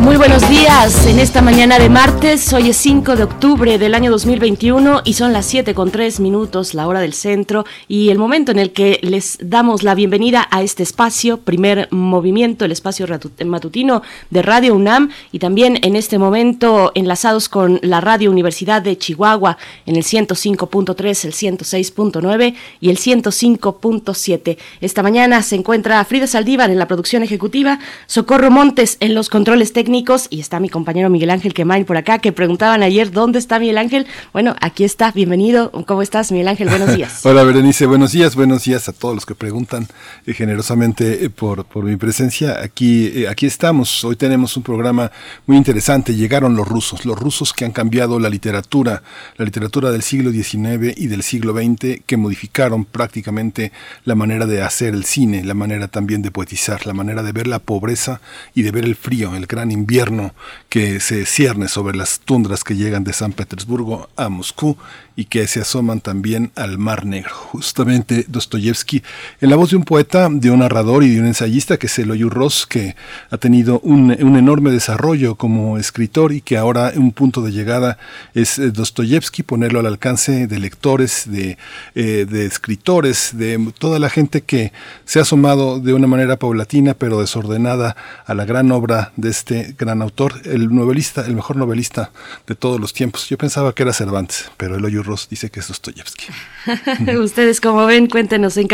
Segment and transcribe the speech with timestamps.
[0.00, 2.54] Muy buenos días en esta mañana de martes.
[2.54, 6.72] Hoy es 5 de octubre del año 2021 y son las 7 con 3 minutos,
[6.72, 10.62] la hora del centro y el momento en el que les damos la bienvenida a
[10.62, 13.06] este espacio, primer movimiento, el espacio
[13.44, 14.00] matutino
[14.30, 19.58] de Radio UNAM y también en este momento enlazados con la Radio Universidad de Chihuahua
[19.84, 24.56] en el 105.3, el 106.9 y el 105.7.
[24.80, 29.74] Esta mañana se encuentra Frida Saldívar en la producción ejecutiva, Socorro Montes en los controles
[29.74, 29.89] técnicos
[30.30, 33.76] y está mi compañero Miguel Ángel Quemain por acá, que preguntaban ayer dónde está Miguel
[33.76, 34.06] Ángel.
[34.32, 35.72] Bueno, aquí está, bienvenido.
[35.84, 36.68] ¿Cómo estás, Miguel Ángel?
[36.68, 37.20] Buenos días.
[37.26, 39.88] Hola, Berenice, buenos días, buenos días a todos los que preguntan
[40.26, 42.60] eh, generosamente eh, por, por mi presencia.
[42.62, 45.10] Aquí, eh, aquí estamos, hoy tenemos un programa
[45.46, 46.14] muy interesante.
[46.14, 49.02] Llegaron los rusos, los rusos que han cambiado la literatura,
[49.38, 53.72] la literatura del siglo XIX y del siglo XX, que modificaron prácticamente
[54.04, 57.48] la manera de hacer el cine, la manera también de poetizar, la manera de ver
[57.48, 58.20] la pobreza
[58.54, 60.32] y de ver el frío, el gran invierno
[60.68, 64.76] que se cierne sobre las tundras que llegan de San Petersburgo a Moscú
[65.20, 67.34] y que se asoman también al Mar Negro.
[67.34, 69.02] Justamente Dostoyevsky,
[69.42, 71.98] en la voz de un poeta, de un narrador y de un ensayista que es
[71.98, 72.96] Eloy Ross, que
[73.28, 77.98] ha tenido un, enorme desarrollo como escritor y que ahora un punto de llegada
[78.32, 81.58] es eh, Dostoyevsky, ponerlo al alcance de lectores, de,
[81.94, 84.72] eh, de escritores, de toda la gente que
[85.04, 89.74] se ha asomado de una manera paulatina pero desordenada a la gran obra de este
[89.78, 92.10] gran autor, el novelista, el mejor novelista
[92.46, 93.28] de todos los tiempos.
[93.28, 94.96] Yo pensaba que era Cervantes, pero Eloy
[95.28, 96.26] dice que es Dostoyevsky.
[97.18, 98.68] Ustedes como ven, cuéntenos en,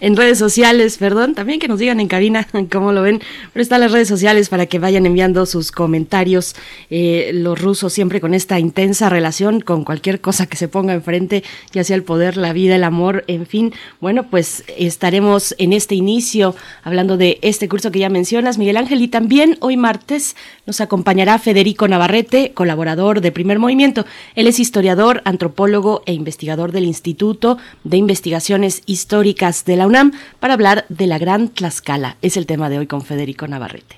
[0.00, 3.20] en, redes sociales, perdón, también que nos digan en cabina cómo lo ven,
[3.52, 6.54] pero están las redes sociales para que vayan enviando sus comentarios.
[6.90, 11.44] Eh, los rusos siempre con esta intensa relación con cualquier cosa que se ponga enfrente,
[11.72, 13.72] ya sea el poder, la vida, el amor, en fin.
[14.00, 19.02] Bueno, pues estaremos en este inicio hablando de este curso que ya mencionas, Miguel Ángel,
[19.02, 20.36] y también hoy martes
[20.66, 24.06] nos acompañará Federico Navarrete, colaborador de Primer Movimiento.
[24.34, 30.54] Él es historiador, antropólogo e investigador del Instituto de Investigaciones Históricas de la UNAM para
[30.54, 32.16] hablar de la Gran Tlaxcala.
[32.22, 33.96] Es el tema de hoy con Federico Navarrete.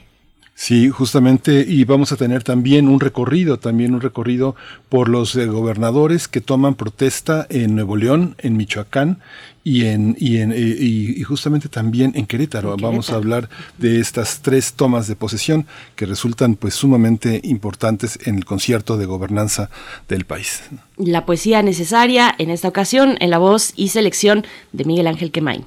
[0.56, 4.54] Sí, justamente, y vamos a tener también un recorrido, también un recorrido
[4.88, 9.18] por los eh, gobernadores que toman protesta en Nuevo León, en Michoacán
[9.64, 12.76] y en y en eh, y, justamente también en Querétaro.
[12.76, 13.48] vamos a hablar
[13.78, 15.66] de estas tres tomas de posesión
[15.96, 19.70] que resultan pues sumamente importantes en el concierto de gobernanza
[20.08, 20.62] del país.
[20.98, 25.64] La poesía necesaria en esta ocasión en la voz y selección de Miguel Ángel Quemain.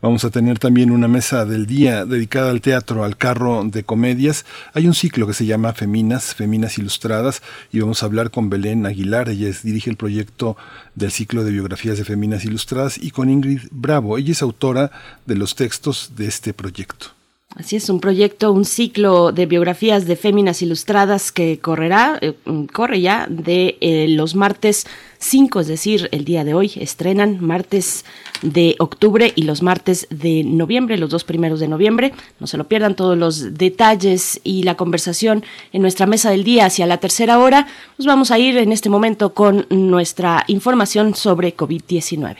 [0.00, 4.46] Vamos a tener también una mesa del día dedicada al teatro, al carro de comedias.
[4.72, 7.42] Hay un ciclo que se llama Feminas, Feminas Ilustradas,
[7.72, 9.28] y vamos a hablar con Belén Aguilar.
[9.28, 10.56] Ella dirige el proyecto
[10.94, 14.16] del ciclo de biografías de Feminas Ilustradas y con Ingrid Bravo.
[14.18, 14.92] Ella es autora
[15.26, 17.17] de los textos de este proyecto.
[17.56, 22.34] Así es, un proyecto, un ciclo de biografías de féminas ilustradas que correrá, eh,
[22.72, 24.86] corre ya de eh, los martes
[25.18, 26.72] 5, es decir, el día de hoy.
[26.76, 28.04] Estrenan martes
[28.42, 32.12] de octubre y los martes de noviembre, los dos primeros de noviembre.
[32.38, 35.42] No se lo pierdan todos los detalles y la conversación
[35.72, 37.66] en nuestra mesa del día hacia la tercera hora.
[37.96, 42.36] Nos vamos a ir en este momento con nuestra información sobre COVID-19.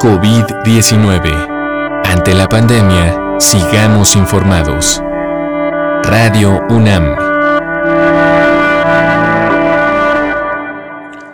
[0.00, 1.57] COVID-19
[2.08, 5.02] ante la pandemia, sigamos informados.
[6.04, 7.04] Radio UNAM.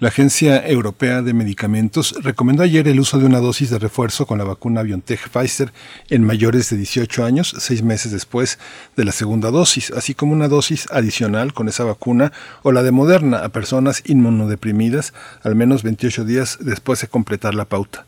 [0.00, 4.38] La Agencia Europea de Medicamentos recomendó ayer el uso de una dosis de refuerzo con
[4.38, 5.72] la vacuna BioNTech Pfizer
[6.08, 8.60] en mayores de 18 años, seis meses después
[8.96, 12.92] de la segunda dosis, así como una dosis adicional con esa vacuna o la de
[12.92, 18.06] Moderna a personas inmunodeprimidas al menos 28 días después de completar la pauta.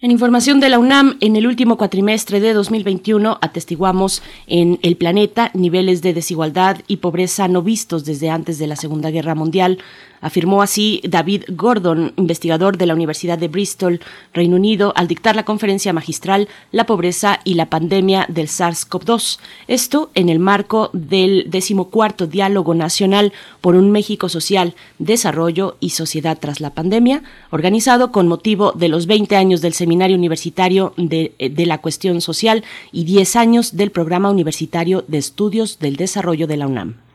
[0.00, 5.50] En información de la UNAM, en el último cuatrimestre de 2021 atestiguamos en el planeta
[5.52, 9.78] niveles de desigualdad y pobreza no vistos desde antes de la Segunda Guerra Mundial,
[10.22, 14.00] Afirmó así David Gordon, investigador de la Universidad de Bristol,
[14.32, 19.40] Reino Unido, al dictar la conferencia magistral La pobreza y la pandemia del SARS-CoV-2.
[19.66, 26.38] Esto en el marco del decimocuarto Diálogo Nacional por un México Social, Desarrollo y Sociedad
[26.40, 31.66] tras la pandemia, organizado con motivo de los 20 años del Seminario Universitario de, de
[31.66, 36.68] la Cuestión Social y 10 años del Programa Universitario de Estudios del Desarrollo de la
[36.68, 37.11] UNAM.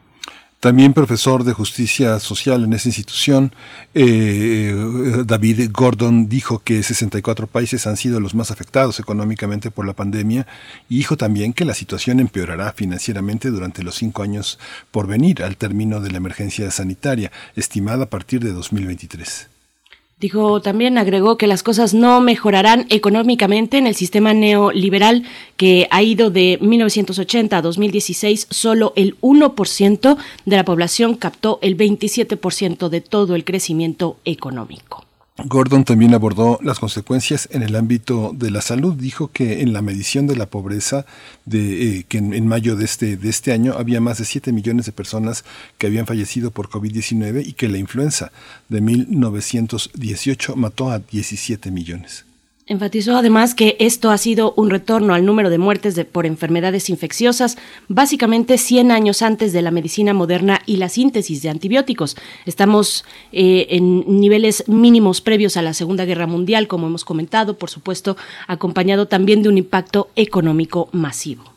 [0.60, 3.54] También profesor de justicia social en esa institución,
[3.94, 4.74] eh,
[5.24, 10.48] David Gordon dijo que 64 países han sido los más afectados económicamente por la pandemia
[10.90, 14.58] y dijo también que la situación empeorará financieramente durante los cinco años
[14.90, 19.57] por venir al término de la emergencia sanitaria, estimada a partir de 2023.
[20.20, 25.24] Dijo también, agregó que las cosas no mejorarán económicamente en el sistema neoliberal
[25.58, 28.48] que ha ido de 1980 a 2016.
[28.50, 35.07] Solo el 1% de la población captó el 27% de todo el crecimiento económico.
[35.46, 38.96] Gordon también abordó las consecuencias en el ámbito de la salud.
[38.96, 41.06] Dijo que en la medición de la pobreza,
[41.46, 44.88] de, eh, que en, mayo de este, de este año había más de 7 millones
[44.88, 45.46] de personas
[45.78, 48.32] que habían fallecido por COVID-19 y que la influenza
[48.68, 52.26] de 1918 mató a 17 millones.
[52.70, 56.90] Enfatizó además que esto ha sido un retorno al número de muertes de, por enfermedades
[56.90, 62.18] infecciosas, básicamente 100 años antes de la medicina moderna y la síntesis de antibióticos.
[62.46, 67.70] Estamos eh, en niveles mínimos previos a la Segunda Guerra Mundial, como hemos comentado, por
[67.70, 68.18] supuesto,
[68.48, 71.57] acompañado también de un impacto económico masivo.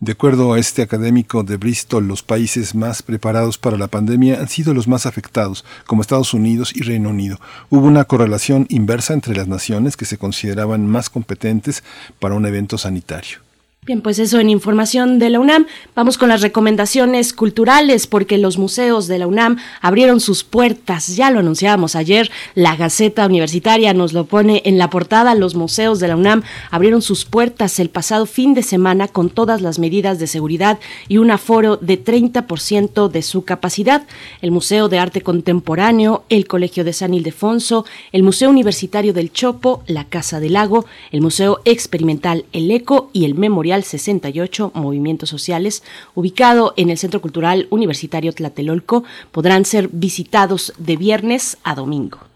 [0.00, 4.48] De acuerdo a este académico de Bristol, los países más preparados para la pandemia han
[4.48, 7.40] sido los más afectados, como Estados Unidos y Reino Unido.
[7.68, 11.82] Hubo una correlación inversa entre las naciones que se consideraban más competentes
[12.20, 13.47] para un evento sanitario.
[13.88, 15.64] Bien, pues eso en información de la UNAM.
[15.94, 21.16] Vamos con las recomendaciones culturales porque los museos de la UNAM abrieron sus puertas.
[21.16, 25.34] Ya lo anunciábamos ayer, la Gaceta Universitaria nos lo pone en la portada.
[25.34, 29.62] Los museos de la UNAM abrieron sus puertas el pasado fin de semana con todas
[29.62, 34.06] las medidas de seguridad y un aforo de 30% de su capacidad.
[34.42, 39.82] El Museo de Arte Contemporáneo, el Colegio de San Ildefonso, el Museo Universitario del Chopo,
[39.86, 45.82] la Casa del Lago, el Museo Experimental El Eco y el Memorial 68 Movimientos Sociales,
[46.14, 52.27] ubicado en el Centro Cultural Universitario Tlatelolco, podrán ser visitados de viernes a domingo.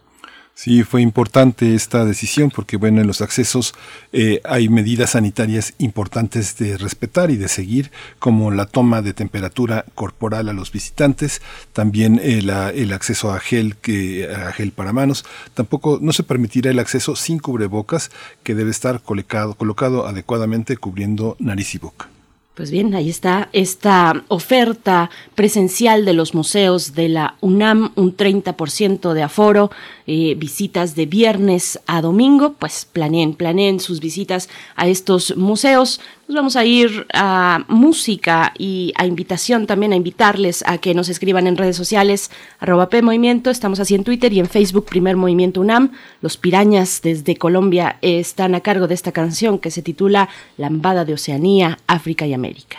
[0.54, 3.74] Sí, fue importante esta decisión porque, bueno, en los accesos
[4.12, 9.86] eh, hay medidas sanitarias importantes de respetar y de seguir, como la toma de temperatura
[9.94, 11.40] corporal a los visitantes,
[11.72, 12.42] también eh,
[12.74, 15.24] el acceso a gel, que, a gel para manos.
[15.54, 18.10] Tampoco no se permitirá el acceso sin cubrebocas,
[18.42, 22.08] que debe estar colocado, colocado adecuadamente cubriendo nariz y boca.
[22.54, 29.14] Pues bien, ahí está esta oferta presencial de los museos de la UNAM, un 30%
[29.14, 29.70] de aforo,
[30.06, 35.98] eh, visitas de viernes a domingo, pues planeen, planeen sus visitas a estos museos.
[36.28, 41.08] Nos vamos a ir a música y a invitación también a invitarles a que nos
[41.08, 42.30] escriban en redes sociales,
[42.60, 45.92] arroba Movimiento, estamos así en Twitter y en Facebook, Primer Movimiento UNAM.
[46.20, 51.14] Los pirañas desde Colombia están a cargo de esta canción que se titula Lambada de
[51.14, 52.78] Oceanía, África y América.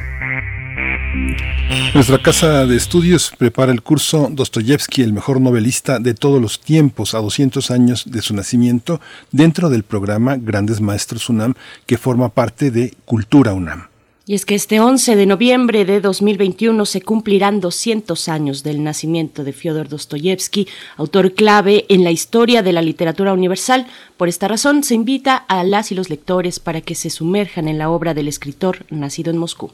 [1.93, 7.13] Nuestra casa de estudios prepara el curso Dostoyevsky, el mejor novelista de todos los tiempos,
[7.13, 11.53] a 200 años de su nacimiento, dentro del programa Grandes Maestros UNAM,
[11.85, 13.89] que forma parte de Cultura UNAM.
[14.25, 19.43] Y es que este 11 de noviembre de 2021 se cumplirán 200 años del nacimiento
[19.43, 23.85] de Fyodor Dostoyevsky, autor clave en la historia de la literatura universal.
[24.15, 27.77] Por esta razón, se invita a las y los lectores para que se sumerjan en
[27.77, 29.71] la obra del escritor nacido en Moscú.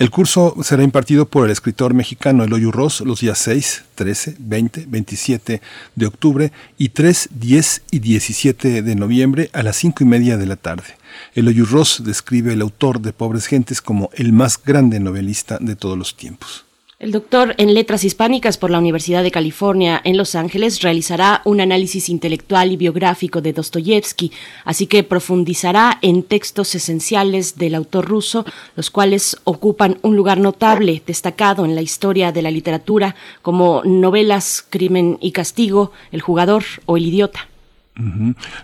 [0.00, 4.86] El curso será impartido por el escritor mexicano Eloy Ross los días 6, 13, 20,
[4.88, 5.60] 27
[5.94, 10.46] de octubre y 3, 10 y 17 de noviembre a las 5 y media de
[10.46, 10.96] la tarde.
[11.34, 15.98] Eloy Ross describe al autor de Pobres Gentes como el más grande novelista de todos
[15.98, 16.64] los tiempos.
[17.00, 21.62] El doctor en Letras Hispánicas por la Universidad de California en Los Ángeles realizará un
[21.62, 24.30] análisis intelectual y biográfico de Dostoyevsky,
[24.66, 28.44] así que profundizará en textos esenciales del autor ruso,
[28.76, 34.62] los cuales ocupan un lugar notable, destacado en la historia de la literatura, como novelas
[34.68, 37.49] Crimen y Castigo, El jugador o El idiota.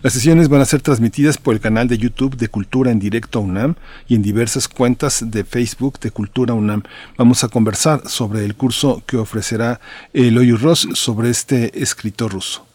[0.02, 3.40] Las sesiones van a ser transmitidas por el canal de YouTube de Cultura en Directo
[3.40, 3.74] UNAM
[4.08, 6.82] y en diversas cuentas de Facebook de Cultura UNAM.
[7.16, 9.80] Vamos a conversar sobre el curso que ofrecerá
[10.12, 12.65] Eloy Ross sobre este escritor ruso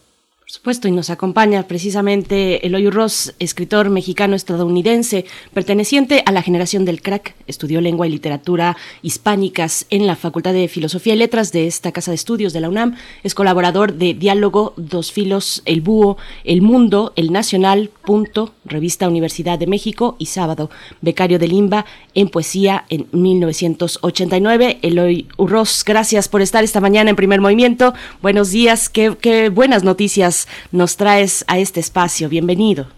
[0.52, 7.34] supuesto, y nos acompaña precisamente Eloy Ross, escritor mexicano-estadounidense, perteneciente a la generación del crack,
[7.46, 12.10] estudió lengua y literatura hispánicas en la Facultad de Filosofía y Letras de esta Casa
[12.10, 17.14] de Estudios de la UNAM, es colaborador de Diálogo, Dos Filos, El Búho, El Mundo,
[17.16, 20.68] El Nacional, Punto, Revista Universidad de México y Sábado,
[21.00, 24.80] becario de Limba en poesía en 1989.
[24.82, 27.94] Eloy Ross, gracias por estar esta mañana en primer movimiento.
[28.20, 32.28] Buenos días, qué, qué buenas noticias nos traes a este espacio.
[32.28, 32.88] Bienvenido.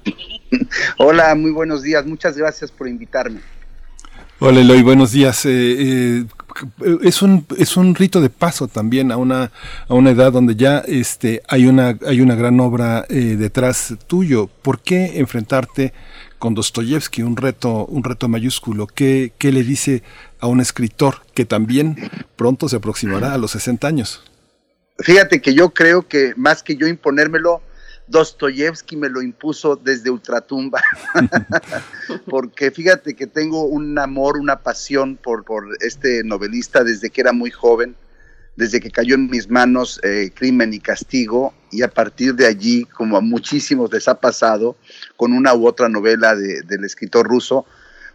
[0.99, 2.07] Hola, muy buenos días.
[2.07, 3.41] Muchas gracias por invitarme.
[4.41, 5.47] Hola Eloy, buenos días.
[5.47, 6.27] Eh, eh,
[7.03, 9.53] es un es un rito de paso también a una
[9.89, 14.49] a una edad donde ya este hay una hay una gran obra eh, detrás tuyo.
[14.49, 15.93] ¿Por qué enfrentarte
[16.39, 18.89] con Dostoyevsky, un reto un reto mayúsculo?
[18.89, 20.03] ¿Qué, ¿Qué le dice
[20.41, 21.97] a un escritor que también
[22.37, 24.23] pronto se aproximará a los 60 años?
[24.99, 27.63] Fíjate que yo creo que más que yo imponérmelo,
[28.07, 30.83] Dostoyevsky me lo impuso desde ultratumba,
[32.27, 37.33] porque fíjate que tengo un amor, una pasión por, por este novelista desde que era
[37.33, 37.97] muy joven,
[38.57, 42.85] desde que cayó en mis manos eh, Crimen y Castigo, y a partir de allí,
[42.85, 44.77] como a muchísimos les ha pasado,
[45.17, 47.67] con una u otra novela del escritor ruso,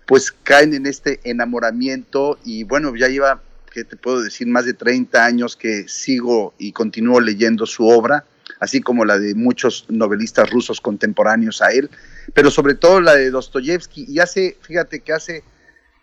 [0.06, 4.74] pues caen en este enamoramiento y bueno, ya lleva que te puedo decir, más de
[4.74, 8.26] 30 años que sigo y continúo leyendo su obra,
[8.60, 11.90] así como la de muchos novelistas rusos contemporáneos a él,
[12.34, 14.06] pero sobre todo la de Dostoyevsky.
[14.08, 15.44] Y hace, fíjate que hace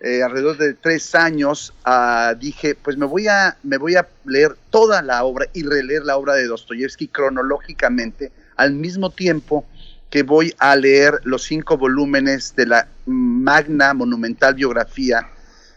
[0.00, 4.56] eh, alrededor de tres años ah, dije, pues me voy, a, me voy a leer
[4.70, 9.66] toda la obra y releer la obra de Dostoyevsky cronológicamente, al mismo tiempo
[10.10, 15.28] que voy a leer los cinco volúmenes de la magna monumental biografía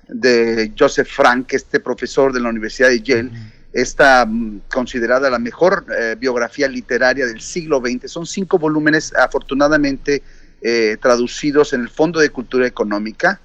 [0.09, 3.31] de Joseph Frank, este profesor de la Universidad de Yale,
[3.71, 8.11] está mm, considerada la mejor eh, biografía literaria del siglo XX.
[8.11, 10.23] Son cinco volúmenes afortunadamente
[10.61, 13.39] eh, traducidos en el Fondo de Cultura Económica.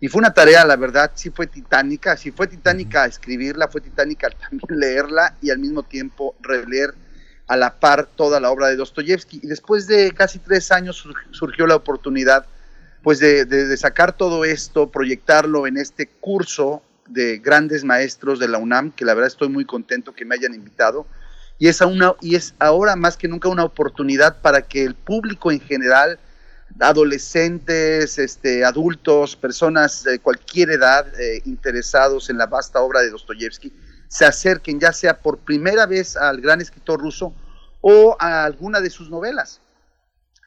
[0.00, 4.28] Y fue una tarea, la verdad, sí fue titánica, sí fue titánica escribirla, fue titánica
[4.50, 6.94] también leerla y al mismo tiempo releer
[7.46, 9.40] a la par toda la obra de Dostoyevsky.
[9.42, 12.46] Y después de casi tres años surgió la oportunidad
[13.02, 18.92] pues de, sacar todo esto, proyectarlo en este curso de grandes maestros de la UNAM,
[18.92, 21.06] que la verdad estoy muy contento que me hayan invitado,
[21.58, 25.50] y es, una, y es ahora más que nunca una oportunidad para que el público
[25.50, 26.18] en general,
[26.80, 33.72] adolescentes, este, adultos, personas de cualquier edad eh, interesados en la vasta obra de Dostoyevsky,
[34.08, 37.32] se acerquen ya sea por primera vez al gran escritor ruso
[37.80, 39.61] o a alguna de sus novelas.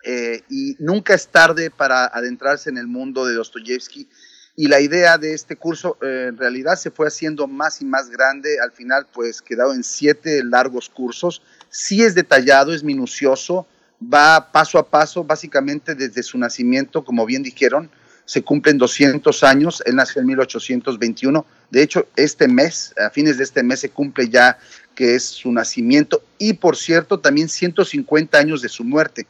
[0.08, 4.08] Eh, y nunca es tarde para adentrarse en el mundo de Dostoyevsky.
[4.56, 8.10] Y la idea de este curso eh, en realidad se fue haciendo más y más
[8.10, 8.60] grande.
[8.64, 11.42] Al final, pues quedado en siete largos cursos.
[11.70, 13.68] Sí es detallado, es minucioso,
[14.02, 17.90] va paso a paso, básicamente desde su nacimiento, como bien dijeron,
[18.26, 23.44] se cumplen 200 años, él nació en 1821, de hecho este mes, a fines de
[23.44, 24.58] este mes se cumple ya
[24.96, 29.28] que es su nacimiento y por cierto también 150 años de su muerte.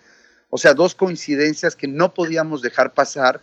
[0.55, 3.41] O sea, dos coincidencias que no podíamos dejar pasar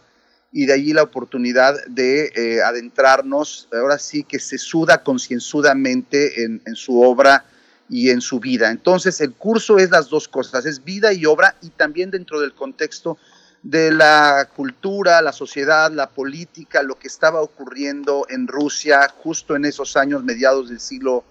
[0.50, 6.62] y de allí la oportunidad de eh, adentrarnos, ahora sí que se suda concienzudamente en,
[6.64, 7.44] en su obra
[7.90, 8.70] y en su vida.
[8.70, 12.54] Entonces, el curso es las dos cosas, es vida y obra y también dentro del
[12.54, 13.18] contexto
[13.62, 19.66] de la cultura, la sociedad, la política, lo que estaba ocurriendo en Rusia justo en
[19.66, 21.24] esos años mediados del siglo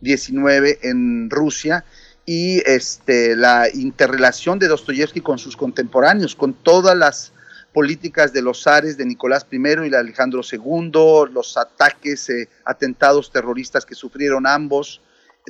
[0.00, 1.84] XIX en Rusia
[2.26, 7.32] y este, la interrelación de Dostoyevsky con sus contemporáneos, con todas las
[7.72, 13.30] políticas de los zares de Nicolás I y de Alejandro II, los ataques, eh, atentados
[13.30, 15.00] terroristas que sufrieron ambos,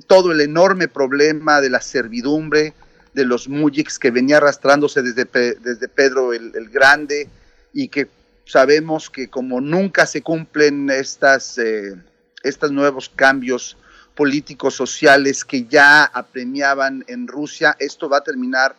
[0.07, 2.75] todo el enorme problema de la servidumbre,
[3.15, 7.31] de los mujiks que venía arrastrándose desde, desde Pedro el, Grande
[7.73, 8.09] y que
[8.45, 11.95] sabemos que como nunca se cumplen eh,
[12.43, 13.79] estos nuevos cambios
[14.17, 18.75] políticos, sociales que ya apremiaban en Rusia, esto va a terminar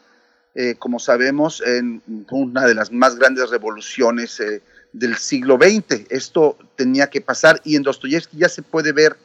[0.59, 2.01] eh, como sabemos, en
[2.31, 6.07] una de las más grandes revoluciones eh, del siglo XX.
[6.09, 9.17] Esto tenía que pasar y en Dostoyevsky ya se puede ver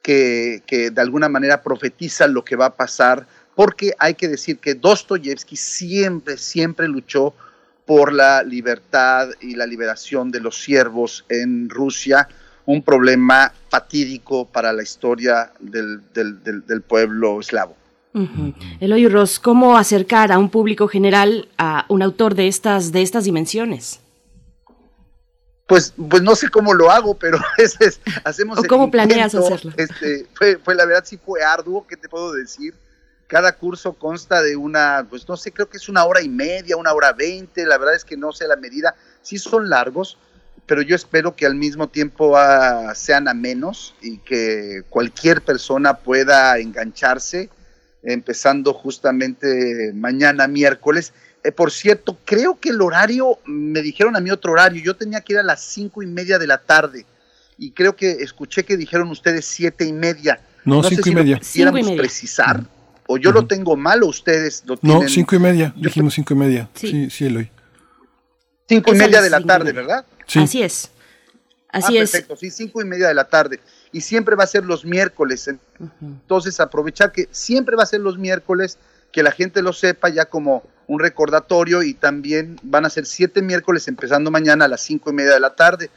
[0.00, 4.74] que, de alguna manera profetiza lo que va a pasar, porque hay que decir que
[4.74, 7.34] Dostoyevsky siempre, siempre luchó
[7.84, 12.30] por la libertad y la liberación de los siervos en Rusia,
[12.64, 17.76] un problema fatídico para la historia del, del, del, del pueblo eslavo.
[18.80, 23.24] Eloy Ross, ¿cómo acercar a un público general a un autor de estas, de estas
[23.24, 24.00] dimensiones?
[25.66, 28.58] Pues, pues no sé cómo lo hago, pero es, hacemos.
[28.58, 29.72] ¿O cómo planeas hacerlo?
[29.76, 32.74] Este, fue, fue, la verdad, sí fue arduo, ¿qué te puedo decir?
[33.26, 36.78] Cada curso consta de una, pues no sé, creo que es una hora y media,
[36.78, 40.16] una hora veinte, la verdad es que no sé la medida, sí son largos,
[40.68, 45.94] pero yo espero que al mismo tiempo uh, sean a menos y que cualquier persona
[45.94, 47.48] pueda engancharse
[48.02, 51.12] empezando justamente mañana miércoles.
[51.42, 55.20] Eh, por cierto, creo que el horario, me dijeron a mí otro horario, yo tenía
[55.22, 57.06] que ir a las cinco y media de la tarde
[57.56, 60.40] y creo que escuché que dijeron ustedes siete y media.
[60.64, 61.38] No, cinco sé y media.
[61.38, 62.62] Quisiéramos precisar,
[63.06, 63.36] o yo uh -huh.
[63.36, 65.00] lo tengo mal o ustedes lo tienen.
[65.00, 66.68] No, cinco y media, dijimos cinco y media.
[66.74, 67.50] Sí, sí, sí Eloy.
[68.68, 70.04] Cinco y media de la tarde, ¿verdad?
[70.26, 70.40] Sí.
[70.40, 70.90] Así es.
[71.68, 72.10] Así ah, es.
[72.10, 73.60] Perfecto, sí, cinco y media de la tarde
[73.92, 75.48] y siempre va a ser los miércoles.
[76.00, 78.78] Entonces, aprovechar que siempre va a ser los miércoles,
[79.12, 83.42] que la gente lo sepa ya como un recordatorio y también van a ser siete
[83.42, 85.90] miércoles empezando mañana a las cinco y media de la tarde.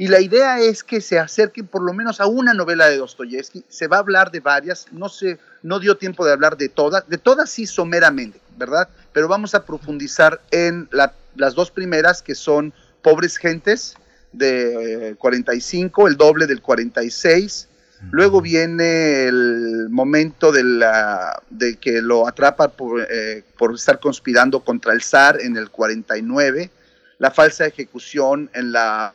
[0.00, 3.66] Y la idea es que se acerquen por lo menos a una novela de Dostoyevsky.
[3.68, 7.06] Se va a hablar de varias, no se, no dio tiempo de hablar de todas,
[7.06, 8.88] de todas sí someramente, ¿verdad?
[9.12, 13.94] Pero vamos a profundizar en la, las dos primeras que son Pobres Gentes,
[14.32, 17.68] de 45, el doble del 46.
[18.10, 24.60] Luego viene el momento de, la, de que lo atrapa por, eh, por, estar conspirando
[24.60, 26.70] contra el zar en el 49,
[27.18, 29.12] la falsa ejecución en la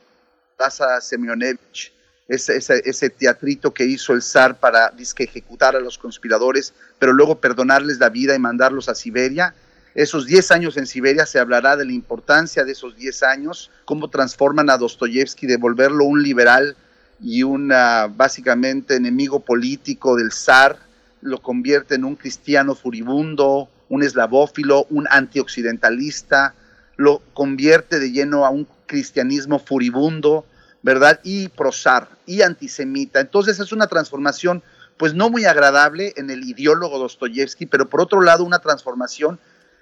[0.57, 1.93] Plaza Semyonevich,
[2.27, 7.13] ese, ese, ese, teatrito que hizo el zar para disque ejecutar a los conspiradores, pero
[7.13, 9.53] luego perdonarles la vida y mandarlos a Siberia.
[9.93, 14.09] Esos 10 años en Siberia se hablará de la importancia de esos 10 años, cómo
[14.09, 16.75] transforman a Dostoyevsky de volverlo un liberal
[17.21, 20.79] y un uh, básicamente enemigo político del zar,
[21.21, 26.55] lo convierte en un cristiano furibundo, un eslavófilo, un antioccidentalista,
[26.97, 30.45] lo convierte de lleno a un cristianismo furibundo,
[30.81, 31.19] ¿verdad?
[31.23, 33.19] Y prosar, y antisemita.
[33.19, 34.63] Entonces es una transformación,
[34.97, 39.39] pues no muy agradable en el ideólogo Dostoyevsky, pero por otro lado una transformación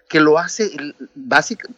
[0.08, 0.72] que lo hace,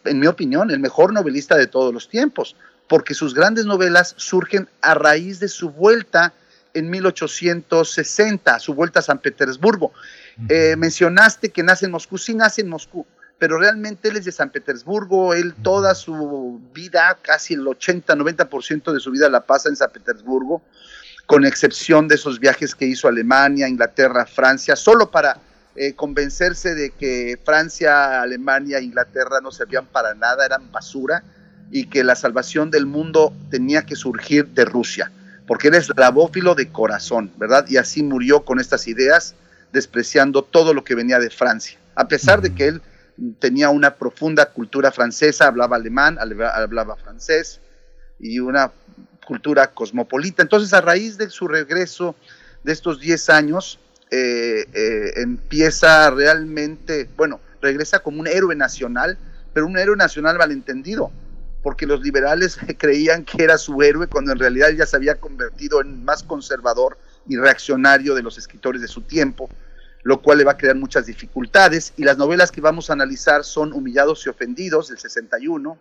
[0.04, 2.56] en mi opinión, el mejor novelista de todos los tiempos,
[2.88, 6.34] porque sus grandes novelas surgen a raíz de su vuelta
[6.74, 9.94] en 1860, su vuelta a San Petersburgo.
[10.50, 13.06] Eh, mencionaste que nace en Moscú, sí nace en Moscú,
[13.38, 19.00] pero realmente él es de San Petersburgo, él toda su vida, casi el 80-90% de
[19.00, 20.62] su vida la pasa en San Petersburgo,
[21.26, 25.38] con excepción de esos viajes que hizo a Alemania, Inglaterra, Francia, solo para
[25.76, 31.24] eh, convencerse de que Francia, Alemania, Inglaterra no servían para nada, eran basura
[31.71, 35.12] y que la salvación del mundo tenía que surgir de Rusia,
[35.48, 37.65] porque él es eslavófilo de corazón, ¿verdad?
[37.67, 39.36] Y así murió con estas ideas,
[39.74, 42.82] despreciando todo lo que venía de Francia, a pesar de que él
[43.39, 47.62] tenía una profunda cultura francesa, hablaba alemán, hablaba francés
[48.19, 48.71] y una
[49.25, 50.41] cultura cosmopolita.
[50.41, 52.15] Entonces, a raíz de su regreso
[52.63, 53.80] de estos 10 años,
[54.12, 59.17] eh, eh, empieza realmente, bueno, regresa como un héroe nacional,
[59.54, 61.12] pero un héroe nacional malentendido.
[61.63, 65.82] porque los liberales creían que era su héroe cuando en realidad ya se había convertido
[65.82, 69.49] en más conservador y reaccionario de los escritores de su tiempo,
[70.06, 71.91] lo cual le va a crear muchas dificultades.
[71.98, 75.78] Y las novelas que vamos a analizar son Humillados y Ofendidos del 61,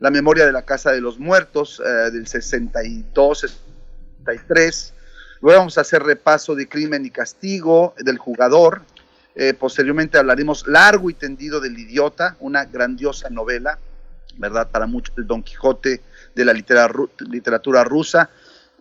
[0.00, 4.94] La memoria de la Casa de los Muertos eh, del 62, 63.
[5.40, 8.82] Luego vamos a hacer repaso de Crimen y Castigo del Jugador.
[9.34, 13.78] Eh, posteriormente hablaremos largo y tendido del Idiota, una grandiosa novela
[14.36, 14.68] ¿verdad?
[14.70, 16.02] Para muchos el Don Quijote
[16.34, 18.28] de la literatura rusa.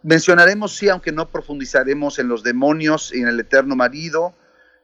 [0.02, 4.34] Mencionaremos, sí, aunque no profundizaremos en los demonios y en el eterno marido.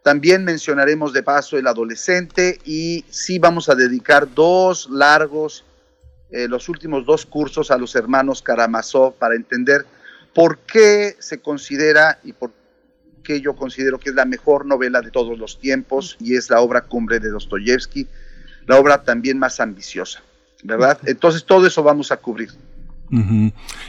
[0.04, 5.66] También mencionaremos de paso el adolescente y sí vamos a dedicar dos largos,
[6.32, 9.86] eh, los últimos dos cursos a los hermanos Karamazov para entender
[10.34, 12.52] por qué se considera y por
[13.24, 16.62] qué yo considero que es la mejor novela de todos los tiempos y es la
[16.62, 18.08] obra cumbre de Dostoyevsky,
[18.68, 20.24] la obra también más ambiciosa.
[20.64, 21.00] ¿verdad?
[21.06, 22.50] Entonces todo eso vamos a cubrir.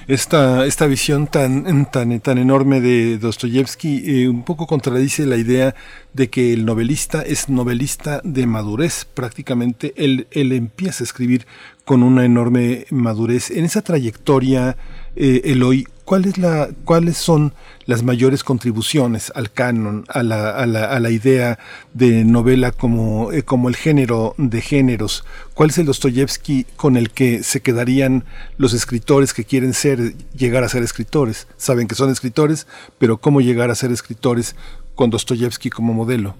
[0.07, 5.75] Esta, esta visión tan, tan, tan enorme de Dostoyevsky eh, un poco contradice la idea
[6.15, 9.05] de que el novelista es novelista de madurez.
[9.05, 11.47] Prácticamente él, él empieza a escribir
[11.85, 13.51] con una enorme madurez.
[13.51, 14.77] En esa trayectoria,
[15.17, 17.55] eh, Eloy, ¿cuál la, ¿cuáles son
[17.87, 21.61] las mayores contribuciones al canon, a la, a la, a la idea
[21.95, 25.25] de novela como, eh, como el género de géneros?
[25.55, 28.25] ¿Cuál es el Dostoyevsky con el que se quedarían
[28.59, 31.47] los escritores que quieren ser, llegar a ser escritores?
[31.57, 32.67] Saben que son escritores,
[32.99, 34.57] pero ¿cómo llegar a ser escritores
[34.97, 36.35] con Dostoyevsky como modelo?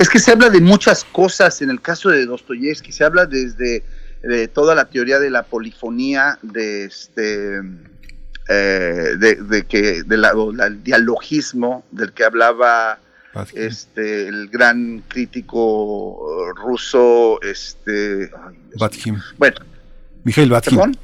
[0.00, 3.84] Es que se habla de muchas cosas en el caso de Dostoyevsky, se habla desde
[4.20, 7.60] de toda la teoría de la polifonía, de este,
[8.48, 12.98] eh, de, que del dialogismo del que hablaba
[13.54, 18.30] este el gran crítico ruso este
[19.36, 19.56] bueno.
[20.24, 20.98] Mikhail Batkin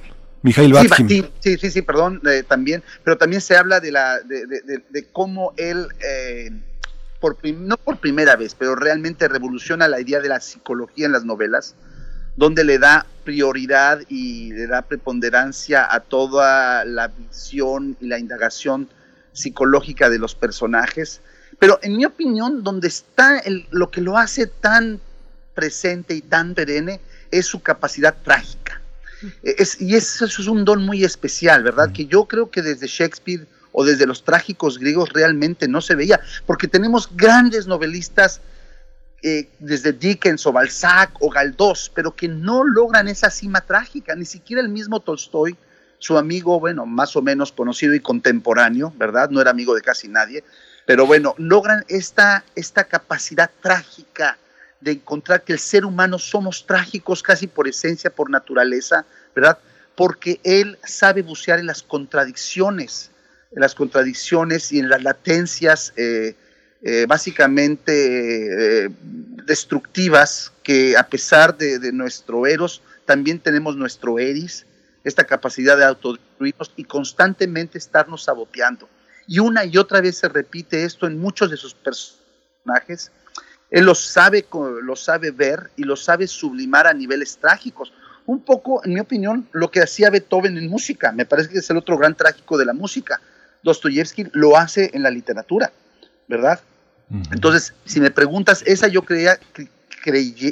[0.45, 1.09] Mikhail Batkin.
[1.41, 5.89] Sí, sí, sí, perdón, eh, también, pero también se habla de la de, cómo él
[6.07, 6.51] eh,
[7.19, 11.25] por no por primera vez, pero realmente revoluciona la idea de la psicología en las
[11.25, 11.75] novelas
[12.37, 18.89] donde le da prioridad y le da preponderancia a toda la visión y la indagación
[19.33, 21.21] psicológica de los personajes.
[21.59, 25.01] Pero en mi opinión, donde está lo que lo hace tan
[25.55, 28.81] presente y tan perenne es su capacidad trágica.
[29.81, 31.93] y eso, es un don muy especial, ¿verdad?
[31.93, 36.21] Que yo creo que desde Shakespeare o desde los trágicos griegos realmente no se veía,
[36.47, 38.41] porque tenemos grandes novelistas
[39.27, 44.27] eh, desde Dickens o Balzac o Galdós, pero que no logran esa cima trágica, ni
[44.27, 45.57] siquiera el mismo Tolstoy,
[45.99, 49.31] su amigo, bueno, más o menos conocido y contemporáneo, ¿verdad?
[49.31, 50.45] No era amigo de casi nadie,
[50.85, 54.37] pero bueno, logran esta, esta capacidad trágica
[54.83, 59.57] de encontrar que el ser humano somos trágicos casi por esencia, por naturaleza, ¿verdad?
[59.95, 63.11] Porque él sabe bucear en las contradicciones,
[63.53, 66.37] en las contradicciones y en las latencias eh,
[66.87, 68.91] eh, básicamente eh,
[69.47, 74.67] destructivas que a pesar de, nuestro eros, también tenemos nuestro eris,
[75.03, 78.87] esta capacidad de autodestruirnos y constantemente estarnos saboteando.
[79.27, 83.11] Y una y otra vez se repite esto en muchos de sus personajes.
[83.71, 84.47] Él lo sabe,
[84.83, 87.95] lo sabe ver y lo sabe sublimar a niveles trágicos.
[88.27, 91.13] Un poco, en mi opinión, lo que hacía Beethoven en música.
[91.13, 93.23] Me parece que es el otro gran trágico de la música.
[93.63, 95.73] Dostoyevsky lo hace en la literatura,
[96.29, 96.61] ¿verdad?
[97.31, 99.39] Entonces, si me preguntas, esa yo creía,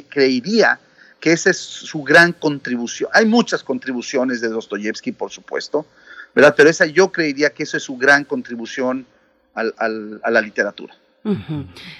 [0.09, 0.79] creería
[1.19, 3.09] que esa es su gran contribución.
[3.13, 5.85] Hay muchas contribuciones de Dostoyevsky, por supuesto,
[6.35, 6.53] ¿verdad?
[6.55, 9.05] Pero esa yo creería que esa es su gran contribución
[9.53, 10.95] a la literatura.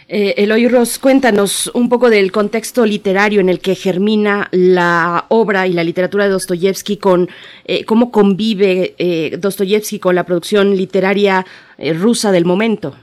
[0.09, 5.65] Eh, Eloy Ross, cuéntanos un poco del contexto literario en el que germina la obra
[5.65, 7.29] y la literatura de Dostoyevsky, con
[7.63, 11.45] eh, cómo convive eh, Dostoyevsky con la producción literaria
[11.77, 12.95] rusa del momento.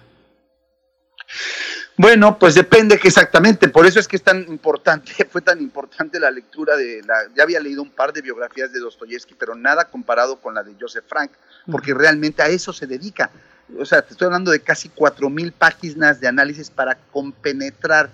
[1.96, 6.18] Bueno, pues depende que exactamente, por eso es que es tan importante, fue tan importante
[6.18, 9.84] la lectura de la, ya había leído un par de biografías de Dostoyevsky, pero nada
[9.84, 11.30] comparado con la de Joseph Frank,
[11.70, 13.30] porque realmente a eso se dedica.
[13.78, 18.10] O sea, te estoy hablando de casi cuatro mil páginas de análisis para compenetrar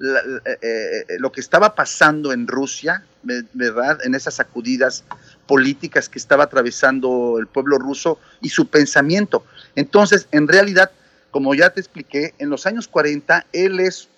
[0.00, 3.98] eh, eh, lo que estaba pasando en Rusia, ¿verdad?
[4.04, 5.04] En esas sacudidas
[5.46, 9.44] políticas que estaba atravesando el pueblo ruso y su pensamiento.
[9.74, 10.90] Entonces, en realidad,
[11.30, 14.08] como ya te expliqué, en los años 40 él es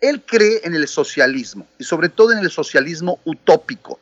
[0.00, 4.00] él cree en el socialismo y sobre todo en el socialismo utópico.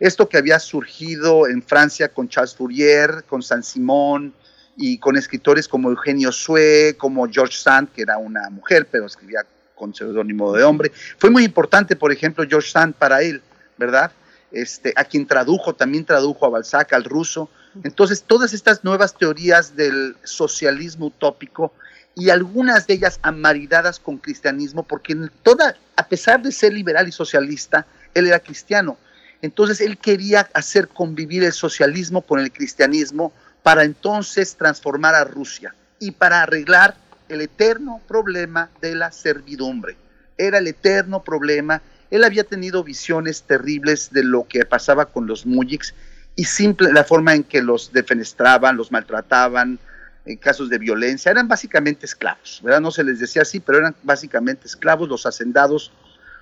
[0.00, 4.34] Esto que había surgido en Francia con Charles Fourier, con Saint-Simon
[4.76, 9.46] y con escritores como Eugenio Sue, como George Sand, que era una mujer, pero escribía
[9.76, 10.90] con seudónimo de hombre.
[11.18, 13.40] Fue muy importante, por ejemplo, George Sand para él,
[13.78, 14.10] ¿verdad?
[14.54, 17.50] este, a quien tradujo, también tradujo a Balzac, al ruso.
[17.82, 21.72] Entonces, todas estas nuevas teorías del socialismo utópico
[22.14, 27.12] y algunas de ellas amaridadas con cristianismo, porque toda, a pesar de ser liberal y
[27.12, 28.96] socialista, él era cristiano.
[29.42, 33.32] Entonces, él quería hacer convivir el socialismo con el cristianismo
[33.62, 36.96] para entonces transformar a Rusia y para arreglar
[37.28, 39.96] el eterno problema de la servidumbre.
[40.36, 41.82] Era el eterno problema
[42.14, 45.94] él había tenido visiones terribles de lo que pasaba con los mujiks
[46.36, 49.78] y simple la forma en que los defenestraban, los maltrataban,
[50.26, 52.80] en casos de violencia, eran básicamente esclavos, ¿verdad?
[52.80, 55.92] No se les decía así, pero eran básicamente esclavos, los hacendados,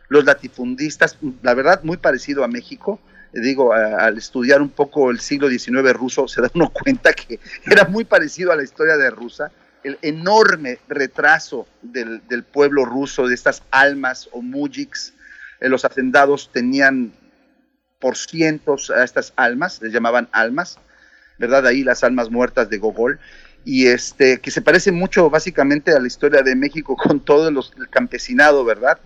[0.09, 3.01] los latifundistas, la verdad muy parecido a México,
[3.33, 7.85] digo, al estudiar un poco el siglo XIX ruso, se da uno cuenta que era
[7.85, 9.51] muy parecido a la historia de Rusia,
[9.83, 15.13] el enorme retraso del, del pueblo ruso, de estas almas o mujiks,
[15.61, 17.13] eh, los hacendados tenían
[18.03, 20.77] por cientos a estas almas, les llamaban almas,
[21.39, 21.69] ¿verdad?
[21.69, 23.21] Ahí las almas muertas de Gogol,
[23.65, 27.73] y este, que se parece mucho básicamente a la historia de México con todo los,
[27.79, 28.99] el campesinado, ¿verdad?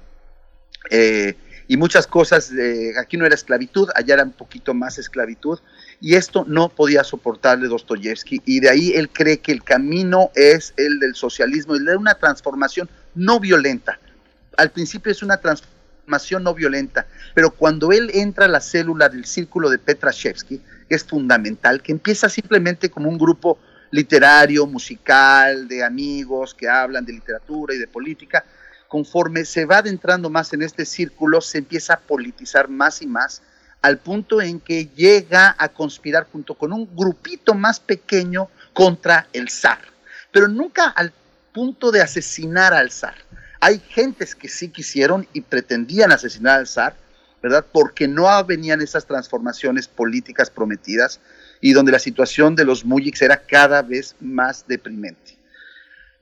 [0.88, 1.35] Eh,
[1.68, 2.50] y muchas cosas,
[2.98, 5.59] aquí no era esclavitud, allá era un poquito más esclavitud,
[6.00, 10.72] y esto no podía soportarle Dostoyevsky, y de ahí él cree que el camino es
[10.78, 14.00] el del socialismo, y de una transformación no violenta.
[14.56, 15.75] Al principio es una transformación
[16.40, 17.06] no violenta.
[17.34, 22.28] Pero cuando él entra a la célula del círculo de Petrashevsky, es fundamental, que empieza
[22.28, 23.58] simplemente como un grupo
[23.90, 28.44] literario, musical, de amigos que hablan de literatura y de política,
[28.88, 33.42] conforme se va adentrando más en este círculo, se empieza a politizar más y más,
[33.82, 39.48] al punto en que llega a conspirar junto con un grupito más pequeño contra el
[39.48, 39.80] zar,
[40.32, 41.12] pero nunca al
[41.52, 43.25] punto de asesinar al zar.
[43.66, 46.94] Hay gentes que sí quisieron y pretendían asesinar al zar,
[47.42, 47.66] ¿verdad?
[47.72, 51.18] Porque no venían esas transformaciones políticas prometidas
[51.61, 55.37] y donde la situación de los mujiks era cada vez más deprimente.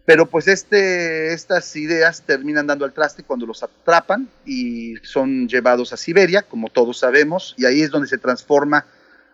[0.07, 5.93] Pero pues este, estas ideas terminan dando al traste cuando los atrapan y son llevados
[5.93, 8.87] a Siberia, como todos sabemos, y ahí es donde se transforma,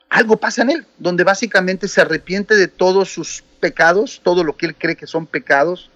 [0.08, 4.66] algo pasa en él, donde básicamente se arrepiente de todos sus pecados, todo lo que
[4.66, 5.92] él cree que son pecados,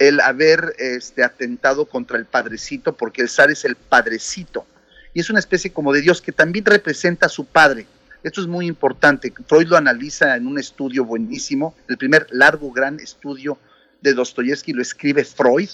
[0.00, 4.66] el haber este, atentado contra el padrecito, porque el zar es el padrecito,
[5.12, 7.86] y es una especie como de Dios que también representa a su padre.
[8.22, 9.32] Esto es muy importante.
[9.46, 13.58] Freud lo analiza en un estudio buenísimo, el primer largo, gran estudio
[14.00, 15.68] de Dostoyevsky lo escribe Freud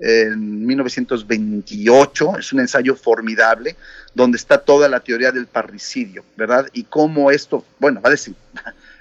[0.00, 3.76] en 1928, es un ensayo formidable,
[4.14, 6.68] donde está toda la teoría del parricidio, ¿verdad?
[6.72, 8.34] Y cómo esto, bueno, va a decir,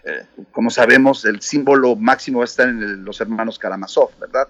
[0.06, 4.50] eh, como sabemos, el símbolo máximo va a estar en los hermanos Karamazov, ¿verdad?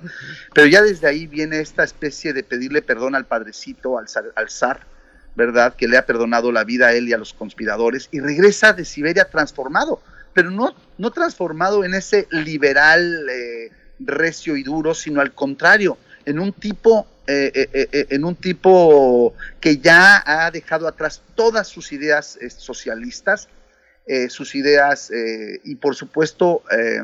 [0.51, 4.07] Pero ya desde ahí viene esta especie de pedirle perdón al padrecito, al
[4.49, 4.79] zar,
[5.35, 5.75] ¿verdad?
[5.75, 8.83] Que le ha perdonado la vida a él y a los conspiradores y regresa de
[8.83, 10.01] Siberia transformado,
[10.33, 16.39] pero no, no transformado en ese liberal eh, recio y duro, sino al contrario, en
[16.39, 17.69] un tipo eh,
[18.09, 23.47] en un tipo que ya ha dejado atrás todas sus ideas socialistas
[24.05, 27.03] eh, sus ideas eh, y por supuesto eh,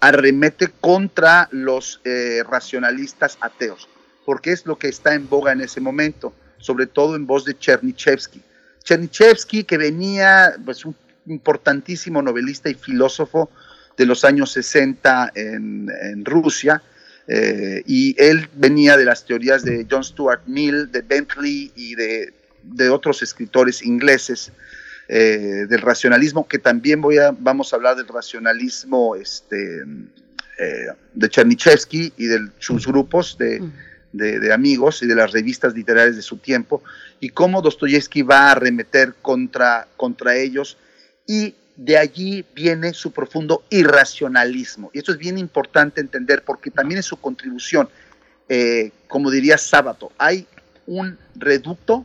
[0.00, 2.02] arremete contra los
[2.46, 3.88] racionalistas ateos,
[4.26, 7.56] porque es lo que está en boga en ese momento, sobre todo en voz de
[7.58, 8.42] Chernyshevsky.
[8.82, 13.48] Chernyshevsky, que venía, pues un importantísimo novelista y filósofo
[13.96, 16.82] de los años 60 en, Rusia,
[17.86, 22.90] y él venía de las teorías de John Stuart Mill, de Bentley y de, de
[22.90, 24.52] otros escritores ingleses
[25.08, 29.82] eh, del racionalismo, que también voy a, vamos a hablar del racionalismo este,
[30.58, 33.62] eh, de Chernyshevsky y de sus grupos de,
[34.12, 36.82] de, amigos y de las revistas literarias de su tiempo,
[37.20, 40.78] y cómo Dostoyevsky va a arremeter contra, contra ellos,
[41.26, 44.90] y de allí viene su profundo irracionalismo.
[44.94, 47.88] Y esto es bien importante entender porque también es su contribución,
[48.48, 50.46] eh, como diría Sábato, hay
[50.86, 52.04] un reducto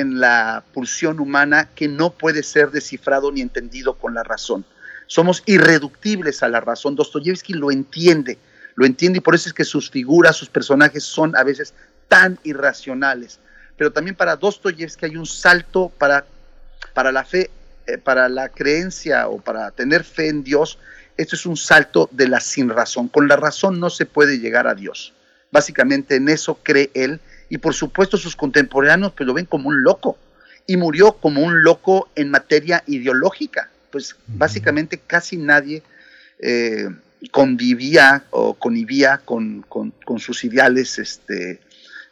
[0.00, 4.64] en la pulsión humana que no puede ser descifrado ni entendido con la razón.
[5.06, 6.96] Somos irreductibles a la razón.
[6.96, 8.38] Dostoyevsky lo entiende,
[8.74, 11.74] lo entiende y por eso es que sus figuras, sus personajes son a veces
[12.08, 13.38] tan irracionales.
[13.76, 16.24] Pero también para Dostoyevsky hay un salto para,
[16.92, 17.50] para la fe,
[17.86, 20.78] eh, para la creencia o para tener fe en Dios.
[21.16, 23.08] Esto es un salto de la sin razón.
[23.08, 25.12] Con la razón no se puede llegar a Dios.
[25.52, 29.82] Básicamente en eso cree él y por supuesto sus contemporáneos pues lo ven como un
[29.82, 30.18] loco
[30.66, 33.70] y murió como un loco en materia ideológica.
[33.90, 35.82] Pues básicamente casi nadie
[36.40, 36.88] eh,
[37.30, 39.64] convivía o convivía con,
[40.18, 41.60] sus ideales este,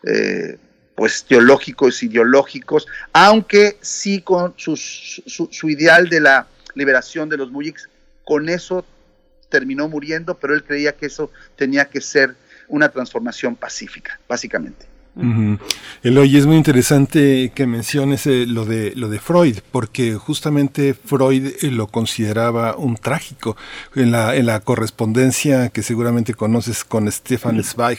[0.05, 0.59] eh,
[0.95, 7.89] pues teológicos, ideológicos, aunque sí con su, su, ideal de la liberación de los mujiks,
[8.25, 8.85] con eso
[9.49, 12.35] terminó muriendo, pero él creía que eso tenía que ser
[12.69, 14.92] una transformación pacífica, básicamente.
[16.03, 21.53] Eloy, es muy interesante que menciones eh, lo, de, lo de Freud, porque justamente Freud
[21.61, 23.57] eh, lo consideraba un trágico.
[23.95, 27.99] En la, en la correspondencia que seguramente conoces con Stefan Zweig,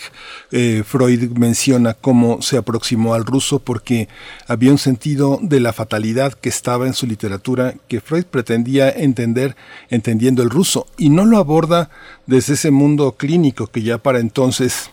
[0.51, 4.07] eh, Freud menciona cómo se aproximó al ruso porque
[4.47, 9.55] había un sentido de la fatalidad que estaba en su literatura que Freud pretendía entender
[9.89, 11.89] entendiendo el ruso y no lo aborda
[12.25, 14.89] desde ese mundo clínico que ya para entonces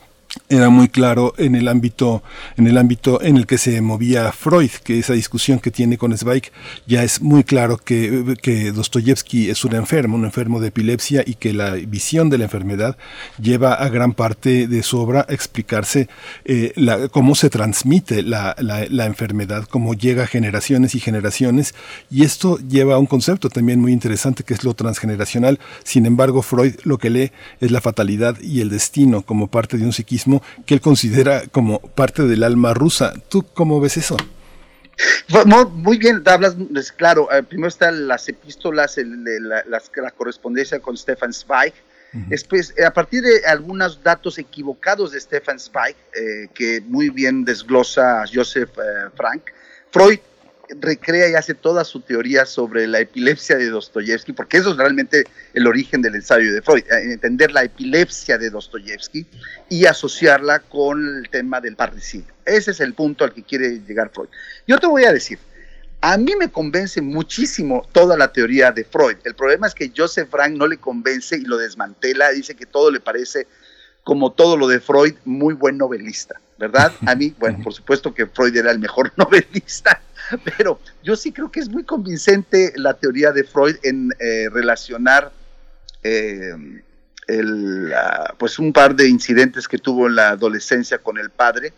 [0.48, 2.22] era muy claro en el ámbito
[2.56, 6.16] en el ámbito en el que se movía Freud, que esa discusión que tiene con
[6.16, 6.50] Zweig
[6.86, 11.34] ya es muy claro que, que Dostoyevsky es un enfermo, un enfermo de epilepsia y
[11.34, 12.96] que la visión de la enfermedad
[13.40, 16.08] lleva a gran parte de su obra a explicarse
[16.44, 21.74] eh, la, cómo se transmite la, la, la, enfermedad, cómo llega a generaciones y generaciones
[22.10, 25.58] y esto lleva a un concepto también muy interesante que es lo transgeneracional.
[25.84, 29.84] Sin embargo, Freud lo que lee es la fatalidad y el destino como parte de
[29.84, 30.19] un psiquismo
[30.66, 33.12] que él considera como parte del alma rusa.
[33.28, 34.16] ¿Tú cómo ves eso?
[35.72, 36.56] Muy bien, hablas,
[36.96, 41.72] claro, eh, primero están las epístolas, la, correspondencia con Stefan Zweig,
[42.12, 47.44] Después, eh, a partir de algunos datos equivocados de Stefan Zweig, eh, que muy bien
[47.44, 48.70] desglosa Joseph
[49.14, 49.42] Frank,
[49.92, 50.18] Freud
[50.80, 55.24] recrea y hace toda su teoría sobre la epilepsia de Dostoyevsky, porque eso es realmente
[55.54, 59.26] el origen del ensayo de Freud, eh, entender la epilepsia de Dostoyevsky
[59.68, 62.32] y asociarla con el tema del parricidio.
[62.44, 64.28] Ese es el punto al que quiere llegar Freud.
[64.66, 65.38] Yo te voy a decir,
[66.00, 69.18] a mí me convence muchísimo toda la teoría de Freud.
[69.24, 72.90] El problema es que Joseph Frank no le convence y lo desmantela, dice que todo
[72.90, 73.46] le parece
[74.02, 76.92] como todo lo de Freud, muy buen novelista, ¿verdad?
[77.06, 80.00] A mí, bueno, por supuesto que Freud era el mejor novelista,
[80.56, 85.32] pero yo sí creo que es muy convincente la teoría de Freud en eh, relacionar
[86.02, 86.52] eh,
[87.26, 87.92] el,
[88.38, 91.72] pues un par de incidentes que tuvo en la adolescencia con el padre,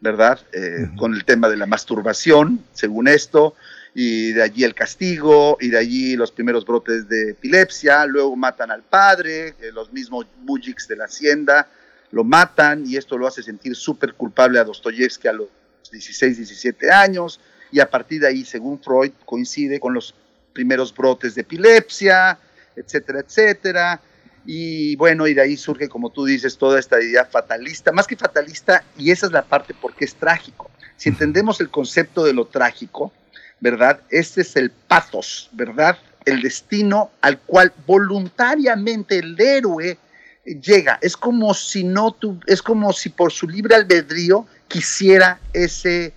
[0.00, 0.40] ¿verdad?
[0.52, 3.54] Eh, con el tema de la masturbación, según esto,
[3.94, 8.70] y de allí el castigo, y de allí los primeros brotes de epilepsia, luego matan
[8.70, 11.68] al padre, los mismos mujiks de la hacienda
[12.12, 15.48] lo matan, y esto lo hace sentir súper culpable a Dostoyevsky a los
[15.90, 17.40] 16, 17 años,
[17.72, 20.14] y a partir de ahí, según Freud, coincide con los
[20.52, 22.38] primeros brotes de epilepsia,
[22.74, 24.00] etcétera, etcétera.
[24.46, 28.16] Y bueno, y de ahí surge, como tú dices, toda esta idea fatalista, más que
[28.16, 30.70] fatalista, y esa es la parte porque es trágico.
[30.96, 33.12] Si entendemos el concepto de lo trágico,
[33.60, 34.00] ¿verdad?
[34.10, 35.98] Este es el pathos, ¿verdad?
[36.24, 39.98] El destino al cual voluntariamente el héroe
[40.44, 40.98] llega.
[41.02, 46.12] Es como si no tu, es como si por su libre albedrío quisiera ese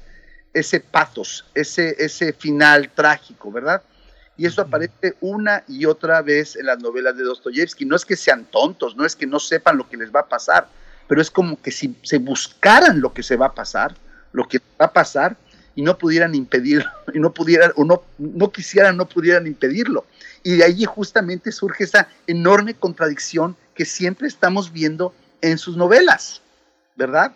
[0.59, 3.81] ese pathos, ese, ese final trágico, ¿verdad?
[4.37, 7.85] Y eso aparece una y otra vez en las novelas de Dostoyevsky.
[7.85, 10.29] No es que sean tontos, no es que no sepan lo que les va a
[10.29, 10.69] pasar,
[11.07, 13.95] pero es como que si se buscaran lo que se va a pasar,
[14.31, 15.35] lo que va a pasar,
[15.75, 20.05] y no pudieran impedirlo, y no pudieran, o no, no quisieran, no pudieran impedirlo.
[20.43, 26.41] Y de allí justamente surge esa enorme contradicción que siempre estamos viendo en sus novelas,
[26.95, 27.33] ¿verdad?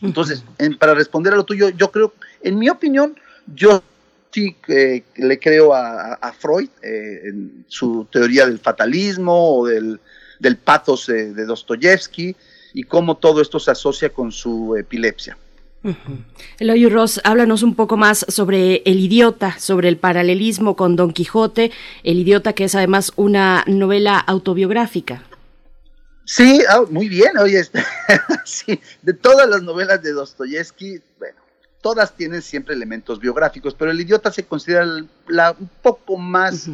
[0.00, 0.44] Entonces,
[0.78, 3.16] para responder a lo tuyo, yo creo en mi opinión,
[3.54, 3.82] yo
[4.30, 4.56] sí
[5.16, 10.00] le creo a, Freud eh, en su teoría del fatalismo o del,
[10.38, 12.36] del pathos de, Dostoyevsky
[12.74, 15.36] y cómo todo esto se asocia con su epilepsia.
[16.58, 21.70] Eloy Ross, háblanos un poco más sobre El idiota, sobre el paralelismo con Don Quijote,
[22.02, 25.22] El idiota que es además una novela autobiográfica.
[26.24, 27.62] Sí, ah, muy bien, oye,
[28.44, 31.38] sí, de todas las novelas de Dostoyevsky, bueno,
[31.80, 34.86] todas tienen siempre elementos biográficos, pero el idiota se considera
[35.28, 36.68] la, un poco más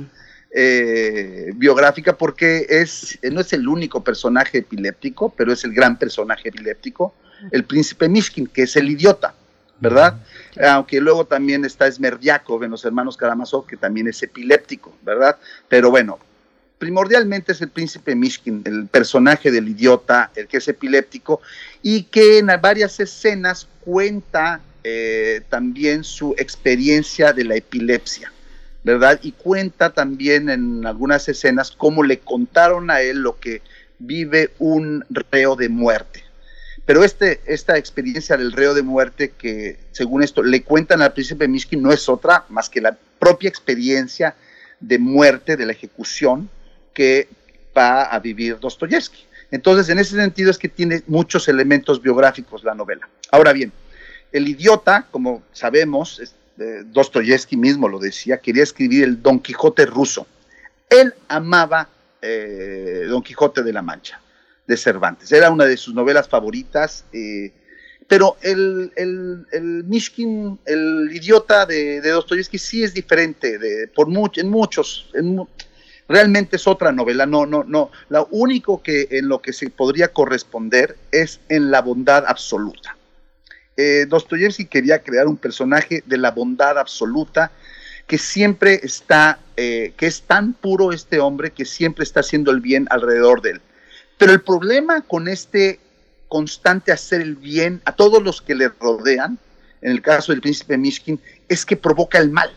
[0.51, 6.49] eh, biográfica porque es, no es el único personaje epiléptico, pero es el gran personaje
[6.49, 7.15] epiléptico,
[7.51, 9.35] el príncipe Mishkin, que es el idiota,
[9.81, 10.19] ¿verdad?
[10.63, 15.37] Aunque luego también está Smerdiakov en los hermanos Karamazov, que también es epiléptico, ¿verdad?
[15.69, 16.19] Pero bueno,
[16.79, 21.43] primordialmente es el príncipe Mishkin, el personaje del idiota, el que es epiléptico,
[21.83, 28.31] y que en varias escenas cuenta eh, también su experiencia de la epilepsia,
[28.83, 29.19] ¿verdad?
[29.23, 33.63] Y cuenta también en algunas escenas cómo le contaron a él lo que
[33.99, 36.23] vive un reo de muerte.
[36.85, 41.49] Pero este, esta experiencia del reo de muerte que, según esto, le cuentan al príncipe
[41.49, 44.35] Mishkin no es otra más que la propia experiencia
[44.81, 46.51] de muerte, de la ejecución
[46.93, 47.29] que
[47.77, 49.25] va a vivir Dostoyevsky.
[49.51, 53.09] Entonces, en ese sentido es que tiene muchos elementos biográficos la novela.
[53.31, 53.73] Ahora bien,
[54.35, 56.21] El idiota, como sabemos,
[56.59, 60.27] eh, Dostoyevsky mismo lo decía, quería escribir el Don Quijote ruso.
[60.91, 61.89] Él amaba
[62.21, 64.21] eh, Don Quijote de la Mancha,
[64.67, 65.31] de Cervantes.
[65.31, 67.05] Era una de sus novelas favoritas.
[67.13, 67.53] Eh,
[68.09, 73.57] pero el, el, el, Mishkin, el idiota de, de Dostoyevsky, sí es diferente
[73.95, 75.13] por en muchos.
[76.09, 77.25] realmente es otra novela.
[77.25, 77.93] No, no, no.
[78.09, 82.97] Lo único que en lo que se podría corresponder es en la bondad absoluta.
[83.77, 87.51] Eh, Dostoyevsky quería crear un personaje de la bondad absoluta
[88.07, 92.61] que siempre está, eh, que es tan puro este hombre que siempre está haciendo el
[92.61, 93.61] bien alrededor de él.
[94.19, 95.81] Pero el problema con este
[96.29, 99.39] constante hacer el bien a todos los que le rodean,
[99.81, 102.51] en el caso del príncipe Mishkin, es que provoca el mal.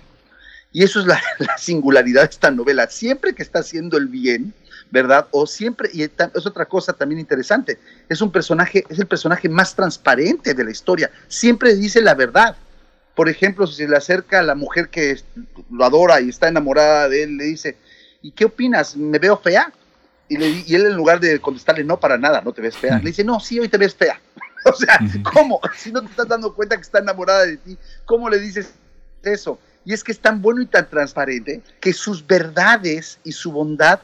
[0.72, 2.88] Y eso es la, la singularidad de esta novela.
[2.88, 4.54] Siempre que está haciendo el bien,
[4.92, 5.28] ¿verdad?
[5.32, 9.76] O siempre, y es otra cosa también interesante, es un personaje, es el personaje más
[9.76, 12.56] transparente de la historia, siempre dice la verdad.
[13.16, 15.20] Por ejemplo, si se le acerca a la mujer que
[15.72, 17.76] lo adora y está enamorada de él, le dice,
[18.22, 18.96] ¿y qué opinas?
[18.96, 19.74] ¿Me veo fea?
[20.30, 23.00] Y, le, y él en lugar de contestarle, no, para nada, no te ves fea,
[23.00, 24.22] le dice, no, sí, hoy te ves fea.
[24.66, 25.00] o sea,
[25.34, 25.60] ¿cómo?
[25.76, 28.74] Si no te estás dando cuenta que está enamorada de ti, ¿cómo le dices
[29.24, 29.60] eso?
[29.84, 34.00] Y es que es tan bueno y tan transparente que sus verdades y su bondad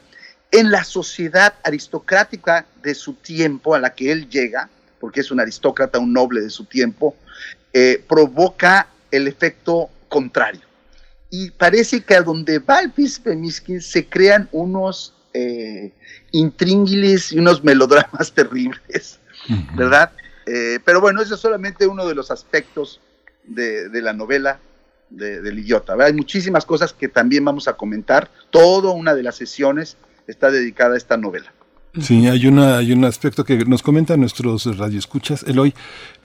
[0.54, 5.40] en la sociedad aristocrática de su tiempo a la que él llega, porque es un
[5.40, 7.16] aristócrata, un noble de su tiempo,
[7.72, 10.60] eh, provoca el efecto contrario.
[11.28, 15.92] Y parece que a donde va el príncipe Miskin se crean unos eh,
[16.30, 16.44] y
[17.36, 19.18] unos melodramas terribles,
[19.74, 20.12] ¿verdad?
[20.46, 23.00] Eh, pero bueno, eso es solamente uno de los aspectos
[23.42, 24.60] de, la novela
[25.10, 25.96] de, del idiota.
[25.98, 29.96] Hay muchísimas cosas que también vamos a comentar, toda una de las sesiones
[30.26, 31.52] está dedicada esta novela.
[32.00, 35.44] Sí, hay, una, hay un aspecto que nos comentan nuestros radioescuchas.
[35.44, 35.74] Eloy,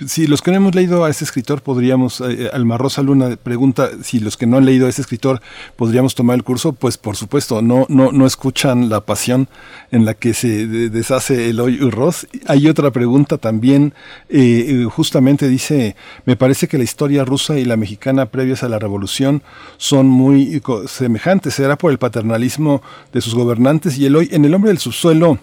[0.04, 3.36] si los que no hemos leído a ese escritor, podríamos, eh, eh, Alma Rosa Luna
[3.36, 5.42] pregunta si los que no han leído a ese escritor
[5.76, 6.74] podríamos tomar el curso.
[6.74, 9.48] Pues por supuesto, no, no, no escuchan la pasión
[9.92, 12.28] en la que se deshace Eloy Ross.
[12.48, 13.94] Hay otra pregunta también,
[14.28, 15.96] eh, justamente dice,
[16.26, 19.44] me parece que la historia rusa y la mexicana previas a la revolución
[19.78, 21.54] son muy semejantes.
[21.54, 22.82] ¿Será por el paternalismo
[23.14, 24.00] de sus gobernantes?
[24.00, 25.38] Y Eloy, en El hombre del subsuelo,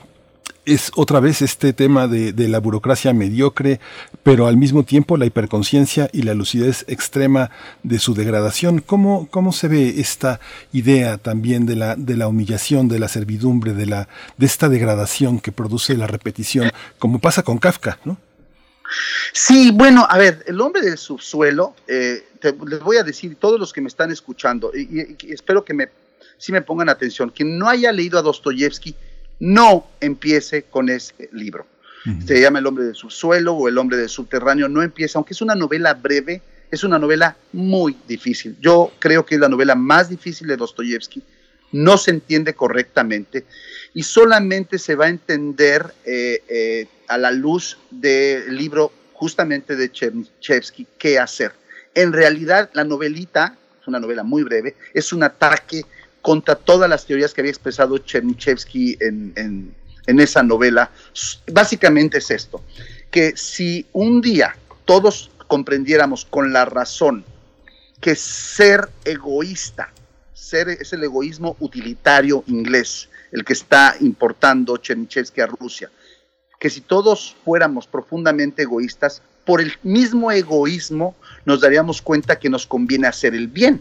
[0.66, 3.80] es otra vez este tema de, la burocracia mediocre,
[4.22, 7.50] pero al mismo tiempo la hiperconciencia y la lucidez extrema
[7.84, 8.80] de su degradación.
[8.80, 10.40] ¿Cómo, cómo se ve esta
[10.72, 15.40] idea también de la, de la humillación, de la servidumbre, de, la, de esta degradación
[15.40, 18.18] que produce la repetición, como pasa con Kafka, ¿no?
[19.32, 22.24] Sí, bueno, a ver, el hombre del subsuelo, eh,
[22.66, 25.88] les voy a decir, todos los que me están escuchando, y, espero que me,
[26.38, 28.94] si me pongan atención, quien no haya leído a Dostoyevsky,
[29.38, 31.66] no empiece con ese libro.
[32.24, 35.42] Se llama El hombre del subsuelo o El hombre del subterráneo, no empieza, aunque es
[35.42, 38.56] una novela breve, es una novela muy difícil.
[38.60, 41.20] Yo creo que es la novela más difícil de Dostoyevsky,
[41.72, 43.44] no se entiende correctamente
[43.92, 49.90] y solamente se va a entender eh, eh, a la luz del libro justamente de
[49.90, 51.52] Chernyshevsky, qué hacer.
[51.94, 55.84] En realidad, la novelita, es una novela muy breve, es un ataque
[56.26, 60.90] contra todas las teorías que había expresado Chernyshevsky en, esa novela.
[61.52, 62.64] Básicamente es esto,
[63.12, 67.24] que si un día todos comprendiéramos con la razón
[68.00, 69.92] que ser egoísta,
[70.34, 75.92] ser es el egoísmo utilitario inglés, el que está importando Chernyshevsky a Rusia,
[76.58, 81.14] que si todos fuéramos profundamente egoístas, por el mismo egoísmo
[81.44, 83.80] nos daríamos cuenta que nos conviene hacer el bien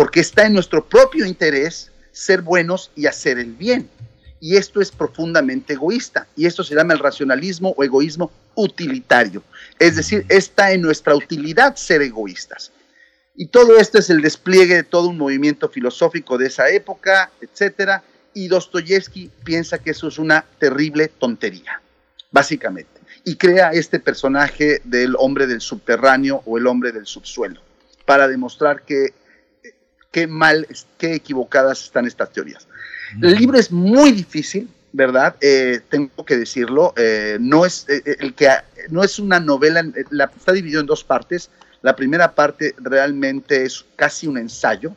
[0.00, 3.86] porque está en nuestro propio interés ser buenos y hacer el bien.
[4.40, 6.26] Y esto es profundamente egoísta.
[6.34, 9.42] Y esto se llama el racionalismo o egoísmo utilitario.
[9.78, 12.72] Es decir, está en nuestra utilidad ser egoístas.
[13.36, 18.02] Y todo esto es el despliegue de todo un movimiento filosófico de esa época, etcétera.
[18.32, 21.82] Y Dostoyevsky piensa que eso es una terrible tontería,
[22.30, 23.02] básicamente.
[23.26, 27.60] Y crea este personaje del hombre del subterráneo o el hombre del subsuelo,
[28.06, 29.19] para demostrar que
[30.10, 30.66] qué mal,
[30.98, 32.66] qué equivocadas están estas teorías.
[33.22, 35.36] El libro es muy difícil, ¿verdad?
[35.40, 36.92] Eh, tengo que decirlo.
[36.96, 38.48] Eh, no, es, eh, el que,
[38.88, 41.50] no es una novela, la, está dividido en dos partes.
[41.82, 44.94] La primera parte realmente es casi un ensayo,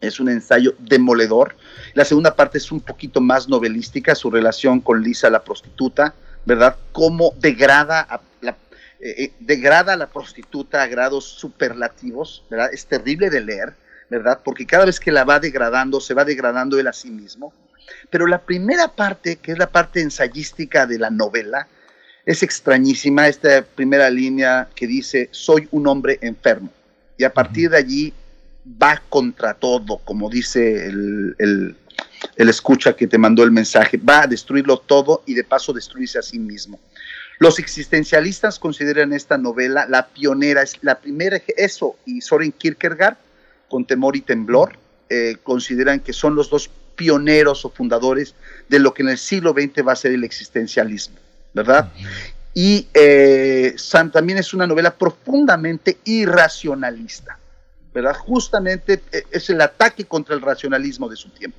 [0.00, 1.54] es un ensayo demoledor.
[1.94, 6.14] La segunda parte es un poquito más novelística, su relación con Lisa la prostituta,
[6.44, 6.76] ¿verdad?
[6.92, 8.56] Cómo degrada a la,
[9.38, 12.70] degrada a la prostituta a grados superlativos, ¿verdad?
[12.72, 13.81] Es terrible de leer.
[14.18, 14.40] ¿Verdad?
[14.44, 17.52] Porque cada vez que la va degradando, se va degradando él a sí mismo.
[18.10, 21.68] Pero la primera parte, que es la parte ensayística de la novela,
[22.24, 26.70] Es extrañísima esta primera línea que dice, soy un hombre enfermo.
[27.18, 28.14] Y a partir de allí
[28.80, 31.76] va contra todo, como dice el, el,
[32.48, 36.22] escucha que te mandó el mensaje, va a destruirlo todo y de paso destruirse a
[36.22, 36.78] sí mismo.
[37.40, 43.16] Los existencialistas consideran esta novela la pionera, es la primera, eso, y Soren Kierkegaard,
[43.72, 48.34] con temor y temblor, eh, consideran que son los dos pioneros o fundadores
[48.68, 51.16] de lo que en el siglo XX va a ser el existencialismo,
[51.54, 51.90] ¿verdad?
[52.52, 53.74] Y eh,
[54.12, 57.38] también es una novela profundamente irracionalista,
[57.94, 58.14] ¿verdad?
[58.14, 61.56] Justamente eh, es el ataque contra el racionalismo de su tiempo,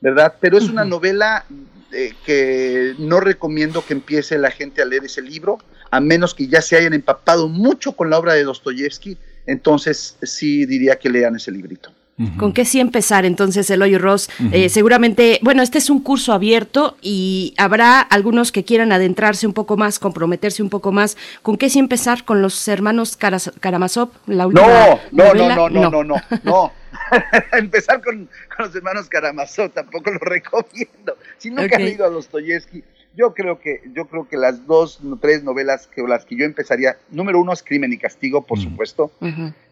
[0.00, 0.34] ¿verdad?
[0.40, 1.44] Pero es una novela
[1.90, 5.58] eh, que no recomiendo que empiece la gente a leer ese libro,
[5.90, 9.18] a menos que ya se hayan empapado mucho con la obra de Dostoyevsky,
[9.48, 11.90] entonces sí diría que lean ese librito.
[12.36, 14.28] ¿Con qué sí empezar entonces, Eloy Ross?
[14.50, 19.52] Eh, seguramente, bueno, este es un curso abierto y habrá algunos que quieran adentrarse un
[19.52, 21.16] poco más, comprometerse un poco más.
[21.42, 22.24] ¿Con qué sí empezar?
[22.24, 24.10] ¿Con los hermanos Karamazov?
[24.26, 26.72] La última no, no, no, no, no, no, no, no.
[27.52, 28.28] empezar con,
[28.58, 31.16] los hermanos Karamazov tampoco lo recomiendo.
[31.36, 31.84] Si nunca okay.
[31.84, 32.82] leído a Dostoyevsky,
[33.18, 36.96] yo creo que, yo creo que las dos, tres novelas que las que yo empezaría,
[37.10, 39.10] número uno es Crimen y Castigo, por supuesto.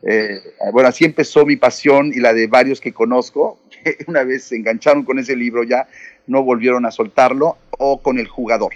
[0.03, 0.41] Eh,
[0.73, 4.57] bueno, así empezó mi pasión y la de varios que conozco, que una vez se
[4.57, 5.87] engancharon con ese libro ya
[6.27, 8.73] no volvieron a soltarlo, o con El Jugador.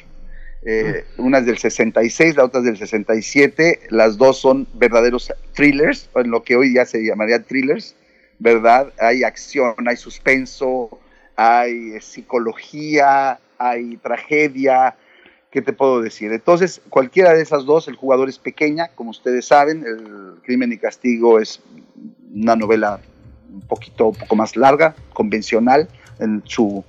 [0.63, 6.09] Eh, una es del 66, la otra es del 67, las dos son verdaderos thrillers,
[6.15, 7.97] en lo que hoy ya se llamaría thrillers,
[8.39, 8.93] ¿verdad?
[9.01, 11.01] Hay acción, hay suspenso,
[11.35, 14.97] hay eh, psicología, hay tragedia,
[15.51, 16.33] ¿qué te puedo decir?
[16.33, 20.79] Entonces, cualquiera de esas dos, el jugador es pequeña, como ustedes saben, el Crimen y
[20.79, 21.61] Castigo es
[22.35, 23.01] una novela
[23.53, 25.89] un poquito, un poco más larga, convencional
[26.21, 26.83] en su,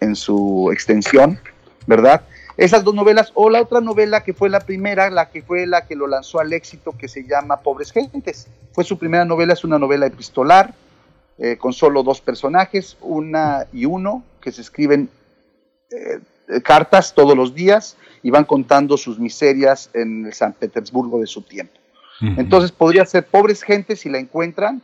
[0.00, 1.38] en su extensión,
[1.86, 2.22] ¿verdad?
[2.56, 5.86] Esas dos novelas, o la otra novela que fue la primera, la que fue la
[5.86, 8.48] que lo lanzó al éxito, que se llama Pobres Gentes.
[8.72, 10.72] Fue su primera novela, es una novela epistolar,
[11.36, 15.10] eh, con solo dos personajes, una y uno, que se escriben
[15.90, 16.20] eh,
[16.62, 21.42] cartas todos los días y van contando sus miserias en el San Petersburgo de su
[21.42, 21.74] tiempo.
[22.20, 24.80] Entonces podría ser pobres gentes si la encuentran,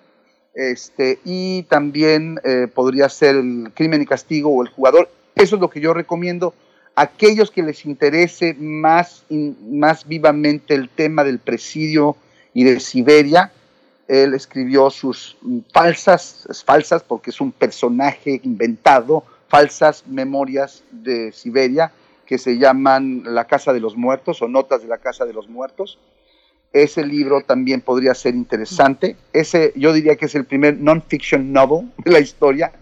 [0.54, 5.10] este, y también eh, podría ser el crimen y castigo o el jugador.
[5.34, 6.54] Eso es lo que yo recomiendo.
[6.94, 12.16] Aquellos que les interese más, más vivamente el tema del presidio
[12.52, 13.50] y de Siberia,
[14.08, 15.38] él escribió sus
[15.72, 21.92] falsas, falsas porque es un personaje inventado, falsas memorias de Siberia
[22.24, 25.46] que se llaman La Casa de los Muertos o Notas de la Casa de los
[25.50, 25.98] Muertos.
[26.72, 29.14] Ese libro también podría ser interesante.
[29.34, 32.72] Ese yo diría que es el primer non-fiction novel de la historia,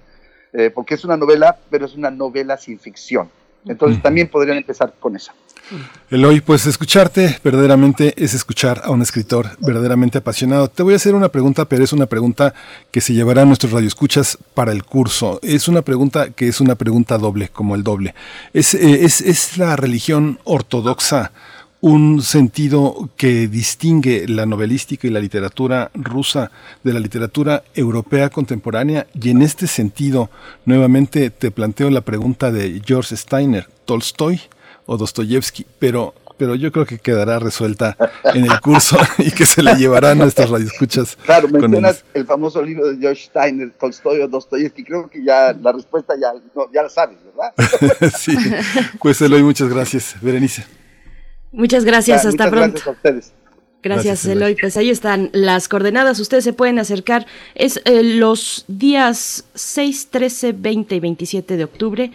[0.52, 3.28] eh, porque es una novela, pero es una novela sin ficción.
[3.66, 5.34] Entonces también podrían empezar con esa.
[6.10, 10.68] Eloy, pues escucharte verdaderamente es escuchar a un escritor verdaderamente apasionado.
[10.68, 12.54] Te voy a hacer una pregunta, pero es una pregunta
[12.90, 15.38] que se llevará a nuestros radioescuchas para el curso.
[15.42, 18.14] Es una pregunta que es una pregunta doble, como el doble.
[18.52, 21.30] ¿Es, eh, es, es la religión ortodoxa
[21.80, 26.50] un sentido que distingue la novelística y la literatura rusa
[26.84, 29.06] de la literatura europea contemporánea?
[29.14, 30.30] Y en este sentido,
[30.64, 34.40] nuevamente te planteo la pregunta de George Steiner, Tolstoy
[34.86, 37.98] o Dostoyevsky, pero pero yo creo que quedará resuelta
[38.32, 41.16] en el curso y que se le llevará a nuestras radioescuchas.
[41.16, 42.24] Claro, mencionas el...
[42.24, 46.32] famoso libro de George Steiner, Tolstoy o Dostoyevsky, creo que ya la respuesta ya,
[46.72, 48.10] ya la sabes, ¿verdad?
[48.18, 48.34] sí,
[49.02, 50.16] pues Eloy, muchas gracias.
[50.22, 50.79] Berenice.
[51.52, 52.74] Muchas gracias, hasta pronto.
[52.74, 53.32] Gracias a ustedes.
[53.82, 54.56] Gracias, Eloy.
[54.60, 56.20] Pues ahí están las coordenadas.
[56.20, 57.26] Ustedes se pueden acercar.
[57.54, 62.12] Es eh, los días 6, 13, 20 y 27 de octubre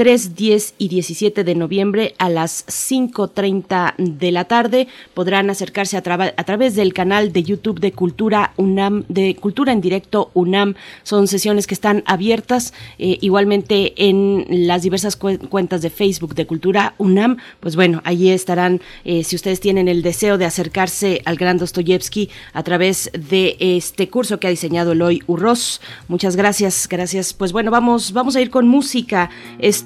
[0.00, 4.88] 3, 10 y 17 de noviembre a las 5.30 de la tarde.
[5.12, 9.82] Podrán acercarse a, a, través del canal de YouTube de Cultura UNAM, de Cultura en
[9.82, 10.74] Directo UNAM.
[11.02, 16.94] Son sesiones que están abiertas eh, igualmente en las diversas cuentas de Facebook de Cultura
[16.96, 17.36] UNAM.
[17.60, 22.30] Pues bueno, allí estarán, eh, si ustedes tienen el deseo de acercarse al gran Dostoyevsky
[22.54, 25.82] a través de este curso que ha diseñado Eloy Urroz.
[26.08, 27.34] Muchas gracias, gracias.
[27.34, 29.28] Pues bueno, vamos, vamos a ir con música.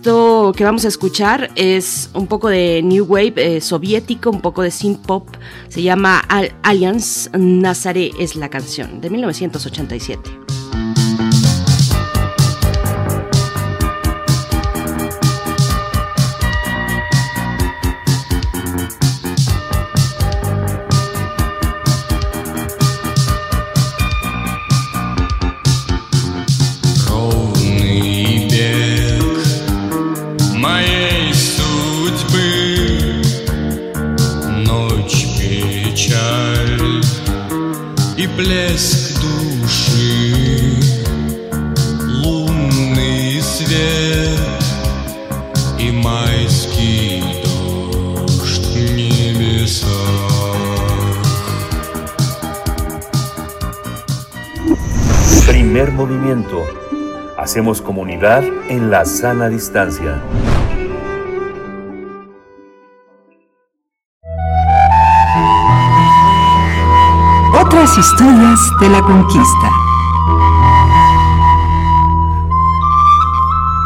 [0.05, 4.70] Que vamos a escuchar es un poco de New Wave eh, soviético, un poco de
[4.70, 5.26] synth pop.
[5.68, 6.22] Se llama
[6.62, 7.30] Alliance.
[7.32, 10.53] Nazaré es la canción de 1987.
[58.25, 60.18] En la sana distancia.
[67.53, 69.70] Otras historias de la conquista.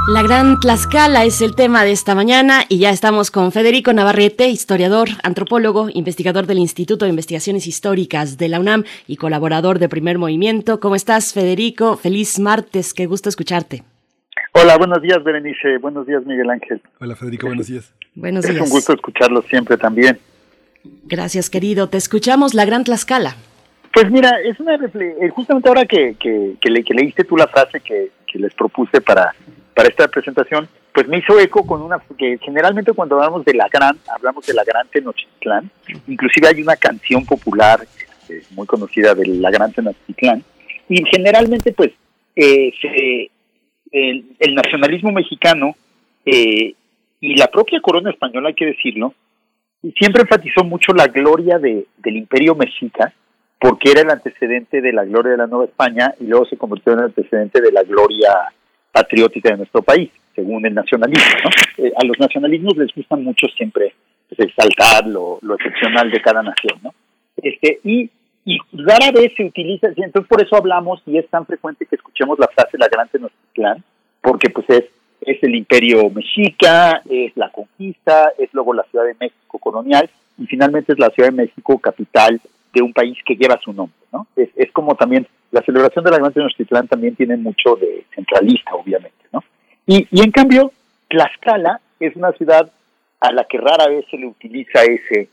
[0.06, 4.46] La Gran Tlaxcala es el tema de esta mañana y ya estamos con Federico Navarrete,
[4.50, 10.18] historiador, antropólogo, investigador del Instituto de Investigaciones Históricas de la UNAM y colaborador de Primer
[10.18, 10.78] Movimiento.
[10.78, 11.96] ¿Cómo estás, Federico?
[11.96, 13.82] Feliz martes, qué gusto escucharte.
[14.60, 15.78] Hola, buenos días, Berenice.
[15.78, 16.80] Buenos días, Miguel Ángel.
[17.00, 17.92] Hola, Federico, buenos días.
[18.14, 18.56] Buenos días.
[18.56, 20.18] Es un gusto escucharlo siempre también.
[21.04, 21.88] Gracias, querido.
[21.88, 23.36] Te escuchamos, La Gran Tlaxcala.
[23.92, 27.80] Pues mira, es una eh, justamente ahora que, que, le, que leíste tú la frase
[27.80, 29.34] que, que les propuse para
[29.78, 33.68] para esta presentación, pues me hizo eco con una, que generalmente cuando hablamos de la
[33.68, 35.70] gran, hablamos de la gran Tenochtitlán,
[36.08, 40.42] inclusive hay una canción popular este, muy conocida de la gran Tenochtitlán,
[40.88, 41.92] y generalmente pues
[42.34, 42.72] eh,
[43.92, 45.74] el, nacionalismo mexicano
[46.24, 46.74] eh,
[47.20, 49.14] y la propia corona española, hay que decirlo,
[49.96, 53.12] siempre enfatizó mucho la gloria de, del imperio mexica,
[53.60, 56.92] porque era el antecedente de la gloria de la Nueva España y luego se convirtió
[56.92, 58.30] en el antecedente de la gloria
[58.92, 61.50] patriótica de nuestro país, según el nacionalismo.
[61.78, 63.94] Eh, a los nacionalismos les gusta mucho siempre
[64.28, 66.92] pues, exaltar lo, excepcional de cada nación, ¿no?
[67.36, 68.10] Este, y,
[68.44, 72.38] y rara vez se utiliza, entonces por eso hablamos y es tan frecuente que escuchemos
[72.38, 73.84] la frase la gran Tenochtitlán,
[74.22, 74.84] porque pues es,
[75.20, 80.08] es el imperio mexica, es la conquista, es luego la Ciudad de México colonial
[80.38, 82.40] y finalmente es la Ciudad de México capital
[82.72, 84.26] de un país que lleva su nombre, ¿no?
[84.36, 88.74] Es, es como también la celebración de la Gran Tenochtitlán también tiene mucho de centralista,
[88.74, 89.42] obviamente, ¿no?
[89.86, 90.72] Y, y en cambio,
[91.08, 92.70] Tlaxcala es una ciudad
[93.20, 95.28] a la que rara vez se le utiliza ese,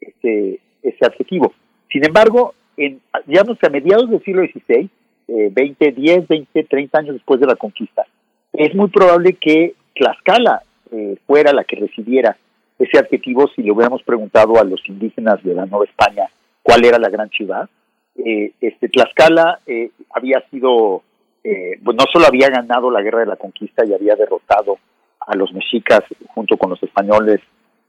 [0.00, 1.52] ese, ese adjetivo.
[1.90, 4.88] Sin embargo, en, digamos a mediados del siglo XVI,
[5.28, 8.04] eh, 20, 10, 20, 30 años después de la conquista,
[8.52, 10.62] es muy probable que Tlaxcala
[10.92, 12.36] eh, fuera la que recibiera
[12.78, 16.28] ese adjetivo si le hubiéramos preguntado a los indígenas de la Nueva España
[16.62, 17.68] cuál era la gran ciudad.
[18.16, 21.02] Eh, este, Tlaxcala eh, había sido,
[21.44, 24.78] eh, no solo había ganado la guerra de la conquista y había derrotado
[25.20, 26.00] a los mexicas
[26.34, 27.40] junto con los españoles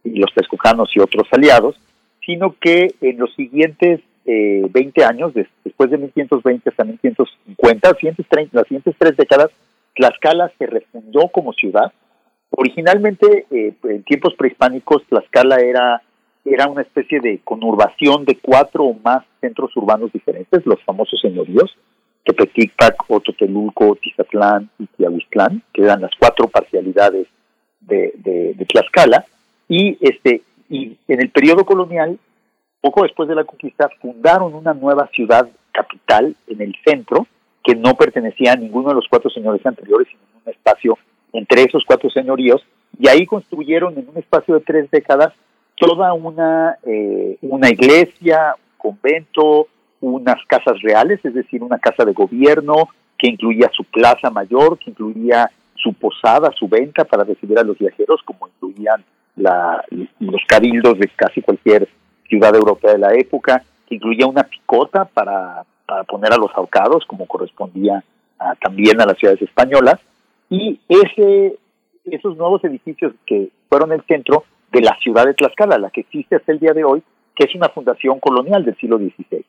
[0.03, 1.75] y los texcocanos y otros aliados,
[2.27, 8.25] sino que en los siguientes eh, 20 años, después de 1520 hasta 1550, las siguientes,
[8.51, 9.49] las siguientes tres décadas,
[9.95, 11.91] Tlaxcala se refundó como ciudad.
[12.51, 16.03] Originalmente, eh, en tiempos prehispánicos, Tlaxcala era
[16.49, 21.77] era una especie de conurbación de cuatro o más centros urbanos diferentes, los famosos señoríos,
[22.23, 27.27] Tepeticpac, Ototelulco, Tizatlán y Tiahuistlán, que eran las cuatro parcialidades
[27.81, 29.25] de, de, Tlaxcala,
[29.69, 32.17] y este y en el periodo colonial,
[32.81, 37.27] poco después de la conquista, fundaron una nueva ciudad capital en el centro,
[37.63, 40.97] que no pertenecía a ninguno de los cuatro señores anteriores, sino en un espacio
[41.33, 42.65] entre esos cuatro señoríos,
[42.97, 45.33] y ahí construyeron en un espacio de tres décadas
[45.75, 49.67] toda una, eh, una iglesia, un convento,
[50.01, 54.91] unas casas reales, es decir, una casa de gobierno que incluía su plaza mayor, que
[54.91, 59.03] incluía su posada, su venta para recibir a los viajeros, como incluían
[59.37, 59.83] la,
[60.19, 61.87] los cabildos de casi cualquier
[62.27, 67.05] ciudad europea de la época, que incluía una picota para, para poner a los ahorcados,
[67.05, 68.03] como correspondía
[68.61, 69.99] también a las ciudades españolas,
[70.49, 71.57] y ese,
[72.05, 76.35] esos nuevos edificios que fueron el centro de la ciudad de Tlaxcala, la que existe
[76.35, 77.01] hasta el día de hoy,
[77.35, 79.43] que es una fundación colonial del siglo XVI.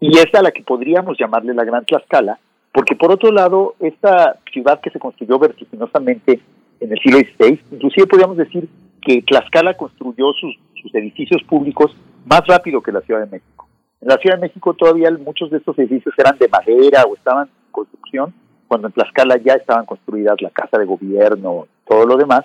[0.00, 2.38] Y es a la que podríamos llamarle la Gran Tlaxcala,
[2.72, 6.40] porque por otro lado, esta ciudad que se construyó vertiginosamente
[6.80, 8.68] en el siglo XVI, inclusive podríamos decir
[9.04, 13.68] que Tlaxcala construyó sus, sus edificios públicos más rápido que la Ciudad de México.
[14.00, 17.48] En la Ciudad de México todavía muchos de estos edificios eran de madera o estaban
[17.48, 18.34] en construcción,
[18.68, 22.44] cuando en Tlaxcala ya estaban construidas la casa de gobierno, todo lo demás,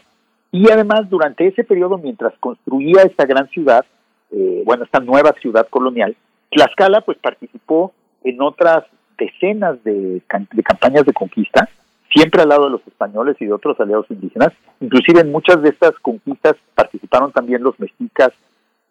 [0.51, 3.85] y además, durante ese periodo, mientras construía esta gran ciudad,
[4.31, 6.15] eh, bueno, esta nueva ciudad colonial,
[6.51, 7.93] Tlaxcala pues participó
[8.23, 8.85] en otras
[9.17, 10.21] decenas de,
[10.63, 11.69] campañas de conquista,
[12.13, 14.49] siempre al lado de los españoles y de otros aliados indígenas.
[14.79, 18.29] Inclusive en muchas de estas conquistas participaron también los mexicas,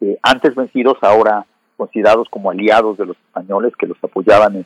[0.01, 1.45] eh, antes vencidos, ahora
[1.75, 4.65] considerados como aliados de los españoles que los apoyaban en,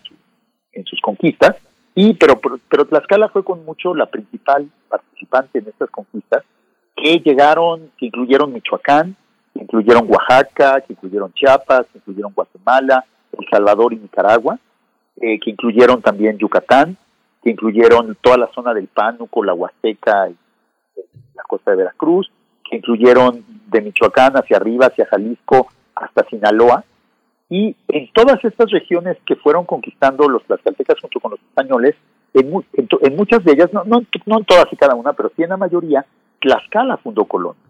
[0.74, 1.56] en sus conquistas.
[1.93, 2.39] Y pero,
[2.70, 6.43] pero Tlaxcala fue con mucho la principal participante en estas conquistas
[6.95, 9.16] que llegaron, que incluyeron Michoacán,
[9.54, 13.04] que incluyeron Oaxaca, que incluyeron Chiapas, que incluyeron Guatemala,
[13.38, 14.58] El Salvador y Nicaragua,
[15.20, 16.95] eh, que incluyeron también Yucatán,
[17.41, 20.35] que incluyeron toda la zona del Pánuco, la Huasteca y
[21.35, 22.31] la costa de Veracruz,
[22.69, 26.83] que incluyeron de Michoacán hacia arriba, hacia Jalisco, hasta Sinaloa.
[27.49, 31.95] Y en todas estas regiones que fueron conquistando los tlaxcaltecas junto con los españoles,
[32.33, 32.49] En,
[33.17, 35.57] muchas de ellas, no, no, no en todas y cada una, pero sí en la
[35.57, 36.05] mayoría,
[36.39, 37.61] Tlaxcala fundó colonia.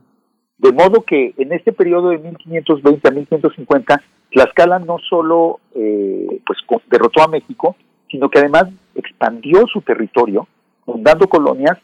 [0.59, 6.59] De modo que en este periodo de 1520 a 1550, Tlaxcala no solo eh, pues,
[6.91, 7.75] derrotó a México,
[8.11, 10.47] sino que además expandió su territorio,
[10.85, 11.77] fundando colonias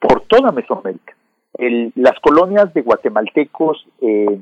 [0.00, 1.14] por toda Mesoamérica.
[1.96, 4.38] las colonias de guatemaltecos, eh,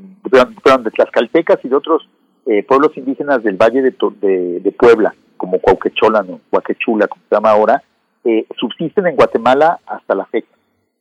[0.63, 2.09] perdón, de tlaxcaltecas y de otros
[2.47, 7.83] eh, pueblos indígenas del Valle de, Puebla, como Cuauquecholan o Huaquechula, como se llama ahora,
[8.25, 10.61] eh, subsisten en Guatemala hasta la fecha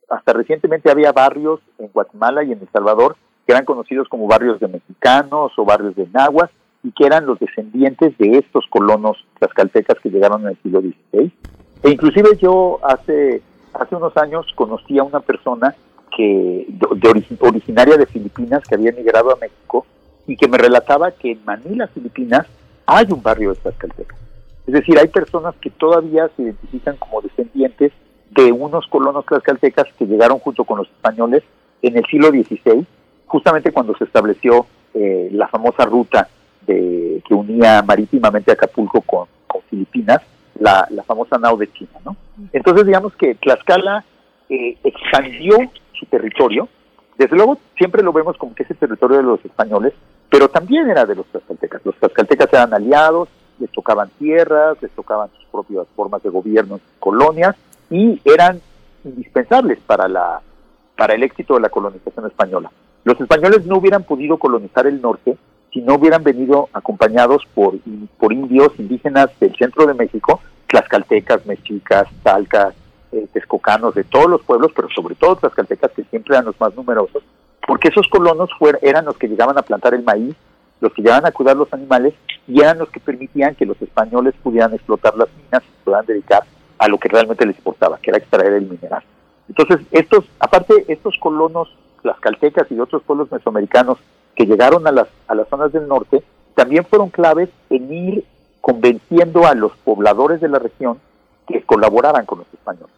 [0.10, 3.16] hasta recientemente había barrios en Guatemala y en El Salvador
[3.46, 6.50] que eran conocidos como barrios de mexicanos o barrios de nahuas
[6.84, 11.32] y que eran los descendientes de estos colonos tlaxcaltecas que llegaron en el siglo XVI.
[11.84, 13.42] E inclusive yo hace,
[13.74, 15.76] hace unos años conocí a una persona
[16.16, 19.86] que de, originaria de Filipinas que había emigrado a México
[20.26, 22.46] y que me relataba que en Manila, Filipinas,
[22.86, 24.18] hay un barrio de tlaxcaltecas.
[24.68, 27.92] Es decir, hay personas que todavía se identifican como descendientes
[28.32, 31.44] de unos colonos tlaxcaltecas que llegaron junto con los españoles
[31.82, 32.86] en el siglo XVI,
[33.26, 36.28] justamente cuando se estableció eh, la famosa ruta
[36.70, 39.28] de, que unía marítimamente Acapulco con,
[39.70, 40.22] Filipinas,
[40.60, 42.00] la, famosa nao de China.
[42.06, 42.16] ¿no?
[42.54, 44.04] Entonces, digamos que Tlaxcala
[44.50, 45.58] eh, expandió
[45.94, 46.68] su territorio.
[47.18, 49.94] Desde luego, siempre lo vemos como que es el territorio de los españoles,
[50.30, 51.86] pero también era de los tlaxcaltecas.
[51.86, 57.56] Los tlaxcaltecas eran aliados, les tocaban tierras, les tocaban sus propias formas de gobierno colonias,
[57.90, 58.62] y eran
[59.04, 60.42] indispensables para, la,
[60.96, 62.72] para el éxito de la colonización española.
[63.04, 65.38] Los españoles no hubieran podido colonizar el norte
[65.72, 67.76] si no hubieran venido acompañados por,
[68.18, 72.74] por indios indígenas del centro de México, tlaxcaltecas, mexicas, talcas,
[73.12, 76.76] eh, texcocanos, de todos los pueblos, pero sobre todo tlaxcaltecas, que siempre eran los más
[76.76, 77.24] numerosos,
[77.68, 78.50] porque esos colonos
[78.82, 80.36] eran los que llegaban a plantar el maíz,
[80.82, 82.14] los que llegaban a cuidar los animales
[82.48, 86.44] y eran los que permitían que los españoles pudieran explotar las minas y puedan dedicar
[86.78, 89.04] a lo que realmente les importaba, que era extraer el mineral.
[89.50, 91.70] Entonces, estos, aparte, estos colonos,
[92.04, 93.98] las caltecas y otros pueblos mesoamericanos
[94.40, 96.24] que llegaron a las, a las zonas del norte,
[96.56, 98.24] también fueron claves en ir
[98.62, 100.98] convenciendo a los pobladores de la región
[101.46, 102.96] que colaboraran con los españoles.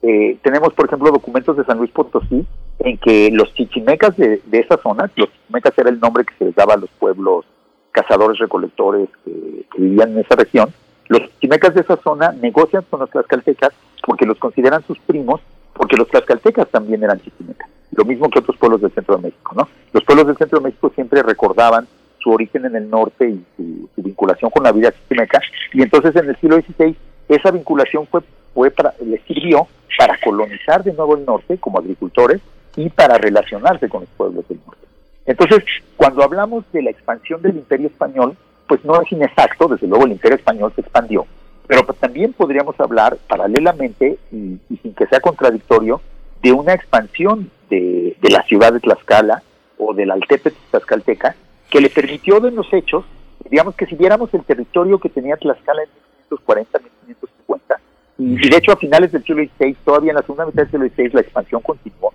[0.00, 2.46] Eh, tenemos, por ejemplo, documentos de San Luis Potosí
[2.78, 6.46] en que los chichimecas de, de esa zona, los chichimecas era el nombre que se
[6.46, 7.44] les daba a los pueblos
[7.92, 10.72] cazadores recolectores que vivían en esa región,
[11.08, 13.74] los chimecas de esa zona negocian con los tlaxcaltecas
[14.06, 15.42] porque los consideran sus primos,
[15.74, 19.52] porque los tlaxcaltecas también eran chichimecas, lo mismo que otros pueblos del centro de México,
[19.56, 19.68] ¿no?
[19.92, 21.86] Los pueblos del centro de México siempre recordaban
[22.18, 25.40] su origen en el norte y su, vinculación con la vida chichimeca,
[25.72, 26.96] y entonces en el siglo XVI
[27.28, 28.20] esa vinculación fue,
[28.54, 29.66] fue para, les sirvió
[29.98, 32.40] para colonizar de nuevo el norte como agricultores
[32.76, 34.86] y para relacionarse con los pueblos del norte.
[35.26, 35.64] Entonces,
[35.96, 38.36] cuando hablamos de la expansión del imperio español,
[38.66, 41.26] pues no es inexacto, desde luego el imperio español se expandió,
[41.66, 46.00] pero también podríamos hablar paralelamente y, sin que sea contradictorio
[46.42, 49.42] de una expansión de, la ciudad de Tlaxcala
[49.78, 51.34] o del Altepetl Tlaxcalteca
[51.70, 53.04] que le permitió de los hechos,
[53.48, 55.88] digamos que si viéramos el territorio que tenía Tlaxcala en
[56.30, 57.80] 1540, 1550,
[58.18, 60.88] y, de hecho a finales del siglo XVI, todavía en la segunda mitad del siglo
[60.88, 62.12] XVI la expansión continuó,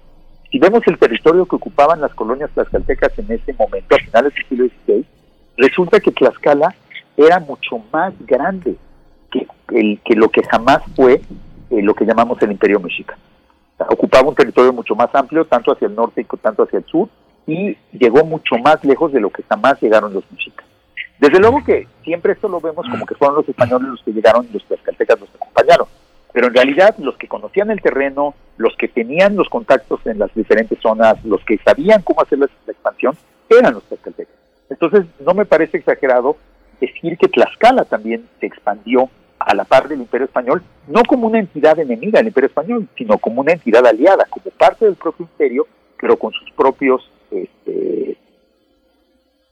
[0.52, 4.46] si vemos el territorio que ocupaban las colonias tlaxcaltecas en ese momento, a finales del
[4.48, 5.06] siglo XVI,
[5.58, 6.76] Resulta que Tlaxcala
[7.16, 8.76] era mucho más grande
[9.32, 11.22] que, el, que lo que jamás fue
[11.70, 13.18] eh, lo que llamamos el Imperio Mexica.
[13.80, 17.10] Ocupaba un territorio mucho más amplio, tanto hacia el norte y tanto hacia el sur,
[17.48, 20.66] y llegó mucho más lejos de lo que jamás llegaron los mexicas.
[21.20, 24.46] Desde luego que siempre esto lo vemos como que fueron los españoles los que llegaron
[24.50, 25.88] y los tlaxcaltecas los acompañaron,
[26.34, 30.34] pero en realidad los que conocían el terreno, los que tenían los contactos en las
[30.34, 33.18] diferentes zonas, los que sabían cómo hacer la, la expansión,
[33.50, 34.36] eran los tlaxcaltecas.
[34.70, 36.38] Entonces, no me parece exagerado
[36.80, 39.10] decir que Tlaxcala también se expandió
[39.46, 43.18] a la par del Imperio Español, no como una entidad enemiga del Imperio Español, sino
[43.20, 45.68] como una entidad aliada, como parte del propio imperio,
[46.00, 48.18] pero con sus propios, este,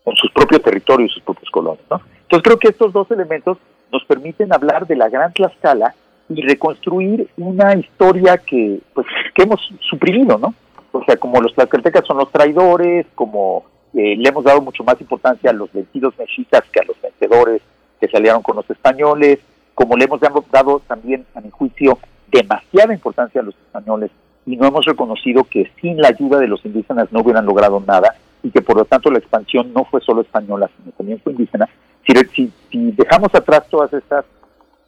[0.03, 1.85] con sus propios territorios y sus propios colonias.
[1.89, 3.59] Entonces creo que estos dos elementos
[3.91, 5.93] nos permiten hablar de la gran Tlaxcala
[6.29, 10.55] y reconstruir una historia que, pues, que hemos suprimido, ¿no?
[10.91, 14.99] O sea, como los tlaxcaltecas son los traidores, como eh, le hemos dado mucho más
[15.01, 17.61] importancia a los vencidos mexicas que a los vencedores
[17.99, 19.39] que salieron con los españoles,
[19.75, 20.19] como le hemos
[20.51, 21.97] dado también, a mi juicio,
[22.31, 24.11] demasiada importancia a los españoles
[24.45, 28.15] y no hemos reconocido que sin la ayuda de los indígenas no hubieran logrado nada
[28.41, 31.69] y que por lo tanto la expansión no fue solo española, sino también fue indígena.
[32.05, 34.25] Si, si, dejamos atrás todas estas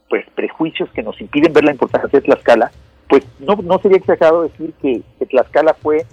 [0.08, 2.70] pues prejuicios que nos impiden ver la importancia de Tlaxcala,
[3.08, 6.04] pues no, no sería exagerado decir que, Tlaxcala fue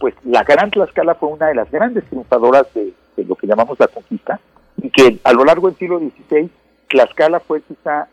[0.00, 2.94] pues la Gran Tlaxcala fue una de las grandes triunfadoras de,
[3.24, 4.40] lo que llamamos la conquista
[4.80, 6.48] y que a lo largo del siglo XVI
[6.88, 8.08] Tlaxcala fue quizá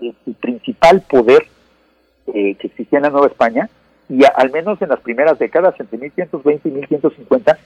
[0.00, 1.46] el principal poder
[2.34, 3.68] eh, que existía en la Nueva España,
[4.08, 7.58] y al menos en las primeras décadas, entre 1520 y 1550,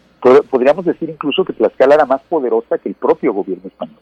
[0.50, 3.98] podríamos decir incluso que Tlaxcala era más poderosa que el propio gobierno español.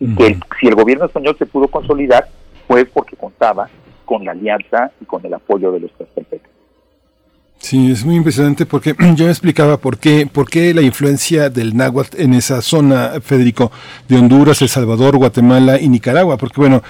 [0.00, 2.26] Y que si el gobierno español se pudo consolidar
[2.66, 3.68] fue porque contaba
[4.04, 6.53] con la alianza y con el apoyo de los tlaxcaltecas.
[7.64, 11.74] Sí, es muy impresionante porque yo me explicaba por qué, por qué la influencia del
[11.74, 13.72] náhuatl en esa zona, Federico,
[14.06, 16.82] de Honduras, El Salvador, Guatemala y Nicaragua, porque bueno,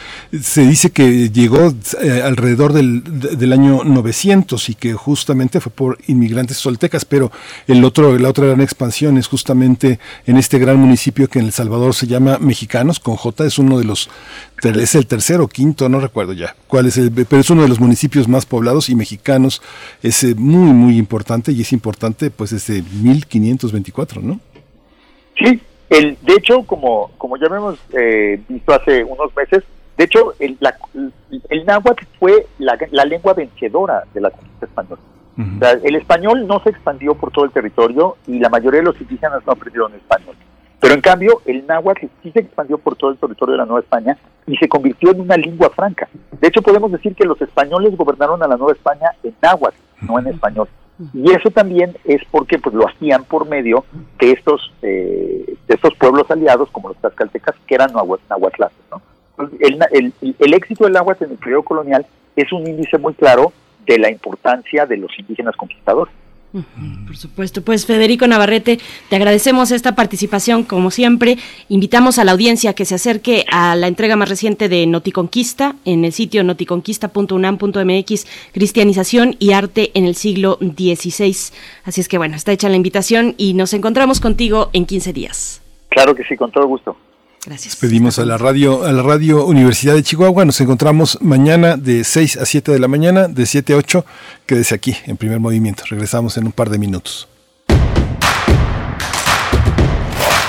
[0.43, 1.73] se dice que llegó
[2.03, 7.31] eh, alrededor del, del, año 900 y que justamente fue por inmigrantes soltecas, pero
[7.69, 11.53] el otro, la otra gran expansión es justamente en este gran municipio que en El
[11.53, 14.11] Salvador se llama Mexicanos, con J, es uno de los
[14.63, 17.69] es el tercero o quinto, no recuerdo ya cuál es el, pero es uno de
[17.69, 19.63] los municipios más poblados y mexicanos,
[20.03, 24.41] es eh, muy, muy importante y es importante pues desde 1524, ¿no?
[25.39, 29.65] Sí, el, de hecho, como, como ya hemos eh, visto hace unos meses,
[29.97, 30.59] de hecho, el,
[31.51, 35.01] el náhuatl fue la, lengua vencedora de la conquista española.
[35.85, 39.43] el español no se expandió por todo el territorio y la mayoría de los indígenas
[39.47, 40.35] no aprendieron español.
[40.81, 43.81] Pero en cambio, el náhuatl sí se expandió por todo el territorio de la Nueva
[43.81, 46.09] España y se convirtió en una lengua franca.
[46.41, 50.19] De hecho, podemos decir que los españoles gobernaron a la Nueva España en náhuatl, no
[50.19, 50.69] en español.
[51.13, 53.85] Y eso también es porque pues lo hacían por medio
[54.21, 58.79] de estos eh, de estos pueblos aliados como los tlaxcaltecas que eran nahuatlates.
[58.91, 59.03] ¿no?
[59.59, 63.53] El, el, el, éxito del náhuatl en el periodo colonial es un índice muy claro
[63.87, 66.15] de la importancia de los indígenas conquistadores.
[67.07, 68.79] Por supuesto, pues Federico Navarrete,
[69.09, 71.37] te agradecemos esta participación como siempre.
[71.69, 76.05] Invitamos a la audiencia que se acerque a la entrega más reciente de Noticonquista en
[76.05, 81.37] el sitio noticonquista.unam.mx, Cristianización y Arte en el siglo XVI.
[81.85, 85.61] Así es que bueno, está hecha la invitación y nos encontramos contigo en 15 días.
[85.89, 86.97] Claro que sí, con todo gusto.
[87.47, 87.77] Gracias.
[87.77, 90.45] Pedimos a la radio, a la radio Universidad de Chihuahua.
[90.45, 94.05] Nos encontramos mañana de 6 a 7 de la mañana, de 7 a 8.
[94.47, 95.85] Quédese aquí en primer movimiento.
[95.89, 97.29] Regresamos en un par de minutos.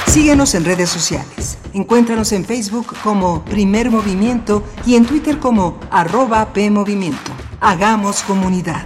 [0.08, 1.58] Síguenos en redes sociales.
[1.74, 7.34] Encuéntranos en Facebook como Primer Movimiento y en Twitter como arroba PMovimiento.
[7.60, 8.86] Hagamos comunidad.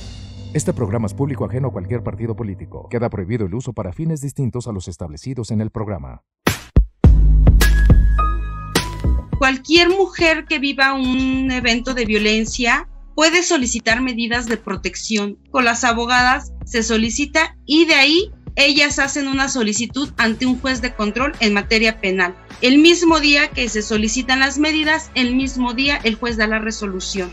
[0.53, 2.89] Este programa es público ajeno a cualquier partido político.
[2.89, 6.23] Queda prohibido el uso para fines distintos a los establecidos en el programa.
[9.37, 15.39] Cualquier mujer que viva un evento de violencia puede solicitar medidas de protección.
[15.51, 20.81] Con las abogadas se solicita y de ahí ellas hacen una solicitud ante un juez
[20.81, 22.35] de control en materia penal.
[22.61, 26.59] El mismo día que se solicitan las medidas, el mismo día el juez da la
[26.59, 27.31] resolución.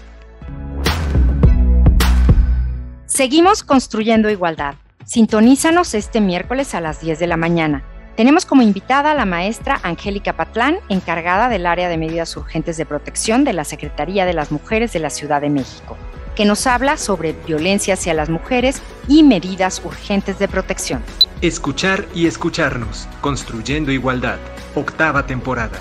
[3.19, 4.77] Seguimos construyendo igualdad.
[5.05, 7.83] Sintonízanos este miércoles a las 10 de la mañana.
[8.17, 12.87] Tenemos como invitada a la maestra Angélica Patlán, encargada del área de medidas urgentes de
[12.87, 15.97] protección de la Secretaría de las Mujeres de la Ciudad de México,
[16.37, 21.03] que nos habla sobre violencia hacia las mujeres y medidas urgentes de protección.
[21.41, 24.39] Escuchar y escucharnos, construyendo igualdad,
[24.77, 25.81] octava temporada.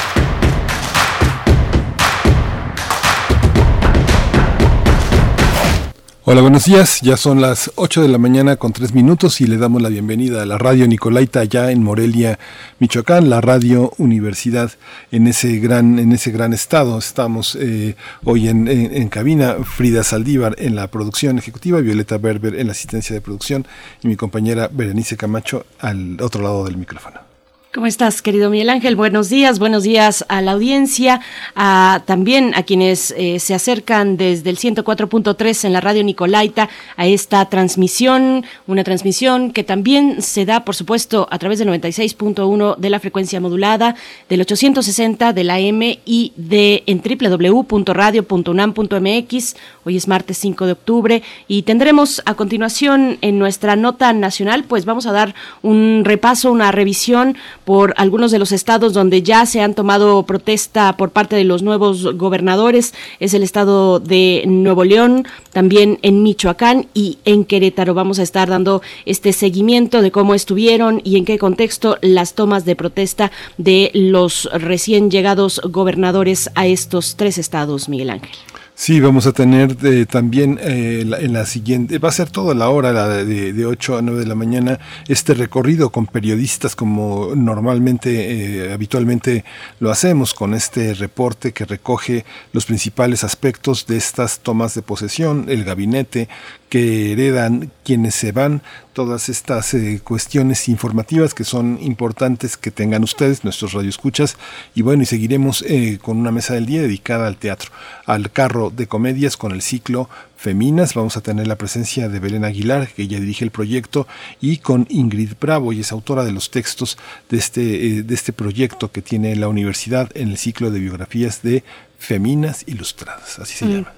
[6.31, 7.01] Hola, buenos días.
[7.01, 10.41] Ya son las 8 de la mañana con 3 minutos y le damos la bienvenida
[10.41, 12.39] a la radio Nicolaita allá en Morelia,
[12.79, 14.71] Michoacán, la radio universidad
[15.11, 16.97] en ese gran, en ese gran estado.
[16.97, 22.55] Estamos eh, hoy en, en, en, cabina, Frida Saldívar en la producción ejecutiva, Violeta Berber
[22.55, 23.67] en la asistencia de producción
[24.01, 27.30] y mi compañera Berenice Camacho al otro lado del micrófono.
[27.73, 28.97] ¿Cómo estás, querido Miguel Ángel?
[28.97, 31.21] Buenos días, buenos días a la audiencia,
[31.55, 36.67] a, también a quienes eh, se acercan desde el 104.3 en la radio Nicolaita
[36.97, 42.75] a esta transmisión, una transmisión que también se da, por supuesto, a través del 96.1
[42.75, 43.95] de la frecuencia modulada,
[44.27, 49.55] del 860 de la M y de en www.radio.unam.mx.
[49.85, 54.83] Hoy es martes 5 de octubre y tendremos a continuación en nuestra nota nacional, pues
[54.83, 57.37] vamos a dar un repaso, una revisión
[57.71, 61.63] por algunos de los estados donde ya se han tomado protesta por parte de los
[61.63, 62.93] nuevos gobernadores.
[63.21, 67.93] Es el estado de Nuevo León, también en Michoacán y en Querétaro.
[67.93, 72.65] Vamos a estar dando este seguimiento de cómo estuvieron y en qué contexto las tomas
[72.65, 78.50] de protesta de los recién llegados gobernadores a estos tres estados, Miguel Ángel.
[78.83, 82.55] Sí, vamos a tener eh, también eh, la, en la siguiente, va a ser toda
[82.55, 86.75] la hora, la de, de 8 a 9 de la mañana, este recorrido con periodistas
[86.75, 89.45] como normalmente, eh, habitualmente
[89.79, 95.45] lo hacemos, con este reporte que recoge los principales aspectos de estas tomas de posesión,
[95.47, 96.27] el gabinete
[96.71, 98.61] que heredan quienes se van,
[98.93, 104.37] todas estas eh, cuestiones informativas que son importantes que tengan ustedes, nuestros radioescuchas,
[104.73, 107.71] y bueno, y seguiremos eh, con una mesa del día dedicada al teatro,
[108.05, 110.93] al carro de comedias con el ciclo Feminas.
[110.93, 114.07] Vamos a tener la presencia de Belén Aguilar, que ella dirige el proyecto,
[114.39, 116.97] y con Ingrid Bravo, y es autora de los textos
[117.29, 121.41] de este, eh, de este proyecto que tiene la universidad en el ciclo de biografías
[121.41, 121.65] de
[121.99, 123.69] Feminas Ilustradas, así se mm.
[123.69, 123.93] llama.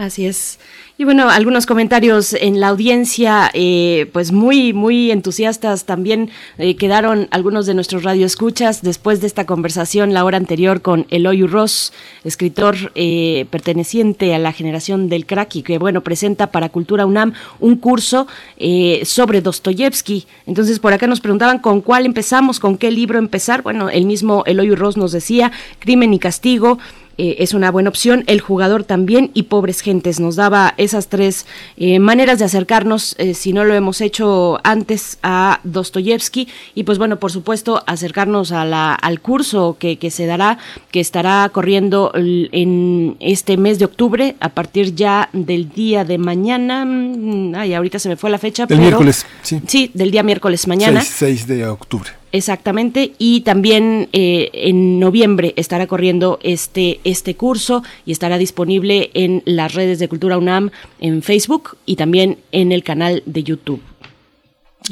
[0.00, 0.58] Así es.
[0.96, 7.28] Y bueno, algunos comentarios en la audiencia, eh, pues muy, muy entusiastas también eh, quedaron
[7.32, 11.92] algunos de nuestros radioescuchas después de esta conversación la hora anterior con Eloy Ross,
[12.24, 17.34] escritor eh, perteneciente a la generación del crack y que bueno, presenta para Cultura UNAM
[17.58, 18.26] un curso
[18.56, 20.26] eh, sobre Dostoyevsky.
[20.46, 23.60] Entonces por acá nos preguntaban con cuál empezamos, con qué libro empezar.
[23.60, 26.78] Bueno, el mismo Eloy Ross nos decía, Crimen y Castigo,
[27.20, 28.24] eh, es una buena opción.
[28.28, 31.44] El jugador también y Pobres Gentes nos daba esas tres
[31.76, 36.48] eh, maneras de acercarnos, eh, si no lo hemos hecho antes, a Dostoyevsky.
[36.74, 40.56] Y pues bueno, por supuesto, acercarnos a la, al curso que, que se dará,
[40.90, 46.86] que estará corriendo en este mes de octubre, a partir ya del día de mañana.
[46.86, 48.64] Mm, ay, ahorita se me fue la fecha.
[48.66, 49.60] El miércoles, sí.
[49.66, 51.02] Sí, del día miércoles mañana.
[51.02, 52.19] 6, 6 de octubre.
[52.32, 59.42] Exactamente, y también eh, en noviembre estará corriendo este, este curso y estará disponible en
[59.46, 60.70] las redes de Cultura UNAM,
[61.00, 63.80] en Facebook y también en el canal de YouTube.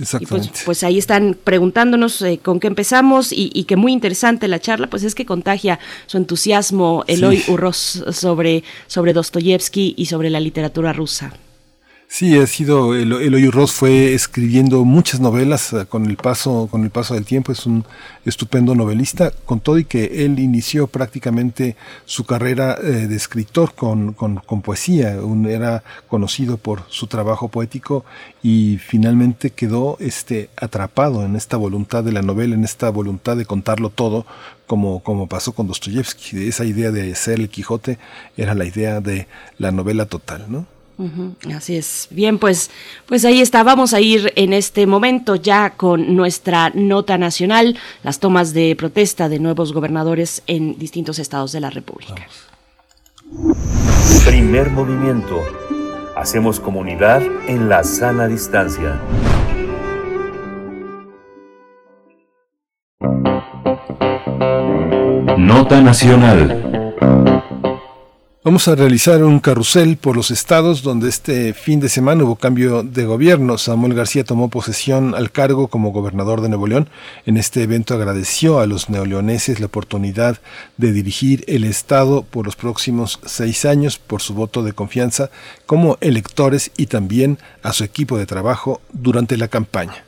[0.00, 0.50] Exactamente.
[0.50, 4.58] Pues, pues, ahí están preguntándonos eh, con qué empezamos y, y, que muy interesante la
[4.58, 7.50] charla, pues es que contagia su entusiasmo Eloy sí.
[7.50, 11.32] Urros sobre, sobre Dostoyevsky y sobre la literatura rusa.
[12.10, 16.90] Sí, ha sido Eloy Ross fue escribiendo muchas novelas eh, con el paso con el
[16.90, 17.52] paso del tiempo.
[17.52, 17.84] Es un
[18.24, 24.14] estupendo novelista, con todo y que él inició prácticamente su carrera eh, de escritor con,
[24.14, 25.20] con, con poesía.
[25.22, 28.06] Un, era conocido por su trabajo poético
[28.42, 33.44] y finalmente quedó este atrapado en esta voluntad de la novela, en esta voluntad de
[33.44, 34.24] contarlo todo,
[34.66, 36.48] como, como pasó con Dostoyevsky.
[36.48, 37.98] Esa idea de ser el Quijote
[38.38, 39.28] era la idea de
[39.58, 40.77] la novela total, ¿no?
[41.54, 42.08] Así es.
[42.10, 42.70] Bien, pues,
[43.06, 43.62] pues ahí está.
[43.62, 49.28] Vamos a ir en este momento ya con nuestra nota nacional, las tomas de protesta
[49.28, 52.26] de nuevos gobernadores en distintos estados de la República.
[54.24, 55.42] Primer movimiento.
[56.16, 59.00] Hacemos comunidad en la sana distancia.
[65.36, 66.94] Nota nacional.
[68.44, 72.84] Vamos a realizar un carrusel por los estados donde este fin de semana hubo cambio
[72.84, 73.58] de gobierno.
[73.58, 76.88] Samuel García tomó posesión al cargo como gobernador de Nuevo León.
[77.26, 80.38] En este evento agradeció a los neoleoneses la oportunidad
[80.76, 85.30] de dirigir el estado por los próximos seis años por su voto de confianza
[85.66, 90.07] como electores y también a su equipo de trabajo durante la campaña.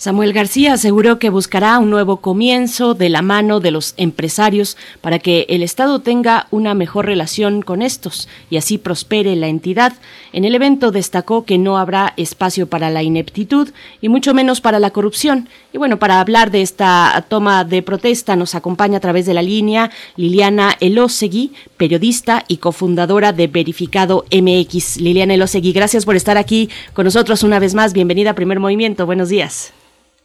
[0.00, 5.18] Samuel García aseguró que buscará un nuevo comienzo de la mano de los empresarios para
[5.18, 9.94] que el Estado tenga una mejor relación con estos y así prospere la entidad.
[10.32, 13.70] En el evento destacó que no habrá espacio para la ineptitud
[14.00, 15.48] y mucho menos para la corrupción.
[15.72, 19.42] Y bueno, para hablar de esta toma de protesta nos acompaña a través de la
[19.42, 24.98] línea Liliana Elosegui, periodista y cofundadora de Verificado MX.
[24.98, 27.92] Liliana Elosegui, gracias por estar aquí con nosotros una vez más.
[27.94, 29.04] Bienvenida a Primer Movimiento.
[29.04, 29.72] Buenos días.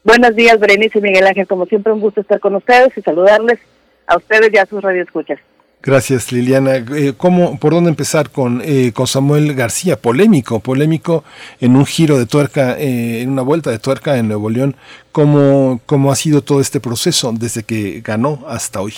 [0.03, 1.47] Buenos días, Berenice y Miguel Ángel.
[1.47, 3.59] Como siempre, un gusto estar con ustedes y saludarles
[4.07, 5.39] a ustedes y a sus radioescuchas.
[5.81, 6.75] Gracias, Liliana.
[6.75, 9.97] Eh, ¿cómo, ¿Por dónde empezar con, eh, con Samuel García?
[9.97, 11.23] Polémico, polémico
[11.59, 14.75] en un giro de tuerca, eh, en una vuelta de tuerca en Nuevo León.
[15.11, 18.93] ¿Cómo, ¿Cómo ha sido todo este proceso desde que ganó hasta hoy?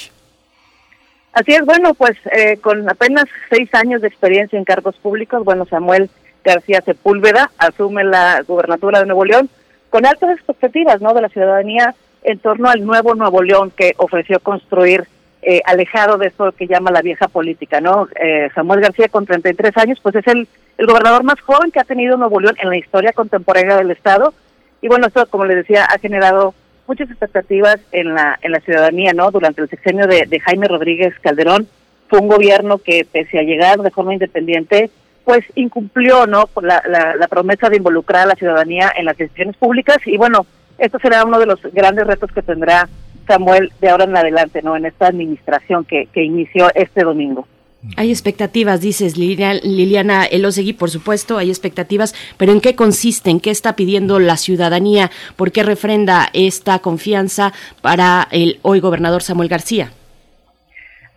[1.34, 5.66] Así es, bueno, pues eh, con apenas seis años de experiencia en cargos públicos, bueno,
[5.66, 6.10] Samuel
[6.44, 9.50] García Sepúlveda asume la gubernatura de Nuevo León
[9.96, 11.14] con altas expectativas ¿no?
[11.14, 15.08] de la ciudadanía en torno al nuevo Nuevo León que ofreció construir
[15.42, 17.80] eh, alejado de eso que llama la vieja política.
[17.80, 21.80] no eh, Samuel García, con 33 años, pues es el, el gobernador más joven que
[21.80, 24.34] ha tenido Nuevo León en la historia contemporánea del Estado.
[24.82, 26.54] Y bueno, esto, como les decía, ha generado
[26.88, 29.14] muchas expectativas en la, en la ciudadanía.
[29.14, 31.70] no Durante el sexenio de, de Jaime Rodríguez Calderón,
[32.10, 34.90] fue un gobierno que, pese a llegar de forma independiente,
[35.26, 39.58] pues incumplió no la, la, la, promesa de involucrar a la ciudadanía en las decisiones
[39.58, 40.46] públicas y bueno
[40.78, 42.88] esto será uno de los grandes retos que tendrá
[43.28, 47.48] Samuel de ahora en adelante no en esta administración que, que inició este domingo
[47.98, 53.40] hay expectativas, dices Liliana Elosegui, por supuesto, hay expectativas, pero ¿en qué consisten?
[53.40, 55.12] ¿Qué está pidiendo la ciudadanía?
[55.36, 59.92] ¿Por qué refrenda esta confianza para el hoy gobernador Samuel García?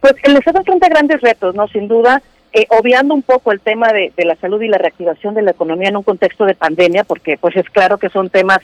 [0.00, 1.66] Pues el Estado enfrenta grandes retos, ¿no?
[1.68, 2.22] Sin duda,
[2.52, 5.88] eh, obviando un poco el tema de, la salud y la reactivación de la economía
[5.88, 8.60] en un contexto de pandemia, porque pues es claro que son temas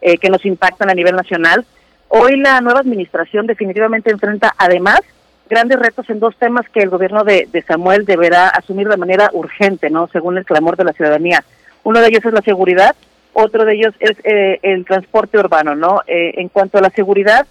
[0.00, 1.64] eh, que nos impactan a nivel nacional.
[2.08, 5.00] Hoy la nueva administración definitivamente enfrenta además
[5.48, 9.30] grandes retos en dos temas que el gobierno de, de Samuel deberá asumir de manera
[9.32, 11.44] urgente, no, según el clamor de la ciudadanía.
[11.84, 12.96] Uno de ellos es la seguridad,
[13.32, 16.00] otro de ellos es eh, el transporte urbano, no.
[16.06, 17.46] Eh, en cuanto a la seguridad,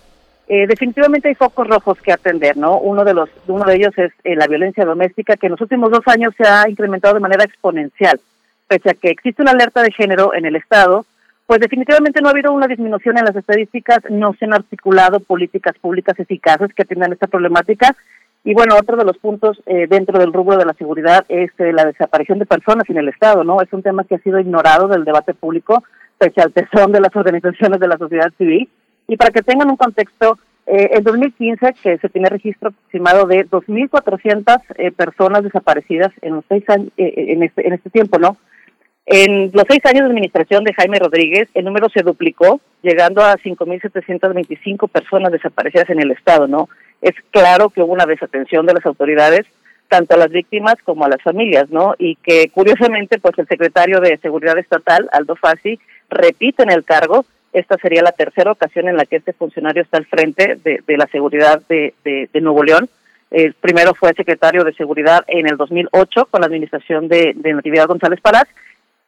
[0.47, 2.77] eh, definitivamente hay focos rojos que atender, ¿no?
[2.77, 5.89] Uno de los, uno de ellos es eh, la violencia doméstica, que en los últimos
[5.89, 8.19] dos años se ha incrementado de manera exponencial.
[8.67, 11.05] Pese a que existe una alerta de género en el Estado,
[11.47, 15.77] pues definitivamente no ha habido una disminución en las estadísticas, no se han articulado políticas
[15.79, 17.95] públicas eficaces que atiendan esta problemática.
[18.43, 21.73] Y bueno, otro de los puntos eh, dentro del rubro de la seguridad es eh,
[21.73, 23.61] la desaparición de personas en el Estado, ¿no?
[23.61, 25.83] Es un tema que ha sido ignorado del debate público,
[26.19, 28.69] pese al tesón de las organizaciones de la sociedad civil
[29.07, 30.37] y para que tengan un contexto,
[30.67, 36.45] eh, en 2015 que se tiene registro aproximado de 2.400 eh, personas desaparecidas en los
[36.49, 38.37] seis años, eh, en, este, en este tiempo, ¿no?
[39.05, 43.35] En los seis años de administración de Jaime Rodríguez, el número se duplicó, llegando a
[43.35, 46.69] 5.725 personas desaparecidas en el Estado, ¿no?
[46.99, 49.45] Es claro que hubo una desatención de las autoridades,
[49.87, 51.93] tanto a las víctimas como a las familias, ¿no?
[51.99, 55.79] Y que curiosamente, pues el secretario de Seguridad Estatal, Aldo Fassi,
[56.09, 57.25] repite en el cargo
[57.55, 61.07] esta sería la tercera ocasión en la que este funcionario está al frente de, la
[61.07, 61.93] seguridad de,
[62.41, 62.89] Nuevo León.
[63.31, 68.19] El primero fue secretario de Seguridad en el 2008 con la administración de, Natividad González
[68.19, 68.45] Parás.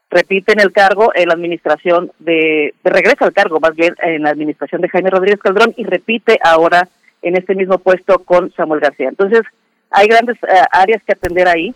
[0.10, 4.30] Repite en el cargo en la administración de, regresa al cargo, más bien en la
[4.30, 6.88] administración de Jaime Rodríguez Calderón y repite ahora
[7.22, 9.10] en este mismo puesto con Samuel García.
[9.10, 9.42] Entonces,
[9.92, 11.76] hay grandes uh, áreas que atender ahí.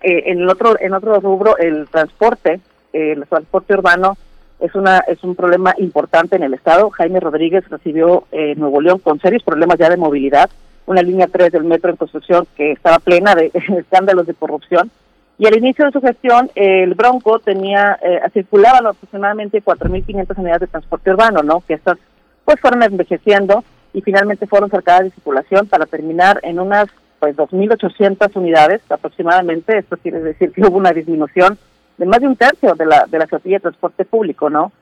[0.00, 2.60] Eh, en otro en otro rubro, el transporte,
[2.92, 4.16] eh, el transporte urbano,
[4.62, 6.90] es una es un problema importante en el estado.
[6.90, 10.48] Jaime Rodríguez recibió eh, Nuevo León con serios problemas ya de movilidad,
[10.86, 14.90] una línea 3 del metro en construcción que estaba plena de escándalos de corrupción.
[15.38, 20.66] Y al inicio de su gestión, el Bronco tenía eh, circulaban aproximadamente 4.500 unidades de
[20.68, 21.62] transporte urbano, ¿no?
[21.66, 21.98] Que estas
[22.44, 26.86] pues fueron envejeciendo y finalmente fueron cercadas de circulación para terminar en unas
[27.18, 29.78] pues 2.800 unidades aproximadamente.
[29.78, 31.58] Esto quiere decir que hubo una disminución
[31.98, 34.72] de más de un tercio de la de la flotilla de transporte público, ¿no?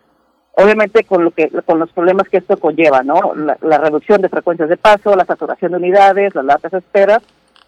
[0.56, 3.34] Obviamente con lo que con los problemas que esto conlleva, ¿no?
[3.34, 7.22] La, la reducción de frecuencias de paso, la saturación de unidades, las largas esperas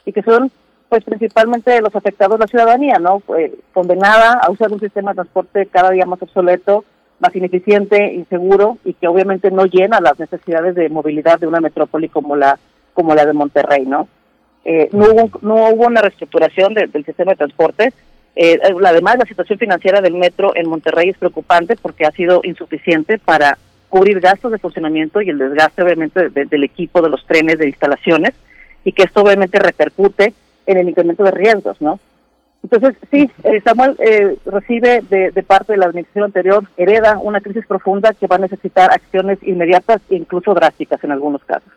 [0.05, 0.51] y que son
[0.89, 3.23] pues principalmente los afectados la ciudadanía, ¿no?
[3.39, 6.85] Eh, condenada a usar un sistema de transporte cada día más obsoleto,
[7.19, 12.09] más ineficiente, inseguro y que obviamente no llena las necesidades de movilidad de una metrópoli
[12.09, 12.59] como la
[12.95, 14.07] como la de Monterrey, ¿no?
[14.65, 17.93] eh, no, hubo, no hubo una reestructuración del sistema de transporte.
[18.35, 23.19] Eh, además, la situación financiera del metro en Monterrey es preocupante porque ha sido insuficiente
[23.19, 27.69] para cubrir gastos de funcionamiento y el desgaste, obviamente, del equipo de los trenes, de
[27.69, 28.33] instalaciones,
[28.85, 30.33] y que esto obviamente repercute
[30.65, 32.01] en el incremento de riesgos, ¿no?
[32.63, 37.41] Entonces, sí, eh, Samuel eh, recibe de, de, parte de la administración anterior, hereda una
[37.41, 41.73] crisis profunda que va a necesitar acciones inmediatas e incluso drásticas en algunos casos.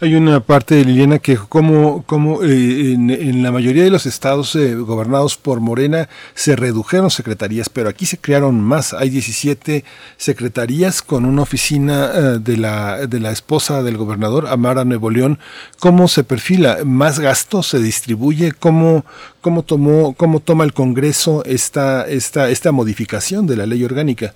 [0.00, 4.74] Hay una parte Liliana que como, como eh, en, la mayoría de los estados eh,
[4.74, 8.94] gobernados por Morena se redujeron secretarías, pero aquí se crearon más.
[8.94, 9.84] Hay 17
[10.16, 15.38] secretarías con una oficina eh, de, la, de la esposa del gobernador, Amara Nuevo León.
[15.78, 16.78] ¿Cómo se perfila?
[16.86, 18.52] ¿Más gasto se distribuye?
[18.52, 19.04] ¿Cómo,
[19.42, 24.32] cómo, tomó, cómo toma el Congreso esta, esta, esta modificación de la ley orgánica?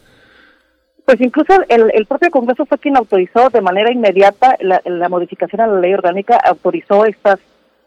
[1.07, 5.79] Pues incluso el, propio Congreso fue quien autorizó de manera inmediata la, modificación a la
[5.79, 7.39] ley orgánica, autorizó estas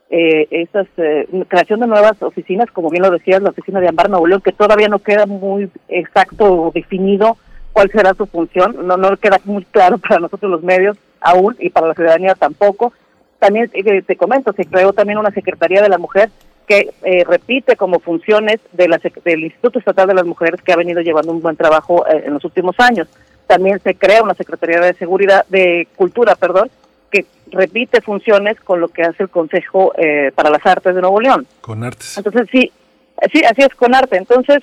[0.09, 4.25] eh, eh, creación de nuevas oficinas, como bien lo decías, la oficina de Ambar Nuevo
[4.25, 7.35] León, que todavía no queda muy exacto o definido
[7.73, 11.69] cuál será su función, no no queda muy claro para nosotros los medios aún y
[11.71, 12.93] para la ciudadanía tampoco.
[13.37, 16.29] También eh, te comento, se creó también una Secretaría de la Mujer
[16.69, 20.75] que eh, repite como funciones de la, del Instituto Estatal de las Mujeres que ha
[20.75, 23.07] venido llevando un buen trabajo eh, en los últimos años.
[23.47, 26.69] También se crea una Secretaría de Seguridad, de Cultura, perdón,
[27.09, 31.19] que repite funciones con lo que hace el Consejo eh, para las Artes de Nuevo
[31.19, 31.47] León.
[31.61, 32.15] Con artes.
[32.19, 32.71] Entonces sí,
[33.33, 34.17] sí, así es con arte.
[34.17, 34.59] Entonces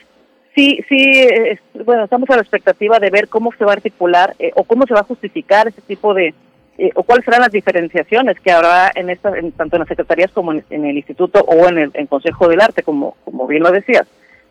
[0.55, 1.29] sí, sí,
[1.85, 4.95] bueno, estamos a la expectativa de ver cómo se va a articular o cómo se
[4.95, 6.35] va a justificar ese tipo de,
[6.79, 10.53] eh, o cuáles serán las diferenciaciones que habrá en esta, tanto en las secretarías como
[10.53, 14.07] en, el instituto o en el Consejo del Arte, como, como bien lo decías.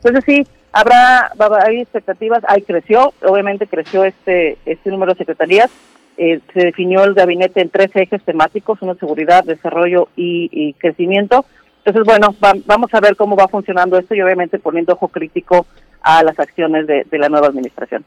[0.06, 1.32] Entonces sí, habrá,
[1.66, 5.72] hay expectativas, ahí creció, obviamente creció este, este número de secretarías,
[6.18, 11.46] eh, se definió el gabinete en tres ejes temáticos, una seguridad, desarrollo y, crecimiento.
[11.84, 12.36] Entonces, bueno,
[12.66, 15.66] vamos a ver cómo va funcionando esto y obviamente poniendo ojo crítico
[16.06, 18.06] a las acciones de, la nueva administración.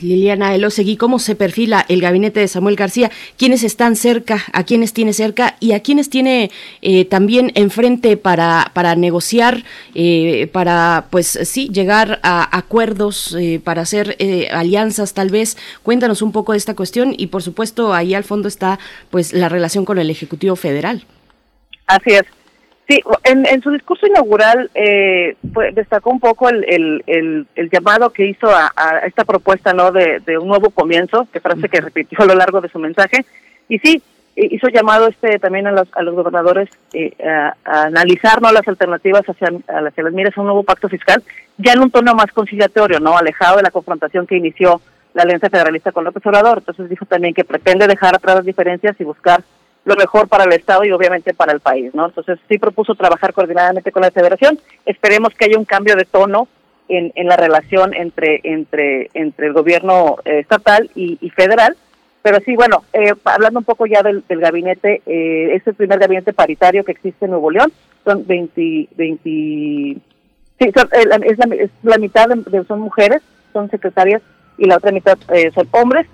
[0.00, 3.10] Liliana Elosegui, ¿cómo se perfila el gabinete de Samuel García?
[3.36, 4.38] ¿Quiénes están cerca?
[4.52, 5.56] ¿A quiénes tiene cerca?
[5.58, 9.64] ¿Y a quiénes tiene eh, también enfrente para, para negociar,
[9.96, 14.16] eh, para, pues sí, llegar a acuerdos, eh, para hacer
[14.52, 15.56] alianzas tal vez?
[15.82, 18.78] Cuéntanos un poco de esta cuestión y, por supuesto, ahí al fondo está
[19.10, 21.02] pues la relación con el Ejecutivo Federal.
[21.88, 22.43] Así es.
[22.86, 25.36] Sí, en, su discurso inaugural eh,
[25.72, 28.70] destacó un poco el, el, el, llamado que hizo a,
[29.06, 32.68] esta propuesta no de, un nuevo comienzo, que parece que repitió a lo largo de
[32.68, 33.24] su mensaje.
[33.70, 34.02] Y sí,
[34.36, 39.22] hizo llamado este también a los, a los gobernadores eh, a, analizar no las alternativas
[39.26, 41.22] hacia, hacia las miras a un nuevo pacto fiscal,
[41.56, 44.82] ya en un tono más conciliatorio, no alejado de la confrontación que inició
[45.14, 46.58] la Alianza Federalista con López Obrador.
[46.58, 49.42] Entonces dijo también que pretende dejar atrás las diferencias y buscar
[49.84, 52.06] lo mejor para el Estado y obviamente para el país, ¿no?
[52.06, 54.58] Entonces sí propuso trabajar coordinadamente con la Federación.
[54.86, 56.48] Esperemos que haya un cambio de tono
[56.88, 61.76] en, en la relación entre entre entre el gobierno eh, estatal y, federal.
[62.22, 66.32] Pero sí, bueno, eh, hablando un poco ya del, gabinete, eh, es el primer gabinete
[66.32, 67.70] paritario que existe en Nuevo León.
[68.02, 70.00] Son 20, 20 sí,
[70.74, 73.20] son, es, la, es, la, mitad de, son mujeres,
[73.52, 74.22] son secretarias
[74.56, 75.18] y la otra mitad
[75.54, 76.06] son hombres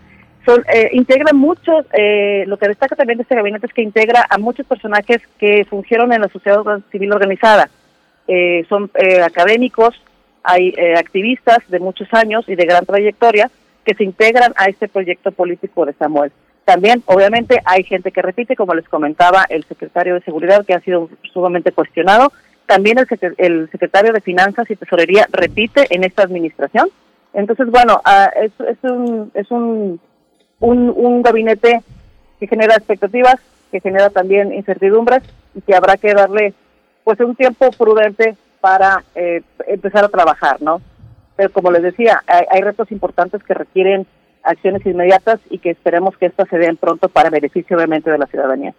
[0.44, 4.26] son, eh, integra muchos, eh, lo que destaca también de este gabinete es que integra
[4.28, 7.68] a muchos personajes que fungieron en la sociedad civil organizada.
[8.26, 10.00] Eh, son eh, académicos,
[10.42, 13.50] hay activistas de muchos años y de gran trayectoria
[13.84, 16.32] que se integran a este proyecto político de Samuel.
[16.64, 20.80] También, obviamente, hay gente que repite, como les comentaba, el secretario de Seguridad, que ha
[20.80, 22.32] sido sumamente cuestionado.
[22.66, 23.06] También el,
[23.36, 26.88] el secretario de Finanzas y Tesorería repite en esta administración.
[27.34, 30.00] Entonces, bueno, ah, es, es, un, es un
[30.60, 31.82] un, un gabinete
[32.38, 33.36] que genera expectativas,
[33.70, 35.22] que genera también incertidumbres
[35.54, 36.54] y que habrá que darle
[37.04, 40.80] pues un tiempo prudente para eh, empezar a trabajar, ¿no?
[41.36, 44.06] Pero como les decía, hay, retos importantes que requieren
[44.42, 48.26] acciones inmediatas y que esperemos que estas se den pronto para beneficio obviamente de la
[48.26, 48.74] ciudadanía.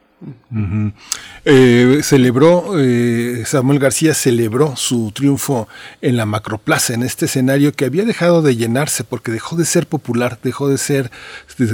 [1.45, 5.67] Eh, celebró, eh, Samuel García celebró su triunfo
[6.01, 9.87] en la macroplaza, en este escenario que había dejado de llenarse porque dejó de ser
[9.87, 11.09] popular, dejó de ser,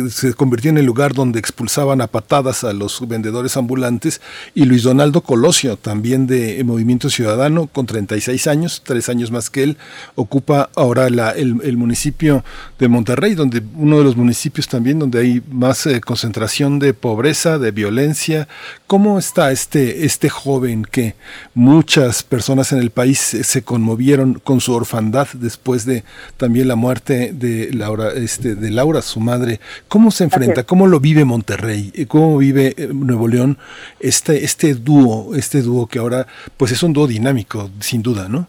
[0.10, 4.22] se convirtió en el lugar donde expulsaban a patadas a los vendedores ambulantes
[4.56, 9.64] y Luis Donaldo Colosio, también de Movimiento Ciudadano, con 36 años, tres años más que
[9.64, 9.78] él,
[10.16, 12.44] ocupa ahora el, municipio
[12.80, 17.58] de Monterrey, donde uno de los municipios también donde hay más eh, concentración de pobreza,
[17.58, 18.37] de violencia,
[18.86, 21.16] ¿cómo está este, este joven que
[21.54, 26.04] muchas personas en el país se conmovieron con su orfandad después de
[26.38, 29.60] también la muerte de Laura, este, de Laura, su madre?
[29.88, 30.64] ¿Cómo se enfrenta?
[30.64, 32.06] ¿Cómo lo vive Monterrey?
[32.08, 33.58] ¿Cómo vive eh, Nuevo León
[34.00, 36.28] este, este dúo, este dúo que ahora
[36.58, 38.48] pues es un dúo dinámico, sin duda, ¿no?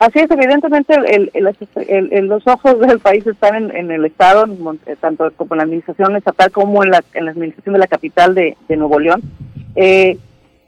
[0.00, 0.94] Así es, evidentemente
[2.22, 4.46] los ojos del país están en, el Estado,
[4.86, 8.56] eh, tanto como en la administración estatal como en la, administración de la capital de,
[8.70, 9.20] Nuevo León.
[9.76, 10.16] Eh,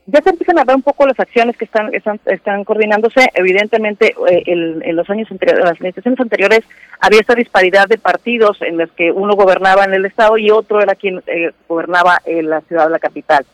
[0.04, 3.26] ya se empiezan a ver un poco las acciones que están están, coordinándose.
[3.32, 6.60] Evidentemente, eh, en los años anteriores, las administraciones anteriores,
[7.00, 10.82] había esta disparidad de partidos en los que uno gobernaba en el Estado y otro
[10.82, 11.22] era quien
[11.68, 13.46] gobernaba en la ciudad de la capital.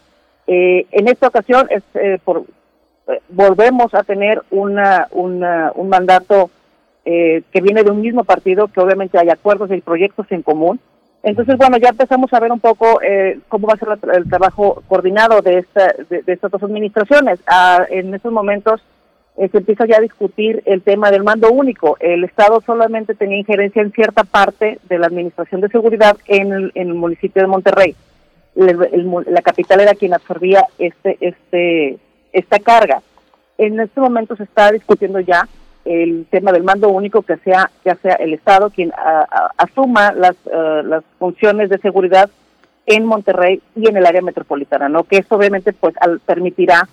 [0.48, 1.84] en esta ocasión, es,
[2.24, 2.46] por,
[3.28, 6.50] volvemos a tener una, un mandato
[7.04, 10.78] eh, que viene de un mismo partido, que obviamente hay acuerdos y proyectos en común.
[11.22, 14.82] Entonces, bueno, ya empezamos a ver un poco eh, cómo va a ser el trabajo
[14.88, 17.40] coordinado de, esta, de, estas dos administraciones.
[17.46, 18.82] Ah, en estos momentos
[19.36, 21.96] eh, se empieza ya a discutir el tema del mando único.
[21.98, 26.72] El Estado solamente tenía injerencia en cierta parte de la administración de seguridad en el,
[26.74, 27.96] en el municipio de Monterrey.
[28.54, 31.98] la capital era quien absorbía este, este,
[32.32, 33.02] esta carga.
[33.56, 35.48] En este momento se está discutiendo ya
[35.84, 38.92] el tema del mando único que sea ya sea el Estado quien
[39.56, 42.28] asuma las, eh, las funciones de seguridad
[42.86, 45.04] en Monterrey y en el área metropolitana, ¿no?
[45.04, 45.94] Que esto obviamente pues
[46.24, 46.88] permitirá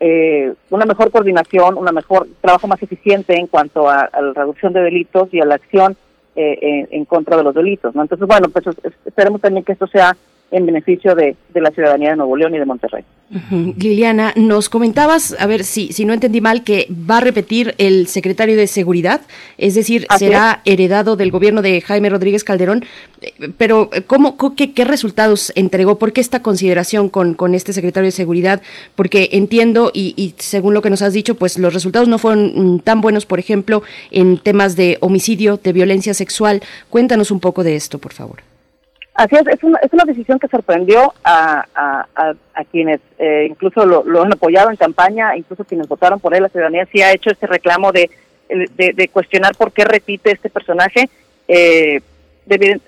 [0.00, 4.82] eh, una mejor coordinación, una mejor trabajo más eficiente en cuanto a, la reducción de
[4.82, 5.96] delitos y a la acción
[6.36, 8.02] eh, en, contra de los delitos, ¿no?
[8.02, 8.64] Entonces, bueno, pues
[9.04, 10.16] esperemos también que esto sea
[10.50, 13.04] en beneficio de, la ciudadanía de Nuevo León y de Monterrey.
[13.50, 18.06] Liliana, nos comentabas, a ver si, si no entendí mal, que va a repetir el
[18.06, 19.20] secretario de Seguridad,
[19.58, 22.84] es decir, será heredado del gobierno de Jaime Rodríguez Calderón,
[23.20, 25.98] eh, pero ¿cómo, qué, qué, resultados entregó?
[25.98, 28.62] ¿Por qué esta consideración con, con este secretario de Seguridad?
[28.94, 32.76] Porque entiendo, y, y, según lo que nos has dicho, pues los resultados no fueron
[32.76, 36.62] mm, tan buenos, por ejemplo, en temas de homicidio, de violencia sexual.
[36.88, 38.38] Cuéntanos un poco de esto, por favor.
[39.18, 44.22] Así es, es una, es una decisión que sorprendió a, a, quienes eh, incluso lo,
[44.22, 47.48] han apoyado en campaña, incluso quienes votaron por él, la ciudadanía sí ha hecho este
[47.48, 48.08] reclamo de,
[48.48, 51.10] de, cuestionar por qué repite este personaje.
[51.48, 52.00] Eh,
[52.46, 52.80] de,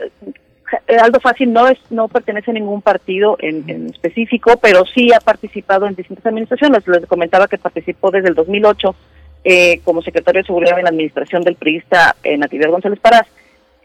[1.02, 5.89] Aldo Fácil no es no pertenece a ningún partido en, específico, pero sí ha participado
[5.89, 6.86] en distintas administraciones.
[6.86, 8.94] Les comentaba que participó desde el 2008
[9.43, 13.27] eh, como secretario de Seguridad en la administración del priista eh, Natividad González Parás.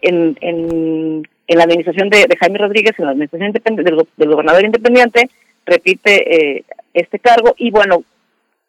[0.04, 5.30] En, en en la administración de, Jaime Rodríguez, en la administración del, del, gobernador independiente,
[5.66, 6.64] repite eh,
[6.94, 8.04] este cargo y bueno,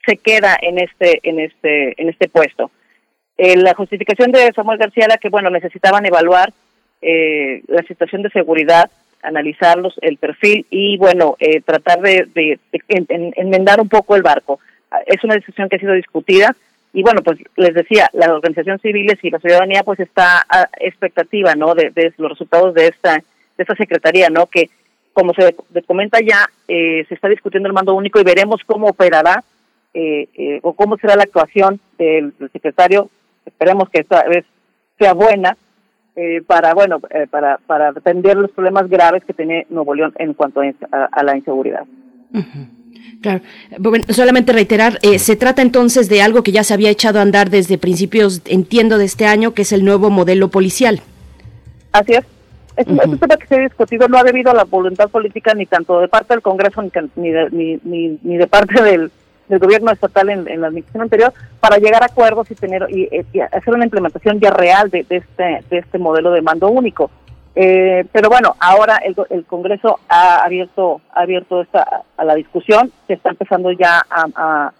[0.04, 2.70] se queda en este, en este, en este puesto.
[3.38, 6.52] Eh, la justificación de Samuel García era que bueno, necesitaban evaluar
[7.02, 8.90] eh, la situación de seguridad,
[9.22, 12.58] analizarlos, el perfil y bueno, tratar de, de
[13.36, 14.60] enmendar un poco el barco.
[15.06, 16.54] Es una decisión que ha sido discutida
[16.96, 21.54] y bueno, pues les decía, las organizaciones civiles y la ciudadanía pues está a expectativa,
[21.54, 21.74] ¿no?
[21.74, 23.22] De, los resultados de esta, de
[23.58, 24.46] esta secretaría, ¿no?
[24.46, 24.70] Que
[25.12, 25.54] como se
[25.86, 29.44] comenta ya, eh, se está discutiendo el mando único y veremos cómo operará
[29.92, 33.10] eh, eh, o cómo será la actuación del, secretario.
[33.44, 34.46] Esperemos que esta vez
[34.98, 35.54] sea buena
[36.46, 36.98] para, bueno,
[37.30, 41.84] para, para atender los problemas graves que tiene Nuevo León en cuanto a, la inseguridad.
[43.22, 43.40] Claro.
[43.78, 47.22] Bueno, solamente reiterar, eh, se trata entonces de algo que ya se había echado a
[47.22, 51.00] andar desde principios, entiendo, de este año, que es el nuevo modelo policial.
[51.92, 52.24] Así es.
[52.76, 55.64] Es, un tema que se ha discutido, no ha debido a la voluntad política ni
[55.64, 59.10] tanto de parte del Congreso ni, de, ni, ni, de parte del,
[59.48, 63.08] gobierno estatal en, la administración anterior para llegar a acuerdos y tener y,
[63.40, 67.10] hacer una implementación ya real de, de, este, de este modelo de mando único.
[67.58, 73.14] Eh, pero bueno, ahora el, Congreso ha abierto ha abierto esta a la discusión, se
[73.14, 74.72] está empezando ya a,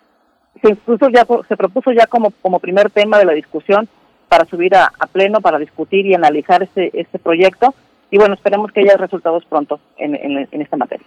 [0.61, 3.89] se incluso ya se propuso ya como como primer tema de la discusión
[4.28, 7.74] para subir a, pleno para discutir y analizar este este proyecto
[8.11, 11.07] y bueno esperemos que haya resultados pronto en, en, esta materia.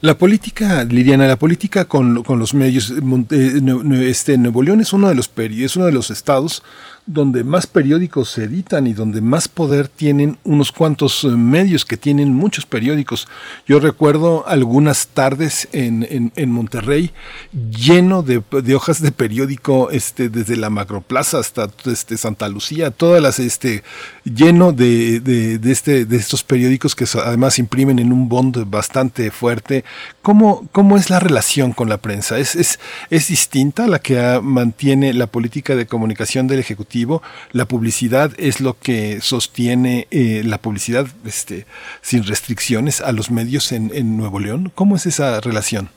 [0.00, 2.92] La política, Liliana, la política con, con los medios,
[3.30, 6.62] eh, este, Nuevo León es uno de los es uno de los estados
[7.08, 11.96] donde más periódicos se editan y donde más poder tienen unos cuantos eh, medios que
[11.96, 13.26] tienen muchos periódicos.
[13.66, 17.10] Yo recuerdo algunas tardes en, en, Monterrey
[17.70, 23.22] lleno de, de, hojas de periódico, este, desde la Macroplaza hasta este, Santa Lucía, todas
[23.22, 23.82] las, este,
[24.24, 29.30] lleno de, de, de, este, de estos periódicos que además imprimen en un bond bastante
[29.30, 29.82] fuerte.
[30.20, 32.38] ¿Cómo, cómo es la relación con la prensa?
[32.38, 32.78] ¿Es, es,
[33.08, 36.97] es distinta a la que mantiene la política de comunicación del Ejecutivo?
[37.52, 41.66] La publicidad es lo que sostiene eh, la publicidad este,
[42.00, 44.72] sin restricciones a los medios en, en Nuevo León.
[44.74, 45.90] ¿Cómo es esa relación?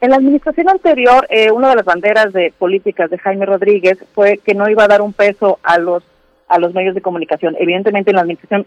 [0.00, 4.38] En la administración anterior, eh, una de las banderas de políticas de Jaime Rodríguez fue
[4.38, 6.02] que no iba a dar un peso a los
[6.48, 7.56] a los medios de comunicación.
[7.58, 8.66] Evidentemente, en la administración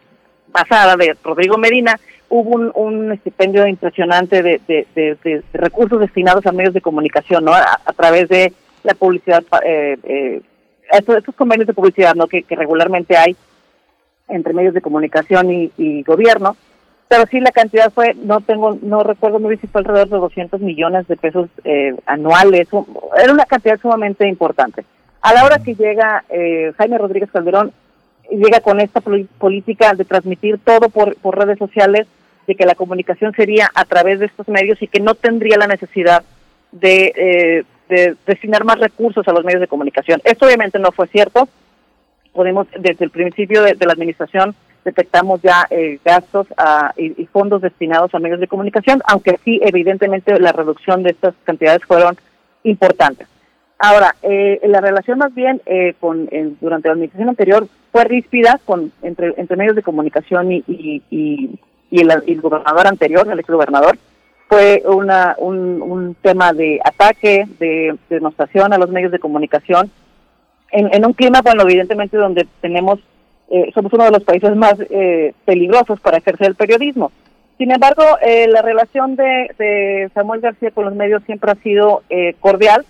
[0.51, 7.45] pasada de Rodrigo Medina hubo un, estipendio impresionante de, recursos destinados a medios de comunicación,
[7.45, 7.53] ¿no?
[7.53, 10.41] A, través de la publicidad, eh, eh,
[10.91, 12.27] estos, convenios de publicidad, ¿no?
[12.27, 13.35] Que, regularmente hay
[14.27, 16.55] entre medios de comunicación y gobierno
[17.09, 20.17] pero sí la cantidad fue, no tengo, no recuerdo muy bien si fue alrededor de
[20.17, 22.67] 200 millones de pesos eh, anuales,
[23.21, 24.85] era una cantidad sumamente importante.
[25.21, 27.73] A la hora que llega eh, Jaime Rodríguez Calderón,
[28.29, 32.07] llega con esta política de transmitir todo por, por redes sociales,
[32.45, 35.67] de que la comunicación sería a través de estos medios y que no tendría la
[35.67, 36.23] necesidad
[36.71, 40.21] de, eh, de destinar más recursos a los medios de comunicación.
[40.23, 41.49] Esto obviamente no fue cierto.
[42.31, 44.55] Podemos, desde el principio de la administración,
[44.85, 50.39] detectamos ya eh, gastos ah, y, fondos destinados a medios de comunicación, aunque sí, evidentemente,
[50.39, 52.17] la reducción de estas cantidades fueron
[52.63, 53.27] importantes.
[53.77, 56.29] Ahora, eh, la relación más bien eh, con
[56.59, 61.59] durante la administración anterior fue ríspida con entre, entre medios de comunicación y, y,
[61.91, 63.97] el, gobernador anterior, el exgobernador.
[64.49, 69.91] Fue una, un, un tema de ataque, de denostación a los medios de comunicación,
[70.71, 72.99] en, un clima, bueno, evidentemente donde tenemos
[73.51, 77.11] eh, somos uno de los países más eh, peligrosos para ejercer el periodismo.
[77.57, 82.03] Sin embargo, eh, la relación de, Samuel García con los medios siempre ha sido
[82.39, 82.85] cordial.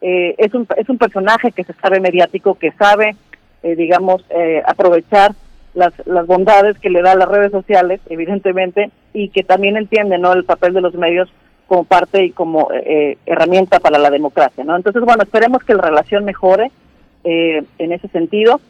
[0.00, 3.16] es, un, es un personaje que se sabe mediático, que sabe,
[3.62, 4.24] digamos,
[4.66, 5.32] aprovechar
[5.74, 10.32] las, las bondades que le da las redes sociales, evidentemente, y que también entiende ¿no?
[10.32, 11.28] el papel de los medios
[11.66, 12.68] como parte y como
[13.26, 14.64] herramienta para la democracia.
[14.64, 14.74] ¿no?
[14.74, 16.70] Entonces, bueno, esperemos que la relación mejore
[17.24, 18.60] en ese sentido.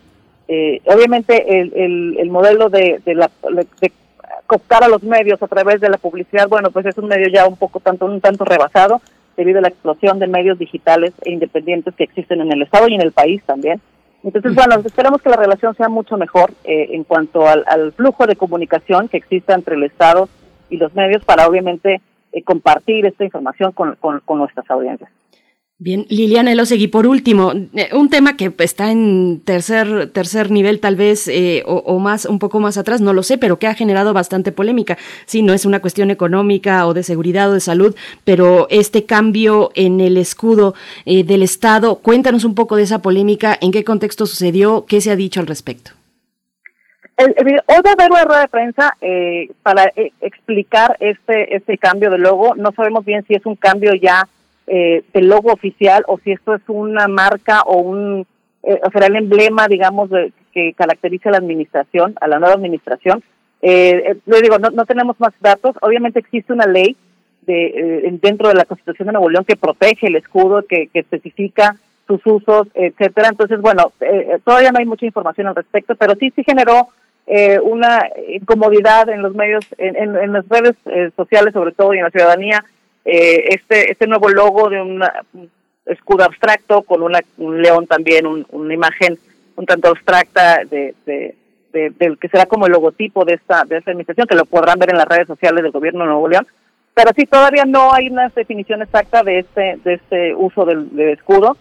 [0.53, 3.31] Eh, obviamente el, el, modelo de, de, la,
[3.81, 3.93] de
[4.69, 7.57] a los medios a través de la publicidad, bueno, pues es un medio ya un
[7.57, 9.01] poco tanto un tanto rebasado
[9.37, 12.97] debido a la explosión de medios digitales e independientes que existen en el Estado y
[12.97, 13.81] en el país también.
[14.23, 18.37] Entonces, bueno, esperamos que la relación sea mucho mejor eh, en cuanto al, flujo de
[18.37, 20.29] comunicación que exista entre el Estado
[20.69, 22.01] y los medios para obviamente
[22.33, 25.11] eh, compartir esta información con, con nuestras audiencias.
[25.83, 30.95] Bien, Liliana Elosegui, por último, eh, un tema que está en tercer, tercer nivel tal
[30.95, 34.13] vez, eh, o, más, un poco más atrás, no lo sé, pero que ha generado
[34.13, 34.99] bastante polémica.
[35.25, 39.71] Sí, no es una cuestión económica o de seguridad o de salud, pero este cambio
[39.75, 40.75] en el escudo
[41.07, 45.11] eh, del Estado, cuéntanos un poco de esa polémica, en qué contexto sucedió, qué se
[45.11, 45.93] ha dicho al respecto.
[47.17, 48.99] hoy va a haber una rueda de prensa
[49.63, 49.91] para
[50.21, 52.55] explicar este, este cambio de logo.
[52.55, 54.29] No sabemos bien si es un cambio ya
[54.73, 58.25] eh, del logo oficial o si esto es una marca o un
[58.63, 62.55] eh, o será el emblema, digamos, de, que caracteriza a la administración, a la nueva
[62.55, 63.21] administración.
[63.63, 65.75] Eh, eh le digo, no, no tenemos más datos.
[65.83, 66.95] Obviamente existe una ley
[67.43, 71.75] de, dentro de la Constitución de Nuevo León que protege el escudo, que, que especifica
[72.07, 73.27] sus usos, etcétera.
[73.29, 73.93] Entonces, bueno,
[74.45, 76.91] todavía no hay mucha información al respecto, pero sí sí generó
[77.65, 80.77] una incomodidad en los medios, en, en, en las redes
[81.17, 82.65] sociales sobre todo y en la ciudadanía
[83.05, 85.03] eh, este, este nuevo logo de un
[85.87, 89.19] escudo abstracto con una, un león también, una imagen
[89.57, 91.35] un tanto abstracta de, de,
[91.73, 94.91] del que será como el logotipo de esta, de esta administración, que lo podrán ver
[94.91, 96.47] en las redes sociales del gobierno de Nuevo León.
[96.95, 101.57] Pero sí, todavía no hay una definición exacta de este, de este uso del, escudo.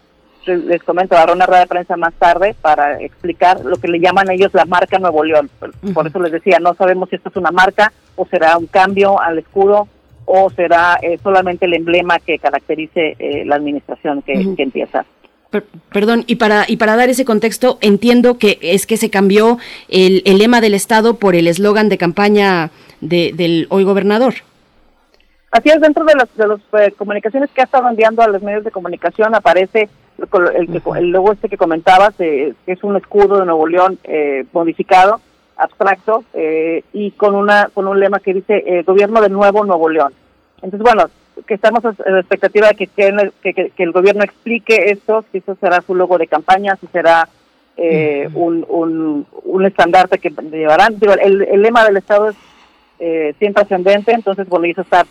[0.45, 4.32] Les comento, haré una rueda de prensa más tarde para explicar lo que le llaman
[4.32, 5.49] ellos la marca Nuevo León.
[5.94, 9.20] Por eso les decía, no sabemos si esto es una marca o será un cambio
[9.20, 9.88] al escudo
[10.32, 15.04] o será eh, solamente el emblema que caracterice eh, la administración que, empieza.
[15.92, 19.58] perdón, y para, y para dar ese contexto, entiendo que es que se cambió
[19.88, 22.70] el, lema del Estado por el eslogan de campaña
[23.02, 24.36] del hoy gobernador.
[25.50, 28.44] Así es, dentro de las de los, eh, comunicaciones que ha estado enviando a los
[28.44, 29.90] medios de comunicación aparece
[30.20, 33.98] el, el, logo este que comentabas, que es un escudo de Nuevo León
[34.52, 35.22] modificado,
[35.60, 39.90] abstracto eh, y con una con un lema que dice eh, gobierno de nuevo Nuevo
[39.90, 40.14] León
[40.61, 41.10] entonces bueno
[41.48, 42.88] que estamos en la expectativa de que,
[43.41, 47.27] que, el gobierno explique esto si eso será su logo de campaña si será
[47.77, 50.98] eh, un, un, un, estandarte que llevarán.
[51.02, 55.06] El, el, lema del estado es siempre ascendente entonces bueno eso está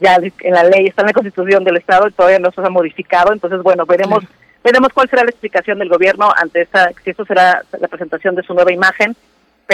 [0.00, 2.70] ya en la ley está en la constitución del estado y todavía no se ha
[2.70, 3.32] modificado.
[3.32, 4.24] Entonces bueno veremos
[4.64, 8.42] veremos cuál será la explicación del gobierno ante esa si esto será la presentación de
[8.42, 9.14] su nueva imagen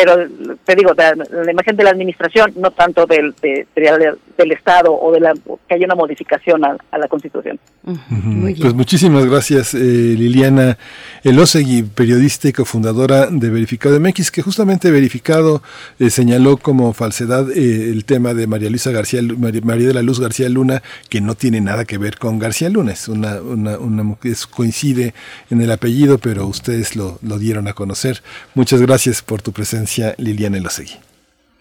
[0.00, 0.28] pero
[0.64, 5.18] te digo, de, la imagen de la administración, no tanto del, del Estado o de
[5.18, 5.34] la
[5.68, 7.58] que haya una modificación a, la Constitución.
[7.82, 10.78] Pues muchísimas gracias, eh, Liliana
[11.24, 15.62] Elosegui, periodista y cofundadora de Verificado MX, que justamente Verificado
[15.98, 20.20] eh, señaló como falsedad eh, el tema de María Luisa García, María, de la Luz
[20.20, 24.16] García Luna, que no tiene nada que ver con García Luna, es una, una, una
[24.50, 25.14] coincide
[25.50, 28.22] en el apellido, pero ustedes lo, lo dieron a conocer.
[28.54, 29.87] Muchas gracias por tu presencia,
[30.18, 30.96] Liliana Elosegui.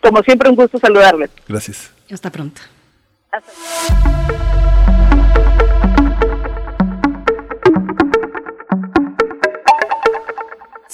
[0.02, 1.30] Como siempre, un gusto saludarles.
[1.48, 1.92] Gracias.
[2.12, 2.62] Hasta pronto.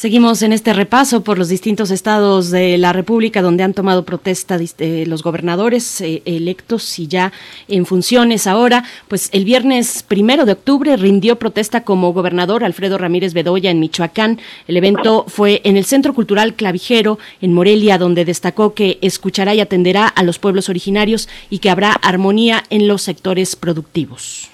[0.03, 4.59] Seguimos en este repaso por los distintos estados de la República donde han tomado protesta
[4.79, 7.31] eh, los gobernadores eh, electos y ya
[7.69, 8.83] en funciones ahora.
[9.07, 14.41] Pues el viernes primero de octubre rindió protesta como gobernador Alfredo Ramírez Bedoya en Michoacán.
[14.67, 19.61] El evento fue en el Centro Cultural Clavijero en Morelia, donde destacó que escuchará y
[19.61, 24.52] atenderá a los pueblos originarios y que habrá armonía en los sectores productivos.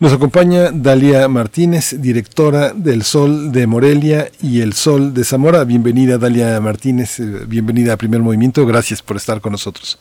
[0.00, 5.62] Nos acompaña Dalia Martínez, directora del Sol de Morelia y el Sol de Zamora.
[5.64, 9.98] Bienvenida Dalia Martínez, eh, bienvenida a Primer Movimiento, gracias por estar con nosotros.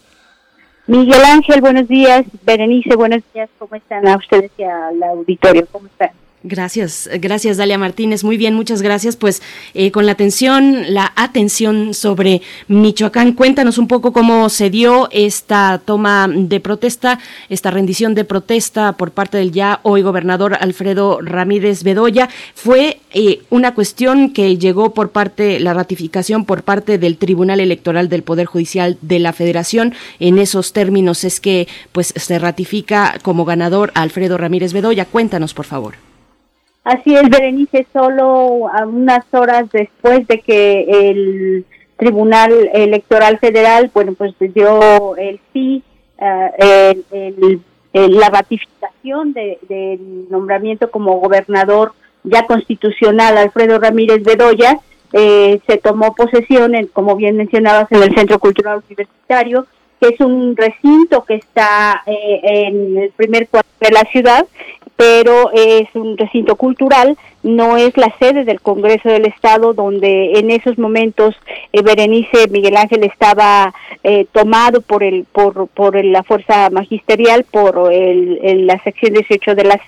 [0.87, 2.25] Miguel Ángel, buenos días.
[2.45, 3.49] Berenice, buenos días.
[3.59, 5.67] ¿Cómo están a ustedes y al auditorio?
[5.69, 6.11] ¿Cómo están?
[6.41, 8.23] Gracias, gracias Dalia Martínez.
[8.23, 9.17] Muy bien, muchas gracias.
[9.17, 9.41] Pues
[9.73, 15.81] eh, con la atención, la atención sobre Michoacán, cuéntanos un poco cómo se dio esta
[15.83, 21.83] toma de protesta, esta rendición de protesta por parte del ya hoy gobernador Alfredo Ramírez
[21.83, 22.29] Bedoya.
[22.55, 28.07] Fue eh, una cuestión que llegó por parte, la ratificación por parte del Tribunal Electoral
[28.07, 29.93] del Poder Judicial de la Federación.
[30.21, 35.03] En esos términos es que pues se ratifica como ganador Alfredo Ramírez Bedoya.
[35.03, 36.08] Cuéntanos, por favor.
[36.89, 41.63] Así es, Berenice, solo a unas horas después de que el
[41.97, 45.83] Tribunal Electoral Federal, bueno, pues dio el sí,
[46.17, 47.59] uh,
[47.93, 51.93] la ratificación del nombramiento como gobernador
[52.23, 54.79] ya constitucional Alfredo Ramírez Bedoya,
[55.13, 59.67] eh, se tomó posesión, en, como bien mencionabas, en el Centro Cultural Universitario,
[60.01, 64.47] que es un recinto que está eh, en el primer cuarto de la ciudad
[64.99, 70.51] pero es un recinto cultural, no es la sede del Congreso del Estado, donde en
[70.51, 71.35] esos momentos
[71.73, 77.91] eh, Berenice Miguel Ángel estaba eh, tomado por el por, por la fuerza magisterial, por
[77.91, 79.79] el, la sección 18 de la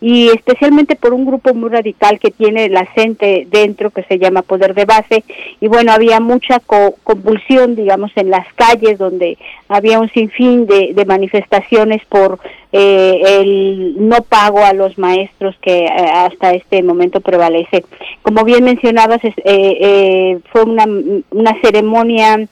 [0.00, 4.42] y especialmente por un grupo muy radical que tiene la CENTE dentro, que se llama
[4.42, 5.24] Poder de Base,
[5.60, 9.38] y bueno, había mucha convulsión, digamos, en las calles, donde
[9.68, 12.38] había un sinfín de, de manifestaciones por
[12.70, 17.84] eh, el no pago a los maestros que eh, hasta este momento prevalece.
[18.22, 20.86] Como bien mencionabas, eh, eh, fue una,
[21.30, 22.46] una ceremonia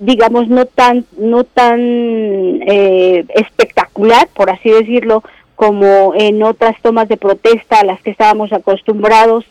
[0.00, 5.22] digamos no tan no tan espectacular por así decirlo
[5.54, 9.44] como en otras tomas de protesta a las que estábamos acostumbrados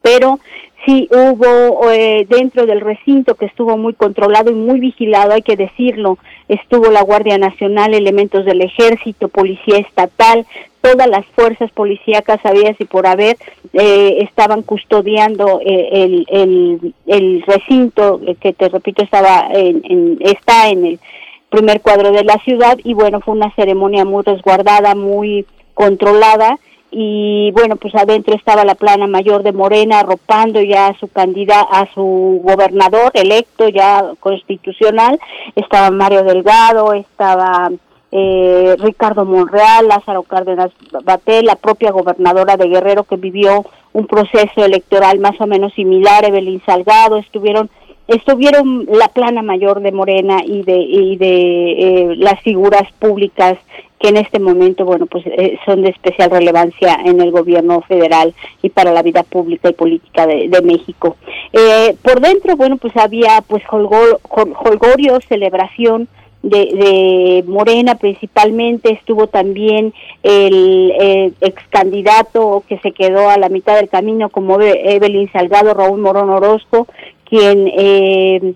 [0.00, 0.38] pero
[0.84, 5.56] sí hubo eh, dentro del recinto que estuvo muy controlado y muy vigilado, hay que
[5.56, 6.18] decirlo,
[6.48, 10.46] estuvo la Guardia Nacional, elementos del Ejército, Policía Estatal,
[10.82, 13.36] todas las fuerzas policíacas habías y por haber
[13.72, 20.84] eh, estaban custodiando eh, el, el, el, recinto que te repito estaba en, está en
[20.84, 21.00] el
[21.48, 26.58] primer cuadro de la ciudad y bueno fue una ceremonia muy resguardada muy controlada
[26.94, 31.66] y bueno, pues adentro estaba la plana mayor de Morena arropando ya a su candidato,
[31.72, 35.18] a su gobernador electo ya constitucional,
[35.56, 37.70] estaba Mario Delgado, estaba
[38.12, 40.70] eh, Ricardo Monreal, Lázaro Cárdenas
[41.04, 46.24] Batel, la propia gobernadora de Guerrero que vivió un proceso electoral más o menos similar,
[46.24, 47.70] Evelyn Salgado, estuvieron
[48.08, 53.56] estuvieron la plana mayor de Morena y de, y de eh, las figuras públicas
[53.98, 58.34] que en este momento, bueno, pues eh, son de especial relevancia en el gobierno federal
[58.60, 61.16] y para la vida pública y política de, México.
[61.52, 66.08] Eh, por dentro, bueno, pues había pues holgorio, celebración
[66.42, 73.76] de, de, Morena principalmente, estuvo también el, ex candidato que se quedó a la mitad
[73.76, 76.86] del camino como Evelyn Salgado, Raúl Morón Orozco,
[77.28, 78.54] quien eh,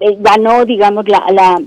[0.00, 1.60] eh, ganó, digamos, la, la,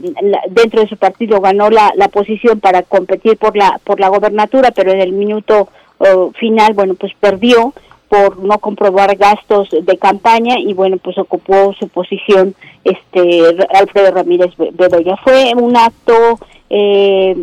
[0.49, 4.71] dentro de su partido ganó la, la posición para competir por la por la gobernatura,
[4.71, 7.73] pero en el minuto oh, final, bueno, pues perdió
[8.15, 13.41] por no comprobar gastos de campaña y bueno, pues ocupó su posición este
[13.73, 15.17] Alfredo Ramírez Bedoya.
[15.17, 16.39] Fue un acto
[16.69, 17.35] eh,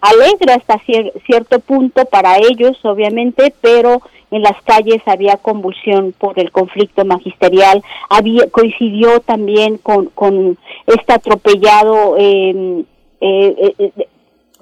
[0.00, 0.80] alegre hasta
[1.26, 4.00] cierto punto para ellos, obviamente, pero
[4.30, 10.56] en las calles había convulsión por el conflicto magisterial, había coincidió también con, con
[10.86, 12.84] este atropellado em,
[13.20, 14.08] eh, eh,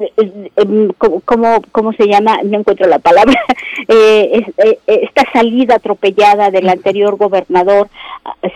[0.01, 0.89] eh, em,
[1.25, 2.39] ¿cómo, ¿cómo se llama?
[2.45, 3.41] No encuentro la palabra.
[4.87, 7.89] esta salida atropellada del anterior gobernador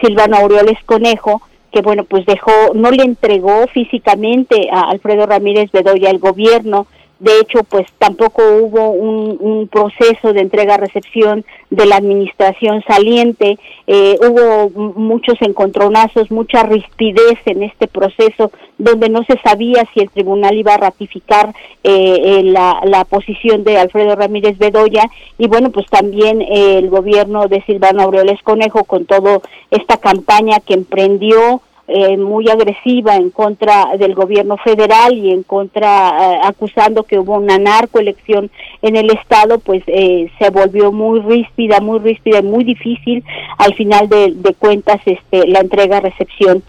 [0.01, 1.43] Silvano Aureoles Conejo,
[1.73, 6.87] que bueno, pues dejó, no le entregó físicamente a Alfredo Ramírez Bedoya el gobierno,
[7.23, 13.59] de hecho, pues tampoco hubo un, proceso de entrega-recepción de la administración saliente.
[13.87, 20.11] Eh, hubo muchos encontronazos, mucha rispidez en este proceso, donde no se sabía si el
[20.11, 21.55] tribunal iba a ratificar
[21.85, 25.09] eh, eh, la, la, posición de Alfredo Ramírez Bedoya.
[25.39, 29.41] Y bueno, pues también el gobierno de Silvano Aureoles Conejo, con toda
[29.71, 36.35] esta campaña que emprendió eh, muy agresiva en contra del gobierno federal y en contra,
[36.37, 38.53] eh, acusando que hubo una narcoelección
[38.83, 43.25] en el Estado, pues eh, se volvió muy ríspida, muy ríspida y muy difícil
[43.59, 46.63] al final de, cuentas este, la entrega-recepción.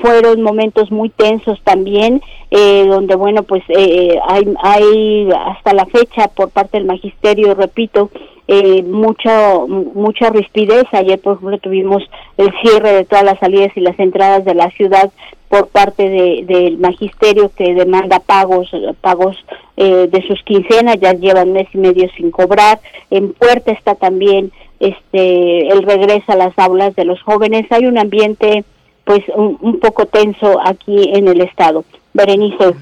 [0.00, 2.20] fueron momentos muy tensos también,
[2.50, 8.10] donde, bueno, pues hay, hay hasta la fecha por parte del magisterio, repito,
[8.48, 10.84] eh, mucho, mucha rispidez.
[10.92, 12.02] Ayer, por ejemplo, tuvimos
[12.38, 15.10] el cierre de todas las salidas y las entradas de la ciudad
[15.48, 16.08] por parte
[16.46, 18.70] del magisterio que demanda pagos,
[19.00, 19.36] pagos
[19.76, 22.80] eh, de sus quincenas, ya llevan mes y medio sin cobrar.
[23.10, 24.50] En puerta está también
[24.80, 27.66] este el regreso a las aulas de los jóvenes.
[27.70, 28.64] Hay un ambiente
[29.04, 31.84] pues un, un poco tenso aquí en el estado.
[32.14, 32.74] Berenice.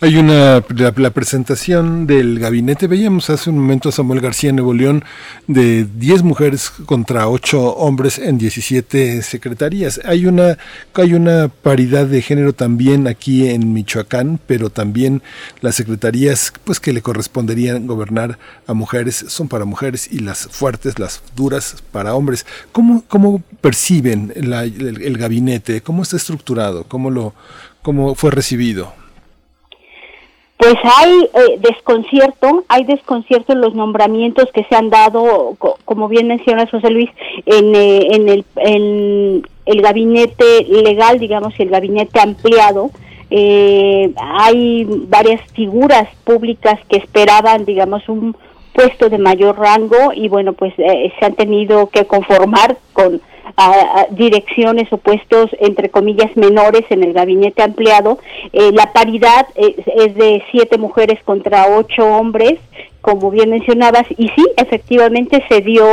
[0.00, 5.04] Hay una la, presentación del gabinete, veíamos hace un momento a Samuel García Nuevo León
[5.46, 10.00] de 10 mujeres contra 8 hombres en 17 secretarías.
[10.04, 10.58] Hay una
[10.94, 15.22] hay una paridad de género también aquí en Michoacán, pero también
[15.60, 20.98] las secretarías pues que le corresponderían gobernar a mujeres son para mujeres y las fuertes,
[20.98, 22.46] las duras para hombres.
[22.72, 25.80] ¿Cómo cómo perciben el, el gabinete?
[25.80, 26.84] ¿Cómo está estructurado?
[26.84, 27.34] ¿Cómo lo
[27.86, 28.92] ¿Cómo fue recibido?
[30.56, 36.26] Pues hay eh, desconcierto, hay desconcierto en los nombramientos que se han dado, como bien
[36.26, 37.10] menciona José Luis,
[37.44, 42.90] en, eh, en, el, en el gabinete legal, digamos, y el gabinete ampliado.
[43.30, 48.36] Eh, hay varias figuras públicas que esperaban, digamos, un
[48.72, 53.20] puesto de mayor rango y bueno, pues se han tenido que conformar con
[53.56, 58.18] a, direcciones o puestos entre comillas menores en el gabinete ampliado.
[58.52, 59.76] Eh, la paridad es,
[60.14, 62.58] de siete mujeres contra ocho hombres,
[63.00, 65.86] como bien mencionabas, y sí, efectivamente se dio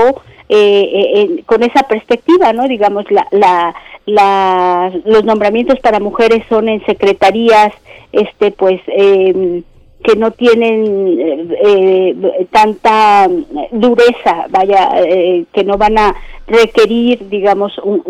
[0.50, 2.68] eh, eh con esa perspectiva, ¿no?
[2.68, 3.76] Digamos, la, la,
[4.06, 7.74] la, los nombramientos para mujeres son en secretarías,
[8.12, 9.64] este, pues, eh,
[10.04, 13.28] que no tienen eh, eh, tanta
[13.72, 16.16] dureza, vaya, eh, que no van a
[16.46, 18.02] requerir, digamos, un,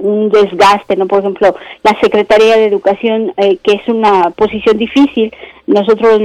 [0.00, 1.06] un, desgaste, ¿no?
[1.06, 5.34] Por ejemplo, la Secretaría de Educación, que es una posición difícil,
[5.66, 6.20] nosotros los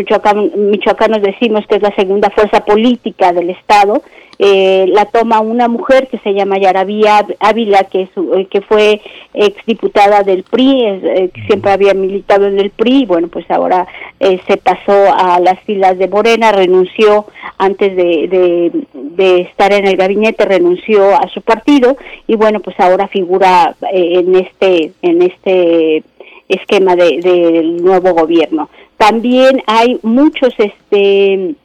[0.56, 4.04] michoacanos decimos que es la segunda fuerza política del Estado,
[4.40, 7.04] eh, la toma una mujer que se llama Yaraví
[7.40, 9.02] Ávila, que, es, eh, que fue
[9.34, 13.88] exdiputada del PRI, eh, que siempre había militado en el PRI, bueno, pues ahora
[14.20, 17.26] se pasó a las filas de Morena, renunció
[17.58, 21.98] antes de, de, estar en el gabinete, renunció a su partido
[22.28, 26.04] y bueno, pues ahora figura en este, en este
[26.50, 28.70] esquema del de, nuevo gobierno.
[28.98, 31.56] También hay muchos este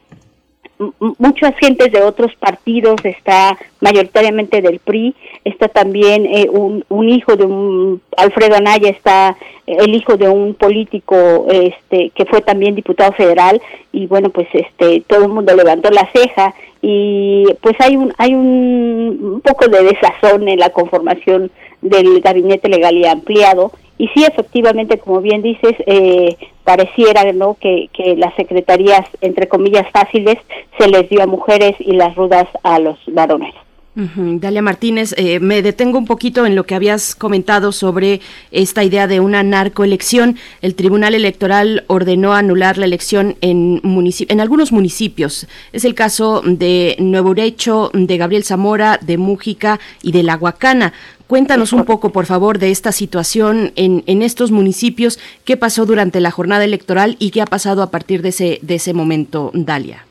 [1.17, 7.35] muchas gentes de otros partidos, está mayoritariamente del PRI, está también eh, un, un, hijo
[7.35, 9.37] de un, Alfredo Anaya, está
[9.67, 13.61] eh, el hijo de un político este que fue también diputado federal
[13.91, 18.33] y bueno, pues este todo el mundo levantó la ceja y pues hay un hay
[18.33, 21.51] un, un poco de desazón en la conformación
[21.81, 27.55] del gabinete legal y ampliado y sí, efectivamente, como bien dices, eh, pareciera ¿no?
[27.59, 30.37] que, que las secretarías, entre comillas, fáciles,
[30.77, 33.53] se les dio a mujeres y las rudas a los varones.
[33.95, 39.05] Dalia Martínez, eh, me detengo un poquito en lo que habías comentado sobre esta idea
[39.05, 40.37] de una narcoelección.
[40.61, 45.47] El Tribunal Electoral ordenó anular la elección en, en algunos municipios.
[45.73, 50.93] Es el caso de Nuevo Urecho, de Gabriel Zamora, de Mújica y de La Huacana.
[51.27, 56.31] Cuéntanos un poco, por favor, de esta situación en, estos municipios, qué pasó durante la
[56.31, 60.05] jornada electoral y qué ha pasado a partir de ese momento, Dalia.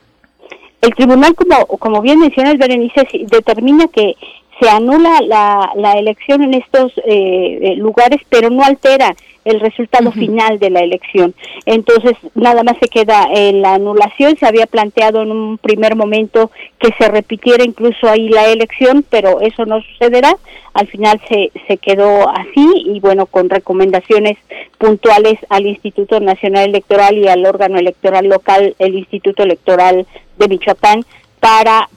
[0.83, 4.17] El tribunal, como, como bien mencionas, Berenice, determina que
[4.59, 9.15] se anula la, la elección en estos eh, eh, lugares, pero no altera
[9.45, 11.33] el resultado final de la elección.
[11.65, 14.37] Entonces, nada más se queda en la anulación.
[14.37, 19.39] Se había planteado en un primer momento que se repitiera incluso ahí la elección, pero
[19.39, 20.35] eso no sucederá.
[20.73, 24.37] Al final se, se quedó así y bueno, con recomendaciones
[24.77, 30.07] puntuales al Instituto Nacional Electoral y al órgano electoral local, el Instituto Electoral
[30.37, 31.05] de Michoacán,
[31.39, 31.89] para...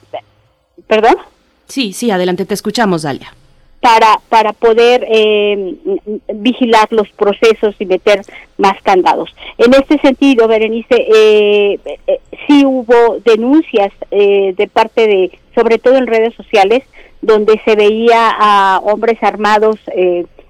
[0.87, 1.17] ¿Perdón?
[1.67, 3.33] Sí, sí, adelante, te escuchamos, Dalia
[3.87, 5.75] para, para poder eh,
[6.35, 8.23] vigilar los procesos y meter
[8.59, 9.35] más candados.
[9.59, 15.97] En este sentido, Berenice, eh, eh sí hubo denuncias eh, de parte de, sobre todo
[15.97, 16.83] en redes sociales,
[17.23, 19.79] donde se veía a hombres armados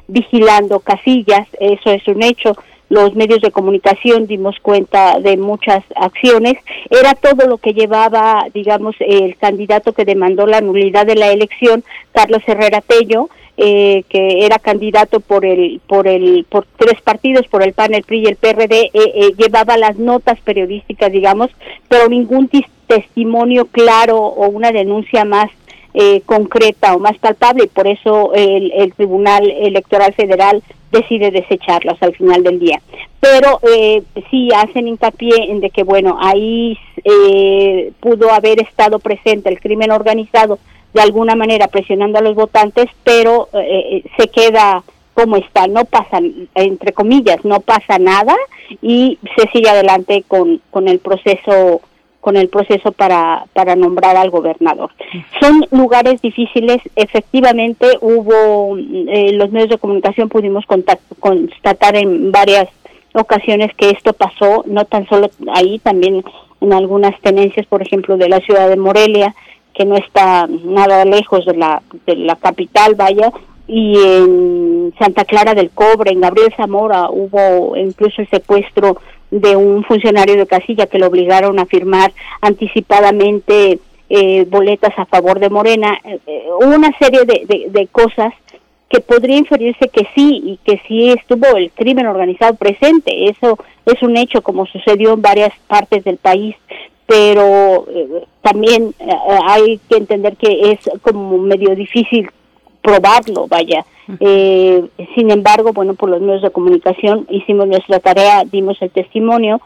[0.08, 2.56] vigilando casillas, eso es un hecho
[2.88, 6.54] los medios de comunicación dimos cuenta de muchas acciones.
[6.90, 11.84] Era todo lo que llevaba, digamos, el candidato que demandó la nulidad de la elección,
[12.12, 17.62] Carlos Herrera Tello, eh, que era candidato por el por el por tres partidos por
[17.62, 21.48] el PAN el PRI y el PRD eh, eh, llevaba las notas periodísticas digamos
[21.88, 22.50] pero ningún
[22.86, 25.48] testimonio claro o una denuncia más
[25.98, 30.62] eh, concreta o más palpable y por eso el, el, Tribunal Electoral Federal
[30.92, 32.82] decide desecharlas al final del día.
[33.18, 39.48] Pero eh, sí hacen hincapié en de que, bueno, ahí eh, pudo haber estado presente
[39.48, 40.58] el crimen organizado
[40.92, 46.20] de alguna manera presionando a los votantes, pero eh, se queda como está, no pasa,
[46.54, 48.36] entre comillas, no pasa nada
[48.82, 51.80] y se sigue adelante con, con el proceso
[52.26, 54.90] con el proceso para, para nombrar al gobernador.
[55.40, 60.64] Son lugares difíciles, efectivamente hubo, eh, los medios de comunicación pudimos
[61.20, 62.66] constatar en varias
[63.12, 66.24] ocasiones que esto pasó, no tan solo ahí, también
[66.60, 69.32] en algunas tenencias, por ejemplo, de la ciudad de Morelia,
[69.72, 73.30] que no está nada lejos de la, de la capital, vaya,
[73.68, 78.96] y en Santa Clara del Cobre, en Gabriel Zamora, hubo incluso el secuestro
[79.40, 85.40] de un funcionario de casilla que lo obligaron a firmar anticipadamente eh, boletas a favor
[85.40, 88.32] de Morena, eh, eh, una serie de, de, cosas
[88.88, 93.28] que podría inferirse que sí y que sí estuvo el crimen organizado presente.
[93.28, 96.54] Eso es un hecho como sucedió en varias partes del país,
[97.04, 97.86] pero
[98.42, 98.94] también
[99.48, 102.30] hay que entender que es como medio difícil
[102.86, 103.84] probarlo, vaya.
[104.20, 104.84] Eh,
[105.16, 109.60] sin embargo, bueno, por los medios de comunicación hicimos nuestra tarea, dimos el testimonio,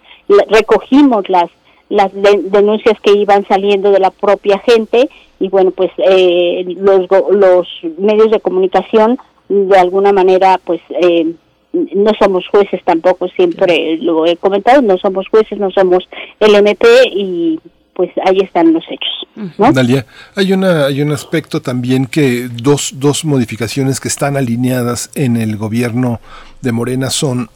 [0.49, 1.51] recogimos las
[1.91, 5.11] las denuncias que iban saliendo de la propia gente
[5.41, 7.67] y bueno, pues eh, los, los
[7.99, 9.19] medios de comunicación
[9.49, 11.35] de alguna manera pues eh,
[11.73, 16.87] no somos jueces tampoco, siempre lo he comentado, no somos jueces, no somos el MP
[17.13, 17.59] y
[18.01, 19.75] pues ahí están los hechos.
[19.75, 25.37] Dalia, hay, una, hay un aspecto también que dos, dos modificaciones que están alineadas en
[25.37, 26.19] el gobierno
[26.63, 27.51] de Morena son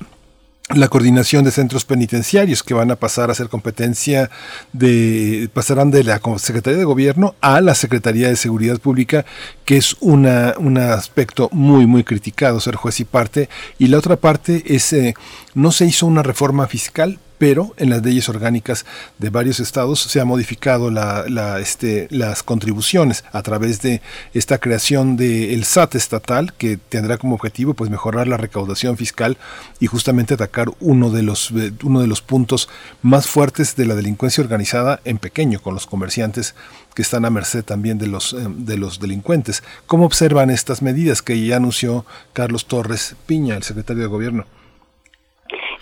[0.74, 4.28] la coordinación de centros penitenciarios que van a pasar a ser competencia
[4.74, 9.24] de pasarán de la Secretaría de Gobierno a la Secretaría de Seguridad Pública
[9.64, 13.48] que es una, un aspecto muy muy criticado ser juez y parte
[13.78, 15.14] y la otra parte es eh,
[15.54, 18.86] no se hizo una reforma fiscal pero en las leyes orgánicas
[19.18, 24.00] de varios estados se ha modificado la, este, las contribuciones a través de
[24.32, 29.36] esta creación del SAT estatal que tendrá como objetivo pues mejorar la recaudación fiscal
[29.80, 32.68] y justamente atacar uno de los eh, uno de los puntos
[33.02, 36.54] más fuertes de la delincuencia organizada en pequeño con los comerciantes
[36.94, 39.62] que están a merced también de los, eh, de los delincuentes.
[39.86, 44.46] ¿Cómo observan estas medidas que ya anunció Carlos Torres Piña, el secretario de Gobierno?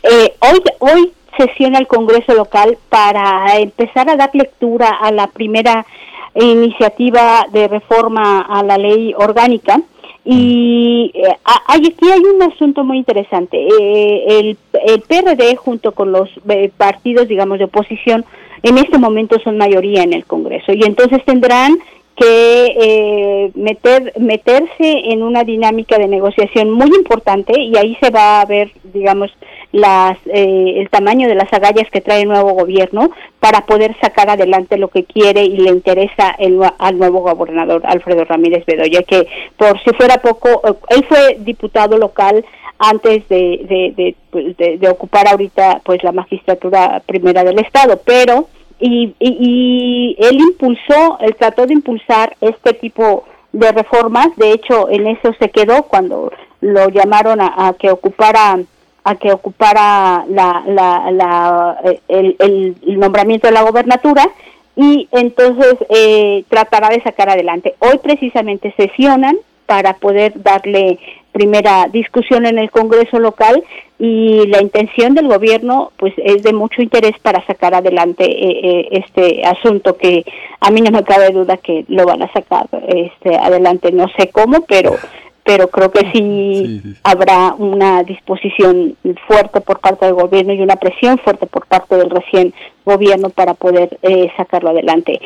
[0.03, 5.87] Eh, hoy, hoy sesiona el Congreso local para empezar a dar lectura a la primera
[6.35, 9.81] iniciativa de reforma a la ley orgánica.
[10.25, 11.37] Y eh,
[11.67, 13.59] aquí hay un asunto muy interesante.
[13.59, 14.57] Eh, el,
[14.87, 18.25] el, PRD junto con los eh, partidos, digamos, de oposición,
[18.63, 20.73] en este momento son mayoría en el Congreso.
[20.73, 21.77] Y entonces tendrán
[22.15, 28.45] que meter, meterse en una dinámica de negociación muy importante y ahí se va a
[28.45, 29.33] ver, digamos,
[29.73, 34.29] las, eh, el tamaño de las agallas que trae el nuevo gobierno para poder sacar
[34.29, 39.27] adelante lo que quiere y le interesa el, al nuevo gobernador Alfredo Ramírez Bedoya, que
[39.57, 42.45] por si fuera poco, eh, él fue diputado local
[42.79, 48.49] antes de, pues, de, de, ocupar ahorita pues la magistratura primera del estado, pero
[48.81, 55.07] y, y, él impulsó, él trató de impulsar este tipo de reformas, de hecho en
[55.07, 58.59] eso se quedó cuando lo llamaron a que ocupara
[59.05, 64.29] a que ocupara la, la, el, el, nombramiento de la gobernatura
[64.77, 67.75] y entonces eh, tratará de sacar adelante.
[67.81, 70.99] Hoy precisamente sesionan para poder darle
[71.33, 73.65] primera discusión en el Congreso local
[73.99, 78.89] y la intención del gobierno pues es de mucho interés para sacar adelante eh, eh,
[78.91, 80.25] este asunto que
[80.61, 84.29] a mí no me cabe duda que lo van a sacar este adelante no sé
[84.29, 84.97] cómo pero
[85.45, 88.97] pero creo que sí, habrá una disposición
[89.27, 92.55] fuerte por parte del gobierno y una presión fuerte por parte del recién
[92.85, 95.21] gobierno para poder eh, sacarlo adelante.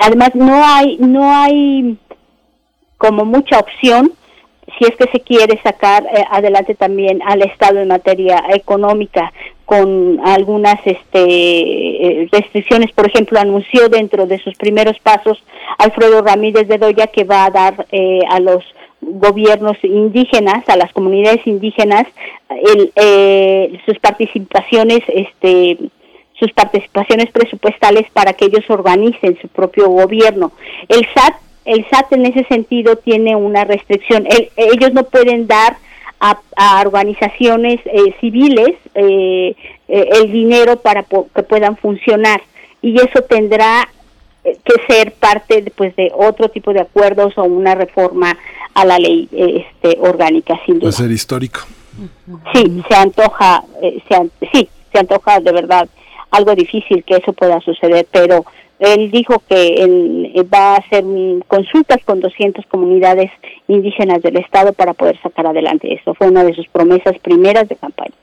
[0.00, 1.96] además no hay no hay
[2.98, 4.12] como mucha opción
[4.78, 9.32] si es que se quiere sacar eh, adelante también al Estado en materia económica
[9.64, 15.42] con algunas este, eh, restricciones, por ejemplo, anunció dentro de sus primeros pasos
[15.78, 18.62] Alfredo Ramírez de Doya que va a dar eh, a los
[19.12, 22.06] gobiernos indígenas, a las comunidades indígenas,
[23.86, 25.78] sus participaciones, este,
[26.38, 30.52] sus participaciones presupuestales para que ellos organicen su propio gobierno.
[30.88, 34.26] El SAT el SAT en ese sentido tiene una restricción.
[34.56, 35.76] ellos no pueden dar
[36.20, 39.54] a, organizaciones eh, civiles eh,
[39.88, 42.40] eh, el dinero para que puedan funcionar
[42.80, 43.88] y eso tendrá
[44.44, 48.36] que ser parte pues de otro tipo de acuerdos o una reforma
[48.74, 50.86] a la ley este orgánica sin duda.
[50.86, 51.60] Va a ser histórico.
[52.52, 55.88] Sí, se antoja, se, sí, se antoja de verdad
[56.30, 58.44] algo difícil que eso pueda suceder, pero
[58.80, 61.04] él dijo que él eh, va a hacer
[61.46, 63.30] consultas con 200 comunidades
[63.68, 66.14] indígenas del estado para poder sacar adelante eso.
[66.14, 68.14] Fue una de sus promesas primeras de campaña.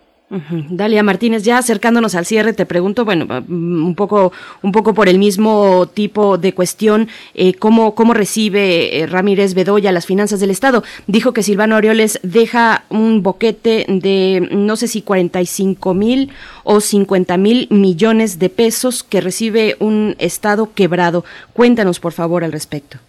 [0.70, 4.32] Dalia Martínez, ya acercándonos al cierre, te pregunto, bueno, mm, un poco,
[4.62, 9.92] un poco por el mismo tipo de cuestión, eh, ¿cómo, ¿cómo recibe eh, Ramírez Bedoya
[9.92, 10.84] las finanzas del Estado?
[11.06, 16.30] Dijo que Silvano Aureoles deja un boquete de, no sé si 45 mil
[16.64, 21.26] o 50 mil millones de pesos que recibe un Estado quebrado.
[21.52, 23.00] Cuéntanos, por favor, al respecto.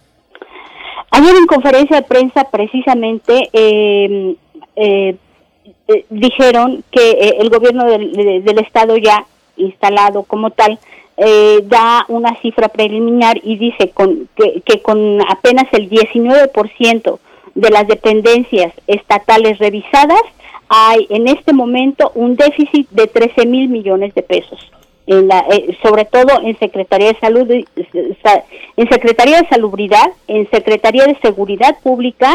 [1.11, 4.35] Ayer en conferencia de prensa, precisamente, eh,
[4.75, 5.15] eh
[5.87, 9.25] eh, dijeron que eh, el gobierno del, estado ya
[9.57, 10.79] instalado como tal
[11.17, 17.19] eh, da una cifra preliminar y dice con, que, que con apenas el 19%
[17.55, 20.21] de las dependencias estatales revisadas
[20.69, 24.71] hay en este momento un déficit de 13 mil millones de pesos.
[25.05, 25.45] En la,
[25.83, 32.33] sobre todo en Secretaría de Salud, en Secretaría de Salubridad, en Secretaría de Seguridad Pública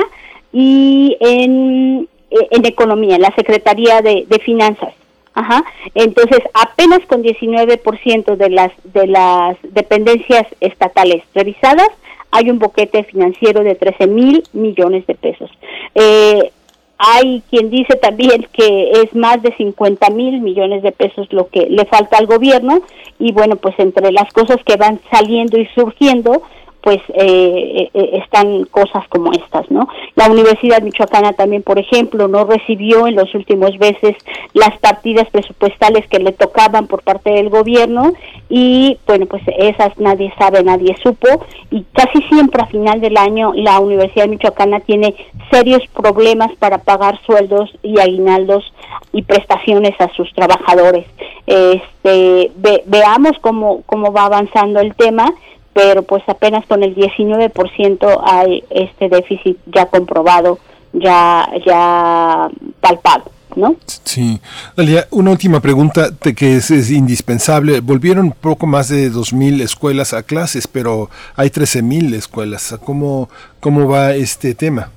[0.52, 4.94] y en en economía, en la Secretaría de, Finanzas.
[5.34, 5.64] Ajá.
[5.94, 11.88] Entonces, apenas con 19% de las de las dependencias estatales revisadas
[12.30, 15.50] hay un boquete financiero de 13 mil millones de pesos.
[15.94, 16.50] Eh,
[16.98, 21.66] hay quien dice también que es más de 50 mil millones de pesos lo que
[21.70, 22.82] le falta al gobierno
[23.20, 26.42] y bueno, pues entre las cosas que van saliendo y surgiendo,
[26.88, 29.86] pues eh, eh, están cosas como estas, ¿no?
[30.16, 34.16] La Universidad Michoacana también, por ejemplo, no recibió en los últimos meses
[34.54, 38.14] las partidas presupuestales que le tocaban por parte del gobierno
[38.48, 43.52] y, bueno, pues esas nadie sabe, nadie supo y casi siempre a final del año
[43.54, 45.14] la Universidad Michoacana tiene
[45.50, 48.64] serios problemas para pagar sueldos y aguinaldos
[49.12, 51.04] y prestaciones a sus trabajadores.
[51.46, 52.50] Este,
[52.86, 55.34] veamos cómo, cómo va avanzando el tema
[55.78, 60.58] pero pues apenas con el 19% hay este déficit ya comprobado,
[60.92, 62.50] ya ya
[62.80, 63.30] palpado.
[63.54, 63.76] ¿No?
[64.04, 64.40] Sí.
[64.76, 67.80] Dalia, una última pregunta que es, indispensable.
[67.80, 72.76] Volvieron poco más de 2.000 escuelas a clases, pero hay 13.000 escuelas.
[72.84, 73.28] ¿Cómo,
[73.58, 74.90] ¿Cómo va este tema?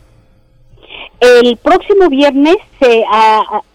[1.22, 2.58] El próximo viernes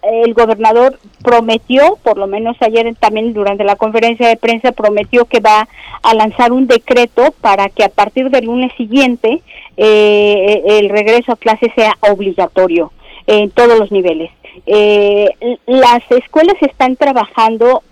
[0.02, 5.39] el gobernador prometió, por lo menos ayer también durante la conferencia de prensa, prometió que
[5.39, 5.68] va
[6.02, 9.43] a lanzar un decreto para que a partir del lunes siguiente
[9.77, 12.90] eh, el regreso a clase sea obligatorio
[13.28, 14.32] en todos los niveles.
[14.66, 15.28] Eh,
[15.66, 17.85] las escuelas están trabajando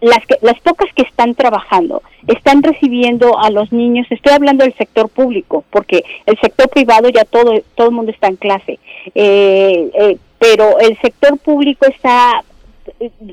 [0.00, 4.74] las, que, las pocas que están trabajando están recibiendo a los niños, estoy hablando del
[4.74, 8.78] sector público, porque el sector privado ya todo, todo el mundo está en clase,
[9.14, 12.44] eh, eh, pero el sector público está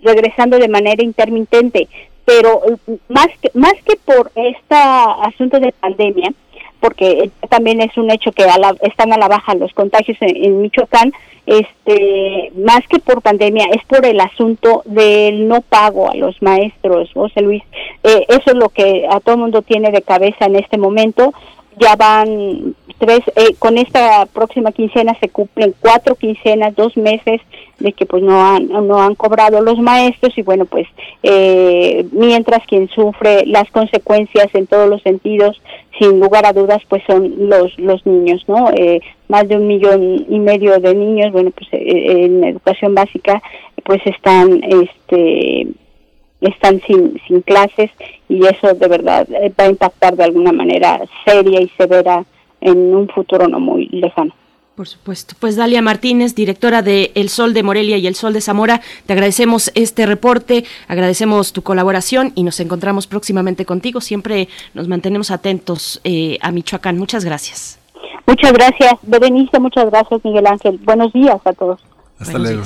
[0.03, 1.87] regresando de manera intermitente,
[2.25, 2.61] pero
[3.07, 6.33] más que, más que por este asunto de pandemia,
[6.79, 8.45] porque también es un hecho que
[8.81, 11.11] están a la baja los contagios en, Michoacán,
[11.45, 17.09] este, más que por pandemia, es por el asunto del no pago a los maestros,
[17.13, 17.63] José Luis.
[18.03, 21.33] Eh, eso es lo que a todo el mundo tiene de cabeza en este momento.
[21.79, 27.41] Ya van tres, eh, con esta próxima quincena se cumplen cuatro quincenas, dos meses
[27.79, 30.87] de que pues no han, no han cobrado los maestros y bueno pues
[31.21, 35.61] eh, mientras quien sufre las consecuencias en todos los sentidos
[35.99, 40.25] sin lugar a dudas pues son los los niños no eh, más de un millón
[40.27, 43.43] y medio de niños bueno pues en educación básica
[43.83, 45.67] pues están este
[46.41, 47.91] están sin, sin clases
[48.27, 49.27] y eso de verdad
[49.59, 52.25] va a impactar de alguna manera seria y severa
[52.61, 54.33] en un futuro no muy lejano.
[54.75, 55.33] Por supuesto.
[55.39, 59.13] Pues Dalia Martínez, directora de El Sol de Morelia y El Sol de Zamora, te
[59.13, 64.01] agradecemos este reporte, agradecemos tu colaboración y nos encontramos próximamente contigo.
[64.01, 66.99] Siempre nos mantenemos atentos eh, a Michoacán.
[66.99, 67.79] Muchas gracias.
[68.27, 70.77] Muchas gracias, Berenice, muchas gracias, Miguel Ángel.
[70.83, 71.81] Buenos días a todos.
[72.19, 72.63] Hasta luego.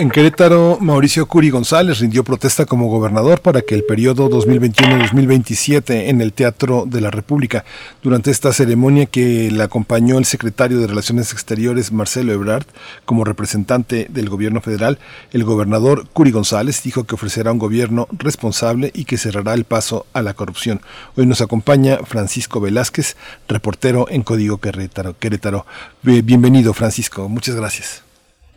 [0.00, 6.22] En Querétaro, Mauricio Curi González rindió protesta como gobernador para que el periodo 2021-2027 en
[6.22, 7.66] el Teatro de la República.
[8.02, 12.64] Durante esta ceremonia que le acompañó el secretario de Relaciones Exteriores, Marcelo Ebrard,
[13.04, 14.98] como representante del gobierno federal,
[15.32, 20.06] el gobernador Curi González dijo que ofrecerá un gobierno responsable y que cerrará el paso
[20.14, 20.80] a la corrupción.
[21.14, 23.18] Hoy nos acompaña Francisco Velázquez,
[23.48, 25.18] reportero en Código Querétaro.
[25.18, 25.66] Querétaro.
[26.02, 27.28] Bienvenido, Francisco.
[27.28, 28.09] Muchas gracias.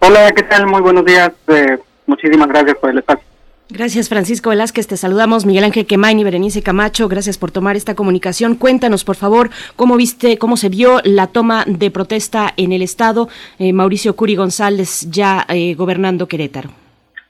[0.06, 0.68] Hola, ¿qué tal?
[0.68, 1.32] Muy buenos días.
[1.48, 1.78] Eh,
[2.08, 3.24] muchísimas gracias por el espacio.
[3.70, 4.86] Gracias, Francisco Velázquez.
[4.86, 7.08] Te saludamos, Miguel Ángel Quemain y Berenice Camacho.
[7.08, 8.56] Gracias por tomar esta comunicación.
[8.56, 13.30] Cuéntanos, por favor, cómo viste, cómo se vio la toma de protesta en el Estado.
[13.60, 16.72] Eh, Mauricio Curi González ya eh, gobernando Querétaro.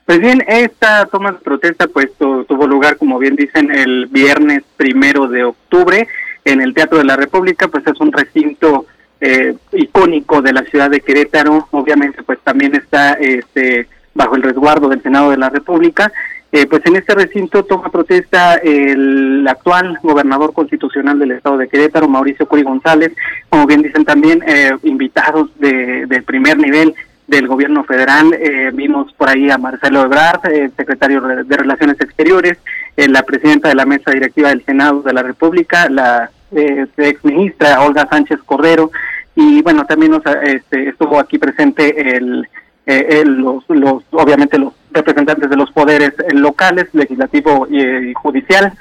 [0.07, 5.27] Pues bien, esta toma de protesta pues tuvo lugar, como bien dicen, el viernes primero
[5.27, 6.07] de octubre
[6.43, 7.67] en el Teatro de la República.
[7.67, 8.87] Pues es un recinto
[9.21, 9.55] eh,
[10.03, 15.01] icónico de la ciudad de Querétaro, obviamente pues también está este, bajo el resguardo del
[15.01, 16.11] Senado de la República.
[16.51, 22.07] Eh, pues en este recinto toma protesta el actual gobernador constitucional del estado de Querétaro,
[22.07, 23.11] Mauricio Curi González,
[23.49, 26.93] como bien dicen también eh, invitados de, del primer nivel
[27.27, 28.35] del gobierno federal.
[28.35, 30.41] Eh, vimos por ahí a Marcelo Ebrard,
[30.77, 32.59] secretario de Relaciones Exteriores,
[32.97, 38.07] la presidenta de la mesa directiva del Senado de la República, la ex ministra Olga
[38.07, 38.91] Sánchez Cordero,
[39.35, 42.47] y bueno, también nos, este, estuvo aquí presente el,
[42.85, 48.73] eh, los, los, obviamente los representantes de los poderes locales, legislativo y, judicial.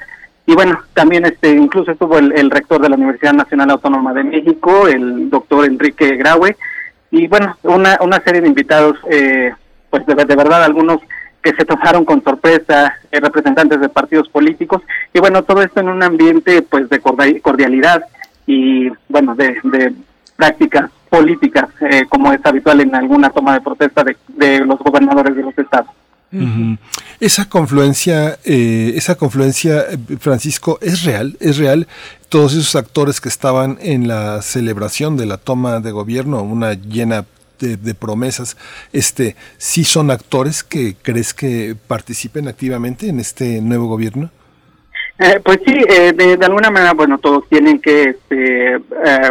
[0.45, 4.87] Y bueno, también este, incluso estuvo el, rector de la Universidad Nacional Autónoma de México,
[4.87, 6.57] el doctor Enrique Graue,
[7.11, 9.53] y bueno, una, una serie de invitados, eh,
[9.89, 10.99] pues de, de, verdad algunos
[11.41, 14.81] que se tomaron con sorpresa, eh, representantes de partidos políticos,
[15.13, 18.03] y bueno, todo esto en un ambiente pues de cordialidad
[18.45, 19.93] y bueno, de, de
[20.35, 25.43] prácticas políticas, eh, como es habitual en alguna toma de protesta de, los gobernadores de
[25.43, 25.91] los estados.
[27.19, 31.87] Esa confluencia, eh, esa confluencia, eh, Francisco, es real, es real.
[32.29, 37.25] Todos esos actores que estaban en la celebración de la toma de gobierno, una llena
[37.59, 38.57] de, de, promesas,
[38.91, 44.31] este, sí son actores que crees que participen activamente en este nuevo gobierno.
[45.19, 48.81] Eh, pues sí, eh, de, alguna manera, bueno, todos tienen que, este, eh,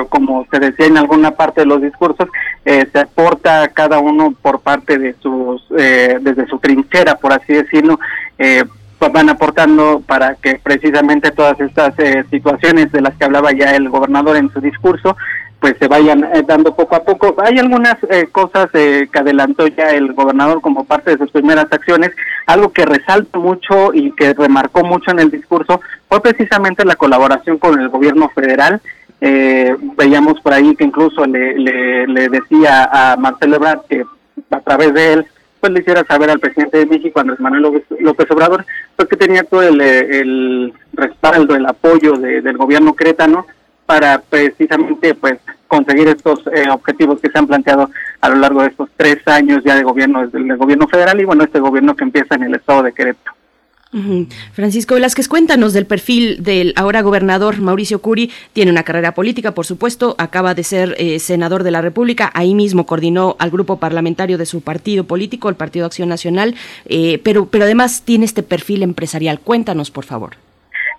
[0.09, 2.28] como se decía en alguna parte de los discursos,
[2.64, 7.98] se aporta cada uno por parte de sus, desde su trinchera, por así decirlo,
[8.36, 11.94] pues van aportando para que precisamente todas estas
[12.30, 15.16] situaciones de las que hablaba ya el gobernador en su discurso,
[15.62, 17.36] pues se vayan eh, dando poco a poco.
[17.40, 21.66] Hay algunas eh, cosas eh, que adelantó ya el gobernador como parte de sus primeras
[21.70, 22.10] acciones.
[22.47, 27.59] Algo que resalta mucho y que remarcó mucho en el discurso fue precisamente la colaboración
[27.59, 28.80] con el gobierno federal.
[29.97, 34.05] veíamos por ahí que incluso le, le, decía a Marcelo Ebrard que
[34.51, 35.26] a través de él
[35.60, 38.66] pues le hiciera saber al presidente de México, Andrés Manuel López, Obrador,
[38.97, 43.47] pues que tenía todo el, respaldo, el apoyo del gobierno cretano
[43.86, 47.90] para precisamente pues conseguir estos eh, objetivos que se han planteado
[48.20, 51.44] a lo largo de estos tres años ya de gobierno del gobierno federal y bueno
[51.44, 53.36] este gobierno que empieza en el estado de Querétaro.
[54.54, 58.30] Francisco Velázquez, cuéntanos del perfil del ahora gobernador Mauricio Curi.
[58.54, 62.54] Tiene una carrera política, por supuesto, acaba de ser eh, senador de la República, ahí
[62.54, 66.54] mismo coordinó al grupo parlamentario de su partido político, el Partido Acción Nacional,
[66.86, 69.40] eh, pero, pero además tiene este perfil empresarial.
[69.40, 70.36] Cuéntanos, por favor.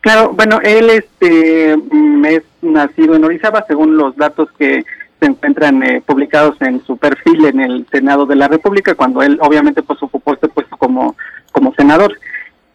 [0.04, 4.84] Claro, bueno, él este mm, es nacido en Orizaba, según los datos que
[5.18, 9.40] se encuentran eh, publicados en su perfil en el Senado de la República, cuando él
[9.42, 11.16] obviamente pues ocupó este puesto como,
[11.54, 12.20] como senador.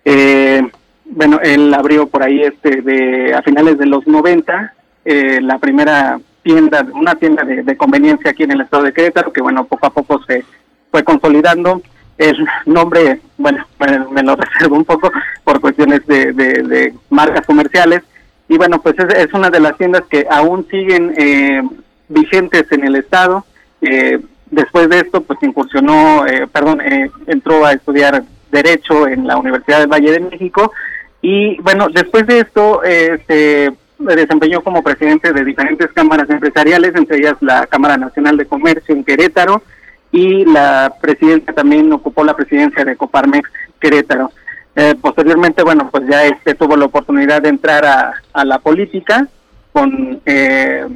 [0.06, 0.66] Eh,
[1.04, 4.72] bueno, él abrió por ahí este de a finales de los 90
[5.04, 9.34] eh, la primera tienda, una tienda de, de, conveniencia aquí en el estado de Querétaro,
[9.34, 10.46] que bueno, poco a poco se
[10.90, 11.82] fue consolidando
[12.18, 13.64] el nombre, bueno,
[14.10, 15.10] me, lo reservo un poco
[15.44, 18.02] por cuestiones de, marcas comerciales.
[18.48, 21.62] Y bueno, pues es, una de las tiendas que aún siguen eh,
[22.08, 23.44] vigentes en el estado.
[23.80, 24.20] Eh,
[24.50, 26.80] después de esto, pues incursionó, eh, perdón,
[27.26, 30.72] entró a estudiar Derecho en la Universidad del Valle de México.
[31.20, 32.80] Y bueno, después de esto,
[33.26, 38.94] se desempeñó como presidente de diferentes cámaras empresariales, entre ellas la Cámara Nacional de Comercio
[38.94, 39.62] en Querétaro,
[40.10, 43.48] y la presidencia también ocupó la presidencia de Coparmex
[43.80, 44.30] Querétaro.
[44.74, 49.26] Eh, posteriormente, bueno, pues ya este tuvo la oportunidad de entrar a, la política
[49.72, 50.86] con eh,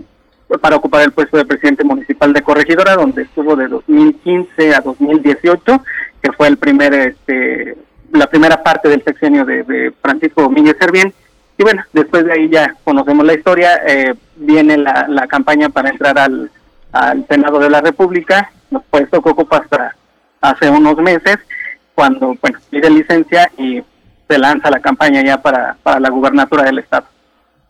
[0.60, 5.82] para ocupar el puesto de presidente municipal de Corregidora, donde estuvo de 2015 a 2018,
[6.22, 7.76] que fue el primer, este,
[8.12, 11.12] la primera parte del sexenio de, Francisco Domínguez Servién.
[11.58, 15.90] Y bueno, después de ahí ya conocemos la historia, eh, viene la, la campaña para
[15.90, 16.50] entrar al,
[16.92, 18.50] al Senado de la República
[18.90, 19.94] puesto que ocupa hasta
[20.40, 21.38] hace unos meses,
[21.94, 23.82] cuando bueno pide licencia y
[24.28, 27.06] se lanza la campaña ya para, para la gubernatura del estado.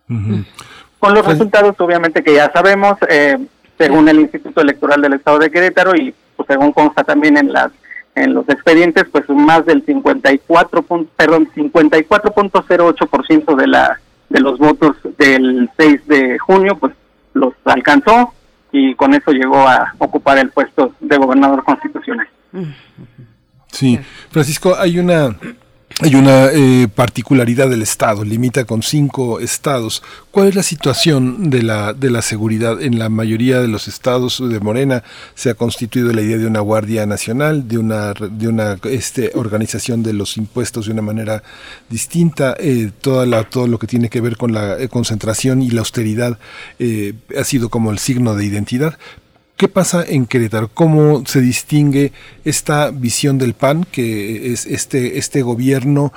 [0.06, 3.38] Con los pues resultados, obviamente que ya sabemos, eh,
[3.78, 7.72] según el Instituto Electoral del Estado de Querétaro y pues, según consta también en las
[8.14, 10.84] en los expedientes, pues más del 54,
[11.16, 13.98] perdón, 54.08% de la
[14.28, 16.92] de los votos del 6 de junio, pues
[17.34, 18.32] los alcanzó
[18.72, 22.26] y con eso llegó a ocupar el puesto de gobernador constitucional.
[23.70, 23.98] Sí,
[24.30, 25.36] Francisco, hay una
[26.02, 30.02] hay una eh, particularidad del Estado, limita con cinco estados.
[30.32, 32.82] ¿Cuál es la situación de la, de la seguridad?
[32.82, 35.04] En la mayoría de los estados de Morena
[35.34, 40.02] se ha constituido la idea de una Guardia Nacional, de una, de una este, organización
[40.02, 41.44] de los impuestos de una manera
[41.88, 42.56] distinta.
[42.58, 45.80] Eh, toda la, todo lo que tiene que ver con la eh, concentración y la
[45.80, 46.38] austeridad
[47.38, 48.98] ha sido como el signo de identidad.
[49.62, 50.66] ¿Qué pasa en Querétaro?
[50.74, 52.10] ¿Cómo se distingue
[52.44, 56.12] esta visión del PAN que es este, este gobierno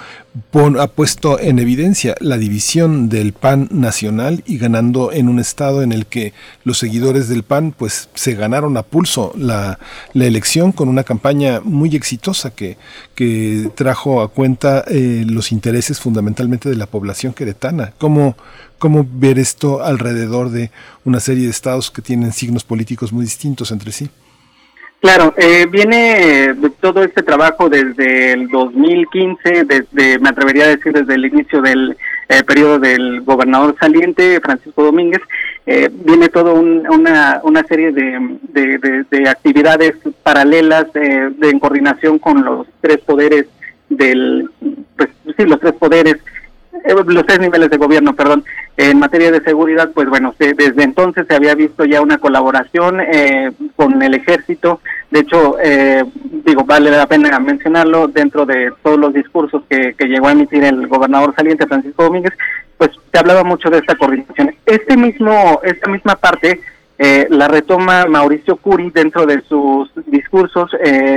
[0.80, 5.92] ha puesto en evidencia la división del PAN nacional y ganando en un estado en
[5.92, 9.78] el que los seguidores del PAN pues se ganaron a pulso la,
[10.16, 12.78] elección con una campaña muy exitosa que,
[13.14, 17.94] que trajo a cuenta eh, los intereses fundamentalmente de la población queretana.
[18.00, 18.36] ¿Cómo,
[18.80, 20.72] ¿Cómo ver esto alrededor de
[21.06, 24.10] una serie de estados que tienen signos políticos muy distintos entre sí?
[25.06, 31.14] Claro, eh, viene todo este trabajo desde el 2015, desde, me atrevería a decir desde
[31.14, 31.96] el inicio del
[32.28, 35.22] eh, periodo del gobernador saliente, Francisco Domínguez,
[35.68, 39.94] eh, viene todo una, una serie de, de, actividades
[40.24, 43.46] paralelas de, en coordinación con los tres poderes
[43.90, 44.50] del,
[44.98, 46.20] pues sí, los tres poderes eh,
[47.08, 48.44] los tres niveles de gobierno, perdón.
[48.78, 53.52] En materia de seguridad, pues bueno, desde entonces se había visto ya una colaboración eh,
[53.76, 54.82] con el ejército.
[55.12, 56.04] De hecho, eh,
[56.46, 60.88] digo, vale la pena mencionarlo dentro de todos los discursos que, llegó a emitir el
[60.88, 62.34] gobernador saliente Francisco Domínguez,
[62.78, 64.54] pues se hablaba mucho de esta coordinación.
[64.66, 66.60] Este mismo, esta misma parte
[66.98, 70.72] la retoma Mauricio Curi dentro de sus discursos,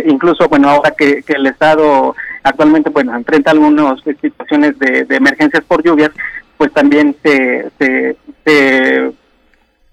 [0.06, 2.14] incluso, bueno, ahora que, que el Estado
[2.48, 6.10] actualmente bueno enfrenta algunas situaciones de, emergencias por lluvias
[6.56, 9.12] pues también se, se,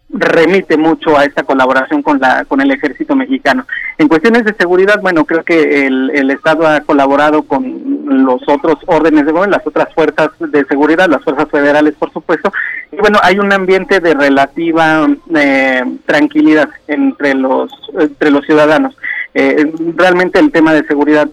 [0.09, 3.65] remite mucho a esta colaboración con la con el ejército mexicano.
[3.97, 8.75] En cuestiones de seguridad bueno creo que el, el estado ha colaborado con los otros
[8.85, 12.51] órdenes de gobierno las otras fuerzas de seguridad las fuerzas federales por supuesto.
[12.91, 18.95] Y bueno hay un ambiente de relativa eh, tranquilidad entre los entre los ciudadanos.
[19.33, 21.27] Eh, realmente el tema de seguridad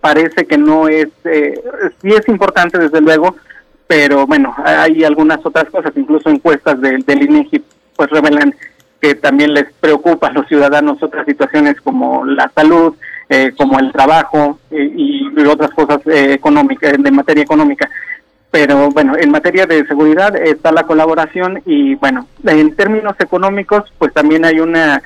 [0.00, 1.60] parece que no es, eh,
[2.02, 3.34] sí es importante desde luego,
[3.86, 7.64] pero bueno, hay algunas otras cosas, incluso encuestas del INEGI
[7.96, 8.54] pues revelan
[9.00, 12.94] que también les preocupa a los ciudadanos otras situaciones como la salud,
[13.28, 17.88] eh, como el trabajo eh, y, otras cosas eh, económicas, de materia económica.
[18.50, 24.12] Pero bueno, en materia de seguridad está la colaboración y bueno, en términos económicos pues
[24.14, 25.02] también hay una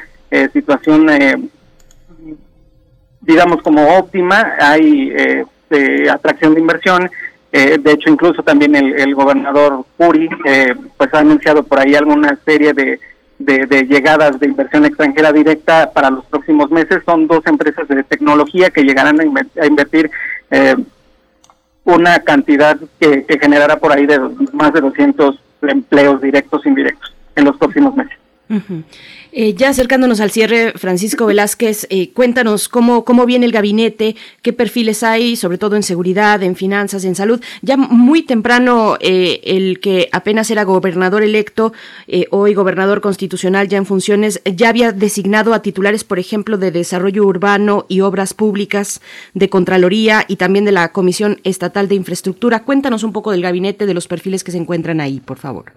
[0.52, 1.08] situación
[3.20, 5.12] digamos, como óptima, hay
[5.70, 7.10] eh, atracción de inversión.
[7.52, 12.38] Eh, de hecho, incluso también el, gobernador Puri eh, pues ha anunciado por ahí alguna
[12.44, 12.98] serie de,
[13.40, 17.02] de, llegadas de inversión extranjera directa para los próximos meses.
[17.04, 20.10] Son dos empresas de tecnología que llegarán a, invertir
[21.84, 24.18] una cantidad que, que generará por ahí de
[24.52, 28.19] más de 200 empleos directos e indirectos en los próximos meses.
[29.32, 34.52] Eh, ya acercándonos al cierre, Francisco Velázquez, eh, cuéntanos cómo, cómo viene el gabinete, qué
[34.52, 37.40] perfiles hay, sobre todo en seguridad, en finanzas, en salud.
[37.62, 41.72] Ya muy temprano, eh, el que apenas era gobernador electo,
[42.30, 47.24] hoy gobernador constitucional ya en funciones, ya había designado a titulares, por ejemplo, de Desarrollo
[47.24, 49.00] Urbano y Obras Públicas,
[49.34, 52.64] de Contraloría y también de la Comisión Estatal de Infraestructura.
[52.64, 55.72] Cuéntanos un poco del gabinete, de los perfiles que se encuentran ahí, por favor.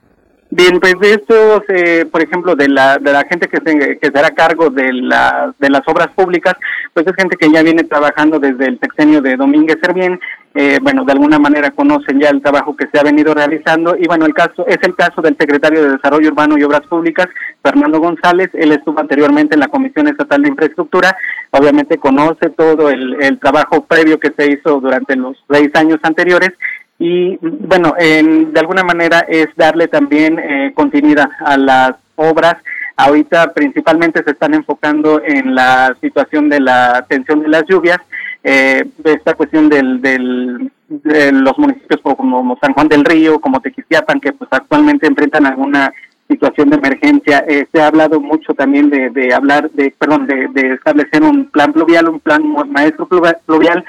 [0.55, 4.11] Bien, pues de estos, eh, por ejemplo, de la, de la gente que, se, que
[4.11, 6.53] será cargo de, la, de las obras públicas,
[6.93, 10.19] pues es gente que ya viene trabajando desde el sexenio de Domínguez Servién,
[10.53, 13.95] eh, bueno, de alguna manera conocen ya el trabajo que se ha venido realizando.
[13.97, 17.29] Y bueno, el caso es el caso del secretario de Desarrollo Urbano y Obras Públicas,
[17.63, 21.17] Fernando González, él estuvo anteriormente en la Comisión Estatal de Infraestructura,
[21.49, 26.51] obviamente conoce todo el, el trabajo previo que se hizo durante los seis años anteriores
[26.99, 32.55] y bueno, de alguna manera es darle también eh, continuidad a las obras.
[32.95, 37.97] Ahorita principalmente se están enfocando en la situación de la atención de las lluvias,
[38.43, 44.19] eh, esta cuestión del, del, de los municipios como San Juan del Río, como Tequisquiapan,
[44.19, 45.91] que pues actualmente enfrentan alguna
[46.27, 47.43] situación de emergencia.
[47.47, 51.45] Eh, se ha hablado mucho también de, de hablar, de perdón, de, de establecer un
[51.49, 53.83] plan pluvial, un plan maestro pluvial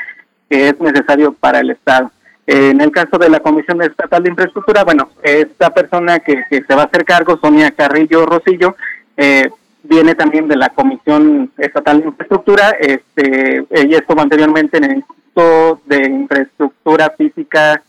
[0.48, 2.10] que es necesario para el Estado.
[2.46, 6.74] Eh, en el caso de la Comisión Estatal de Infraestructura, bueno, esta persona que, se
[6.74, 8.76] va a hacer cargo, Sonia Carrillo Rosillo,
[9.16, 9.50] eh,
[9.82, 12.70] viene también de la Comisión Estatal de Infraestructura.
[12.78, 17.82] Este, ella estuvo anteriormente en el Instituto de Infraestructura Física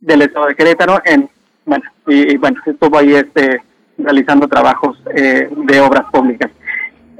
[0.00, 1.28] del Estado de Querétaro, en,
[1.66, 3.62] bueno, y, bueno, estuvo ahí este,
[3.98, 6.50] realizando trabajos eh, de obras públicas.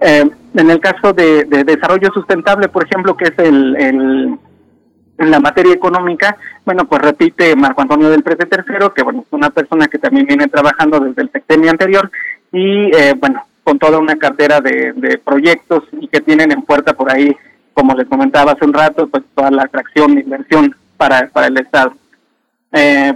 [0.01, 4.39] en el caso de, desarrollo sustentable, por ejemplo, que es el
[5.21, 9.33] en la materia económica, bueno, pues repite Marco Antonio del Prete Tercero, que bueno, es
[9.33, 12.11] una persona que también viene trabajando desde el sexenio anterior
[12.51, 17.13] y eh, bueno, con toda una cartera de, proyectos y que tienen en puerta por
[17.13, 17.37] ahí,
[17.75, 21.59] como les comentaba hace un rato, pues toda la atracción de inversión para, para el
[21.59, 21.93] Estado.
[22.73, 23.13] Eh,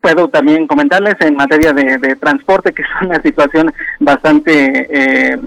[0.00, 5.38] puedo también comentarles en materia de, transporte, que es una situación bastante eh,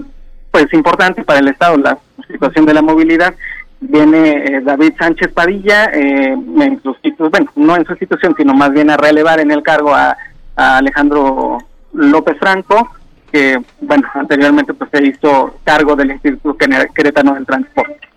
[0.52, 1.98] pues importante para el Estado, la
[2.28, 3.34] situación de la movilidad
[3.82, 8.90] viene eh, David Sánchez Padilla eh, en sustitución, bueno, no en sustitución, sino más bien
[8.90, 10.16] a relevar en el cargo a,
[10.54, 11.58] Alejandro
[11.94, 12.90] López Franco,
[13.32, 16.56] que, bueno, anteriormente pues se hizo cargo del Instituto
[16.94, 18.08] Querétano del Transporte.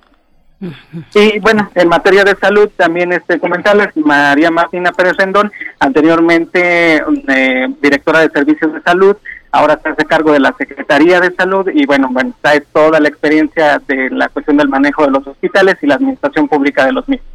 [1.14, 7.68] Y bueno, en materia de salud también este comentarles, María Martina Pérez Rendón, anteriormente eh,
[7.82, 9.16] directora de servicios de salud,
[9.56, 13.07] ahora se hace cargo de la Secretaría de Salud y bueno, bueno, trae toda la
[13.07, 17.07] experiencia de la cuestión del manejo de los hospitales y la administración pública de los
[17.07, 17.30] mismos.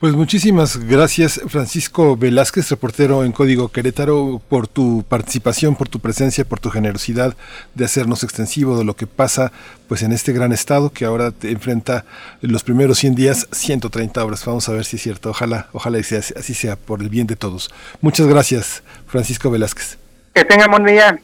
[0.00, 6.44] Pues muchísimas gracias Francisco Velázquez, reportero en Código Querétaro, por tu participación, por tu presencia,
[6.44, 7.36] por tu generosidad
[7.74, 9.50] de hacernos extensivo de lo que pasa
[9.88, 12.04] pues en este gran estado que ahora te enfrenta
[12.42, 14.44] en los primeros 100 días 130 horas.
[14.46, 15.30] Vamos a ver si es cierto.
[15.30, 17.68] Ojalá, ojalá así sea por el bien de todos.
[18.00, 19.98] Muchas gracias Francisco Velázquez.
[20.38, 21.18] Que tengan buen día.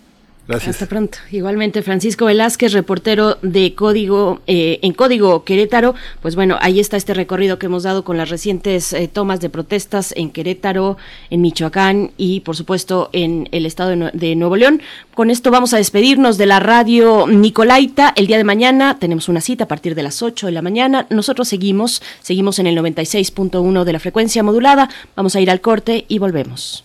[0.49, 0.75] Gracias.
[0.75, 1.19] Hasta pronto.
[1.31, 5.95] Igualmente, Francisco Velázquez, reportero de Código, eh, en Código Querétaro.
[6.21, 9.51] Pues bueno, ahí está este recorrido que hemos dado con las recientes eh, tomas de
[9.51, 10.97] protestas en Querétaro,
[11.31, 14.83] en Michoacán y, por supuesto, en el estado de, Nuevo León.
[15.15, 18.15] Con esto vamos a despedirnos de la radio Nicolaita.
[18.17, 21.07] El día de mañana tenemos una cita a partir de las 8 de la mañana.
[21.09, 24.91] Nosotros seguimos, seguimos en el 96.1 de la frecuencia modulada.
[25.15, 26.85] Vamos a ir al corte y volvemos.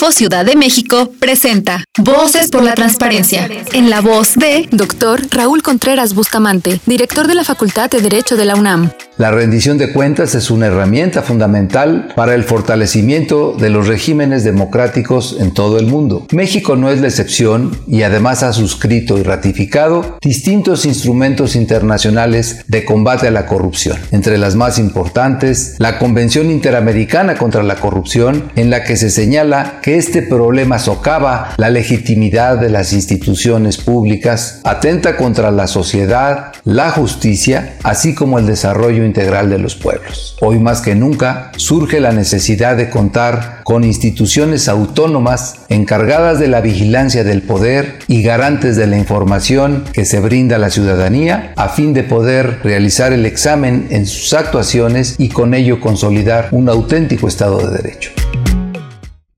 [0.00, 3.48] Info Ciudad de México presenta Voces por la Transparencia.
[3.72, 5.22] En la voz de Dr.
[5.32, 8.92] Raúl Contreras Bustamante, director de la Facultad de Derecho de la UNAM.
[9.16, 15.36] La rendición de cuentas es una herramienta fundamental para el fortalecimiento de los regímenes democráticos
[15.40, 16.24] en todo el mundo.
[16.30, 22.84] México no es la excepción y además ha suscrito y ratificado distintos instrumentos internacionales de
[22.84, 23.98] combate a la corrupción.
[24.12, 29.80] Entre las más importantes, la Convención Interamericana contra la Corrupción, en la que se señala
[29.82, 36.90] que este problema socava la legitimidad de las instituciones públicas, atenta contra la sociedad, la
[36.90, 40.36] justicia, así como el desarrollo integral de los pueblos.
[40.40, 46.60] Hoy más que nunca surge la necesidad de contar con instituciones autónomas encargadas de la
[46.60, 51.68] vigilancia del poder y garantes de la información que se brinda a la ciudadanía a
[51.68, 57.28] fin de poder realizar el examen en sus actuaciones y con ello consolidar un auténtico
[57.28, 58.10] Estado de Derecho.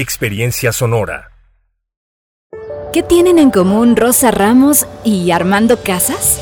[0.00, 1.30] Experiencia Sonora.
[2.90, 6.40] ¿Qué tienen en común Rosa Ramos y Armando Casas?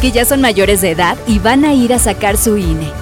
[0.00, 3.01] Que ya son mayores de edad y van a ir a sacar su INE.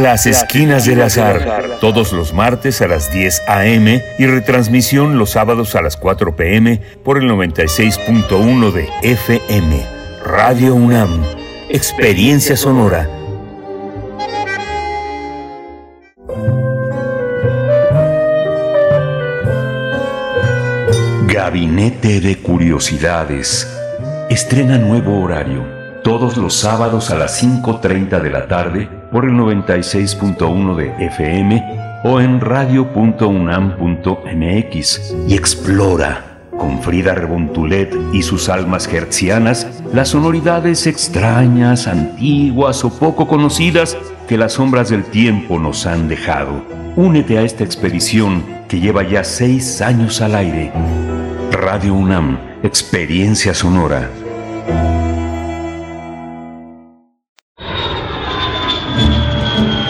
[0.00, 4.02] Las Esquinas del Azar, todos los martes a las 10 a.m.
[4.18, 6.80] y retransmisión los sábados a las 4 p.m.
[7.04, 9.86] por el 96.1 de FM.
[10.24, 11.22] Radio UNAM,
[11.68, 13.10] Experiencia Sonora.
[21.26, 23.70] Gabinete de Curiosidades.
[24.30, 25.62] Estrena nuevo horario,
[26.02, 31.64] todos los sábados a las 5.30 de la tarde por el 96.1 de FM
[32.04, 36.26] o en radio.unam.mx y explora
[36.56, 43.96] con Frida Rebontulet y sus almas hertzianas las sonoridades extrañas, antiguas o poco conocidas
[44.28, 46.62] que las sombras del tiempo nos han dejado.
[46.96, 50.70] Únete a esta expedición que lleva ya seis años al aire.
[51.50, 54.10] Radio UNAM, Experiencia Sonora.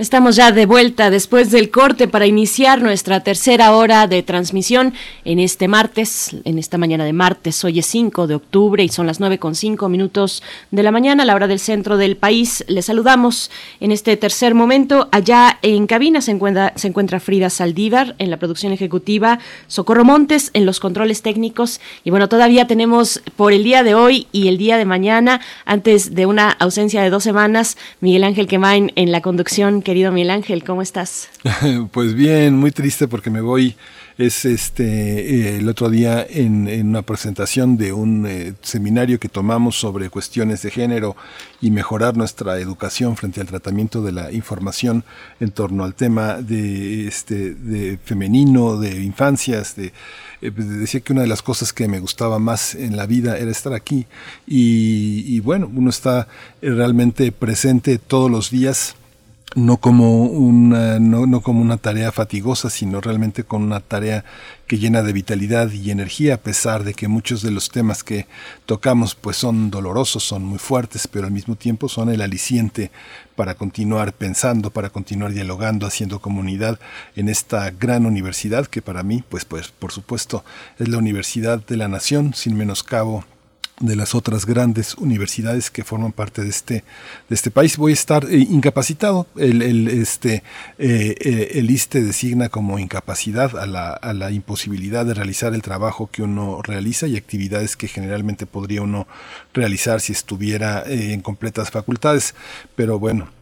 [0.00, 4.94] Estamos ya de vuelta después del corte para iniciar nuestra tercera hora de transmisión
[5.26, 7.62] en este martes, en esta mañana de martes.
[7.66, 11.24] Hoy es 5 de octubre y son las 9 con 5 minutos de la mañana,
[11.24, 12.64] a la hora del centro del país.
[12.66, 15.10] Les saludamos en este tercer momento.
[15.12, 20.50] Allá en cabina se encuentra, se encuentra Frida Saldívar en la producción ejecutiva, Socorro Montes
[20.54, 21.78] en los controles técnicos.
[22.04, 26.14] Y bueno, todavía tenemos por el día de hoy y el día de mañana, antes
[26.14, 30.62] de una ausencia de dos semanas, Miguel Ángel Quemain en la conducción querido Miguel Ángel,
[30.62, 31.30] ¿cómo estás?
[31.90, 33.74] pues bien, muy triste porque me voy.
[34.18, 39.80] Es este eh, el otro día en, una presentación de un eh, seminario que tomamos
[39.80, 41.16] sobre cuestiones de género
[41.60, 45.02] y mejorar nuestra educación frente al tratamiento de la información
[45.40, 49.90] en torno al tema de este de femenino, de infancias, eh,
[50.40, 53.72] decía que una de las cosas que me gustaba más en la vida era estar
[53.72, 54.06] aquí
[54.46, 56.28] y bueno, uno está
[56.62, 58.94] realmente presente todos los días
[59.56, 64.24] no como una, no, no, como una tarea fatigosa, sino realmente con una tarea
[64.66, 68.26] que llena de vitalidad y energía, a pesar de que muchos de los temas que
[68.66, 72.92] tocamos pues son dolorosos, son muy fuertes, pero al mismo tiempo son el aliciente
[73.34, 76.78] para continuar pensando, para continuar dialogando, haciendo comunidad
[77.16, 80.44] en esta gran universidad que para mí, pues, pues por supuesto,
[80.78, 83.24] es la universidad de la nación, sin menoscabo
[83.80, 86.84] de las otras grandes universidades que forman parte de este
[87.28, 87.76] de este país.
[87.76, 89.26] Voy a estar eh, incapacitado.
[89.36, 90.42] El, este
[90.78, 95.62] eh, eh, el ISTE designa como incapacidad a la, a la imposibilidad de realizar el
[95.62, 99.08] trabajo que uno realiza y actividades que generalmente podría uno
[99.54, 102.34] realizar si estuviera en completas facultades.
[102.76, 103.39] Pero bueno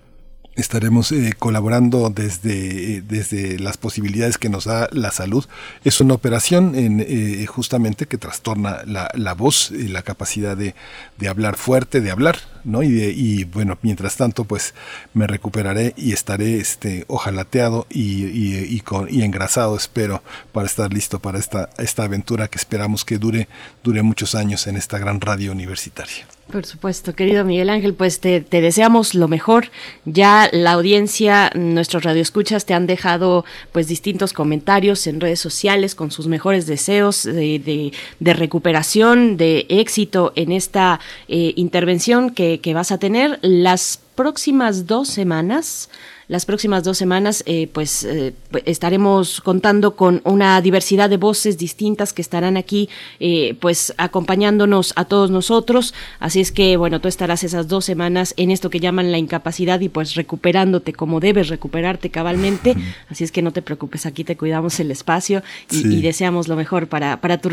[0.58, 5.46] estaremos eh, colaborando desde, eh, desde las posibilidades que nos da la salud.
[5.84, 10.74] Es una operación en, eh, justamente que trastorna la, la voz y la capacidad de,
[11.16, 12.82] de, hablar fuerte, de hablar, ¿no?
[12.82, 14.74] Y, de, y bueno, mientras tanto, pues
[15.14, 20.22] me recuperaré y estaré este, ojalateado y, y, y, con, y engrasado, espero,
[20.52, 23.48] para estar listo para esta, esta aventura que esperamos que dure,
[23.84, 26.26] dure muchos años en esta gran radio universitaria.
[26.50, 29.70] Por supuesto, querido Miguel Ángel, pues te, deseamos lo mejor.
[30.06, 36.10] Ya la audiencia, nuestros radioescuchas te han dejado pues distintos comentarios en redes sociales con
[36.10, 43.38] sus mejores deseos de, recuperación, de éxito en esta eh, intervención que vas a tener
[43.42, 45.90] las próximas dos semanas
[46.28, 48.34] las próximas dos semanas eh, pues eh,
[48.66, 55.06] estaremos contando con una diversidad de voces distintas que estarán aquí eh, pues acompañándonos a
[55.06, 55.94] todos nosotros.
[56.20, 59.80] Así es que bueno tú estarás esas dos semanas en esto que llaman la incapacidad
[59.80, 62.76] y pues recuperándote como debes recuperarte cabalmente.
[63.08, 65.98] Así es que no te preocupes aquí te cuidamos el espacio y, sí.
[65.98, 67.48] y deseamos lo mejor para, para tu,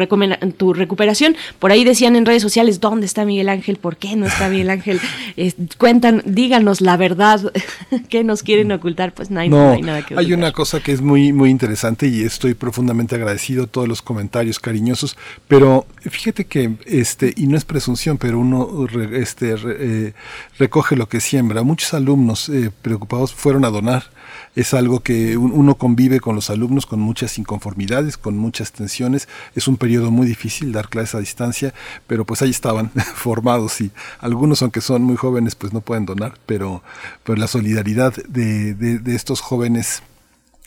[0.57, 1.37] tu recuperación.
[1.59, 4.69] Por ahí decían en redes sociales dónde está Miguel Ángel por qué no está Miguel
[4.69, 4.99] Ángel
[5.77, 7.53] cuentan díganos la verdad
[8.09, 10.25] qué nos quieren ocultar, pues no hay, no, no hay nada que ocultar.
[10.25, 14.01] Hay una cosa que es muy, muy interesante y estoy profundamente agradecido a todos los
[14.01, 15.15] comentarios cariñosos,
[15.47, 20.13] pero fíjate que, este, y no es presunción, pero uno este, re, eh,
[20.57, 21.63] recoge lo que siembra.
[21.63, 24.14] Muchos alumnos eh, preocupados fueron a donar
[24.55, 29.27] es algo que uno convive con los alumnos con muchas inconformidades, con muchas tensiones.
[29.53, 31.73] Es un periodo muy difícil dar clases a distancia,
[32.07, 36.37] pero pues ahí estaban formados y algunos, aunque son muy jóvenes, pues no pueden donar,
[36.45, 36.83] pero,
[37.23, 40.01] pero la solidaridad de, de, de estos jóvenes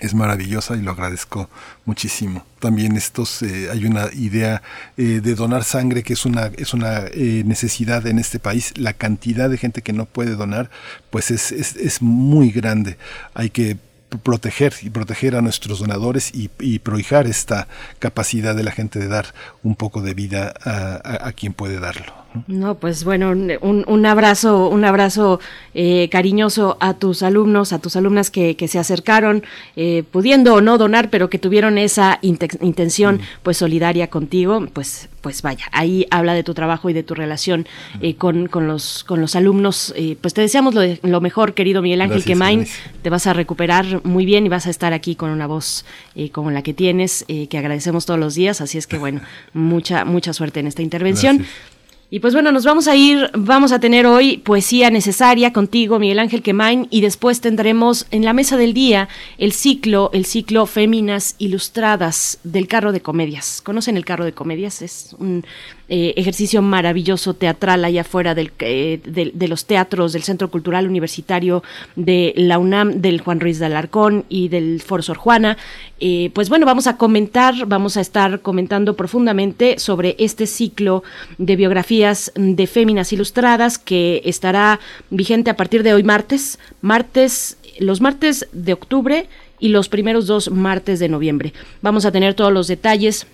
[0.00, 1.50] es maravillosa y lo agradezco
[1.84, 2.44] muchísimo.
[2.60, 4.62] También estos eh, hay una idea
[4.96, 8.76] eh, de donar sangre que es una es una eh, necesidad en este país.
[8.76, 10.70] La cantidad de gente que no puede donar,
[11.10, 12.96] pues es, es, es muy grande.
[13.34, 13.76] Hay que
[14.22, 16.48] proteger y proteger a nuestros donadores y,
[16.78, 17.68] prohijar esta
[17.98, 22.14] capacidad de la gente de dar un poco de vida a quien puede darlo.
[22.46, 25.40] No, pues bueno, un, un abrazo, un abrazo
[25.74, 29.44] eh, cariñoso a tus alumnos, a tus alumnas que, que se acercaron,
[29.76, 33.20] eh, pudiendo o no donar, pero que tuvieron esa intención, mm.
[33.42, 37.66] pues solidaria contigo, pues, pues vaya, ahí habla de tu trabajo y de tu relación
[38.00, 39.94] eh, con, con los, con los alumnos.
[40.20, 42.66] pues te deseamos lo, de, lo, mejor, querido Miguel Ángel Quemain,
[43.02, 45.84] te vas a recuperar muy bien y vas a estar aquí con una voz
[46.32, 49.20] como la que tienes, que agradecemos todos los días, así es que bueno,
[49.52, 51.36] mucha, mucha suerte en esta intervención.
[51.38, 51.77] Gracias.
[52.10, 56.20] Y pues bueno, nos vamos a ir, vamos a tener hoy poesía necesaria contigo, Miguel
[56.20, 61.34] Ángel Quemain, y después tendremos en la mesa del día el ciclo, el ciclo Féminas
[61.36, 63.60] Ilustradas del Carro de Comedias.
[63.62, 64.80] ¿Conocen el Carro de Comedias?
[64.80, 65.44] Es un
[65.88, 70.86] eh, ejercicio maravilloso teatral allá afuera del, eh, de, de, los teatros del Centro Cultural
[70.86, 71.62] Universitario
[71.96, 75.56] de la UNAM, del Juan Ruiz de Alarcón y del Foro Sor Juana.
[76.00, 81.02] Eh, pues bueno, vamos a comentar, vamos a estar comentando profundamente sobre este ciclo
[81.38, 88.00] de biografías de féminas ilustradas que estará vigente a partir de hoy martes, martes, los
[88.00, 89.26] martes de octubre
[89.58, 91.52] y los primeros dos martes de noviembre.
[91.82, 93.26] Vamos a tener todos los detalles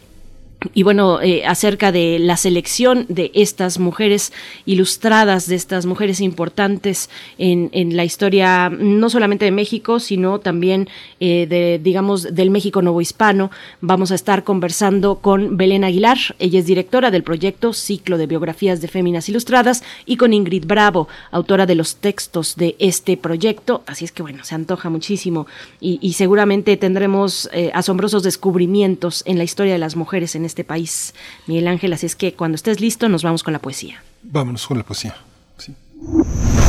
[0.73, 4.32] y bueno, eh, acerca de la selección de estas mujeres
[4.65, 10.89] ilustradas, de estas mujeres importantes en, en la historia no solamente de México, sino también
[11.20, 13.51] eh, de, digamos, del México novohispano.
[13.81, 18.81] Vamos a estar conversando con Belén Aguilar, ella es directora del proyecto Ciclo de Biografías
[18.81, 23.82] de Féminas Ilustradas, y con Ingrid Bravo, autora de los textos de este proyecto.
[23.86, 25.47] Así es que bueno, se antoja muchísimo
[25.81, 31.12] y, seguramente tendremos eh, asombrosos descubrimientos en la historia de las mujeres en este país,
[31.48, 31.93] Miguel Ángel.
[31.93, 34.01] Así es que cuando estés listo, nos vamos con la poesía.
[34.22, 35.16] Vámonos con la poesía.
[35.59, 35.74] Sí.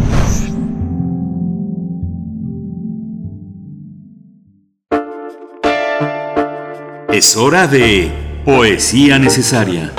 [7.18, 8.12] Es hora de
[8.46, 9.92] Poesía Necesaria.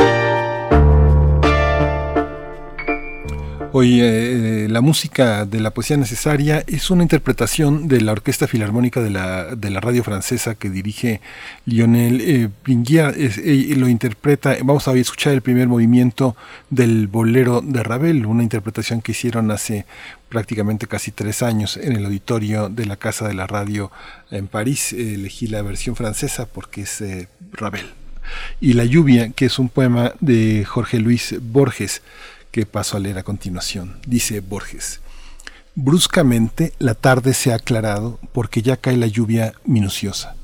[3.81, 9.01] Hoy eh, la música de la poesía necesaria es una interpretación de la Orquesta Filarmónica
[9.01, 11.21] de la, de la radio francesa que dirige
[11.65, 16.35] Lionel eh, eh lo interpreta, vamos a escuchar el primer movimiento
[16.71, 19.87] del bolero de Ravel, una interpretación que hicieron hace
[20.29, 23.93] prácticamente casi tres años en el auditorio de la Casa de la Radio
[24.33, 24.93] en París.
[24.93, 27.87] elegí la versión francesa porque es eh, Ravel.
[28.61, 32.03] Y La lluvia, que es un poema de Jorge Luis Borges,
[32.67, 33.99] paso a leer a continuación.
[34.07, 35.01] Dice Borges.
[35.75, 40.35] Bruscamente la tarde se ha aclarado porque ya cae la lluvia minuciosa.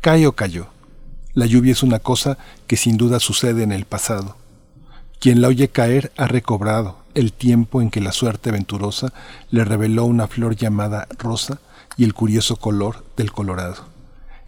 [0.00, 0.68] Cae o cayó.
[1.32, 4.36] La lluvia es una cosa que sin duda sucede en el pasado.
[5.20, 9.12] Quien la oye caer ha recobrado el tiempo en que la suerte venturosa
[9.50, 11.60] le reveló una flor llamada rosa
[11.96, 13.93] y el curioso color del colorado.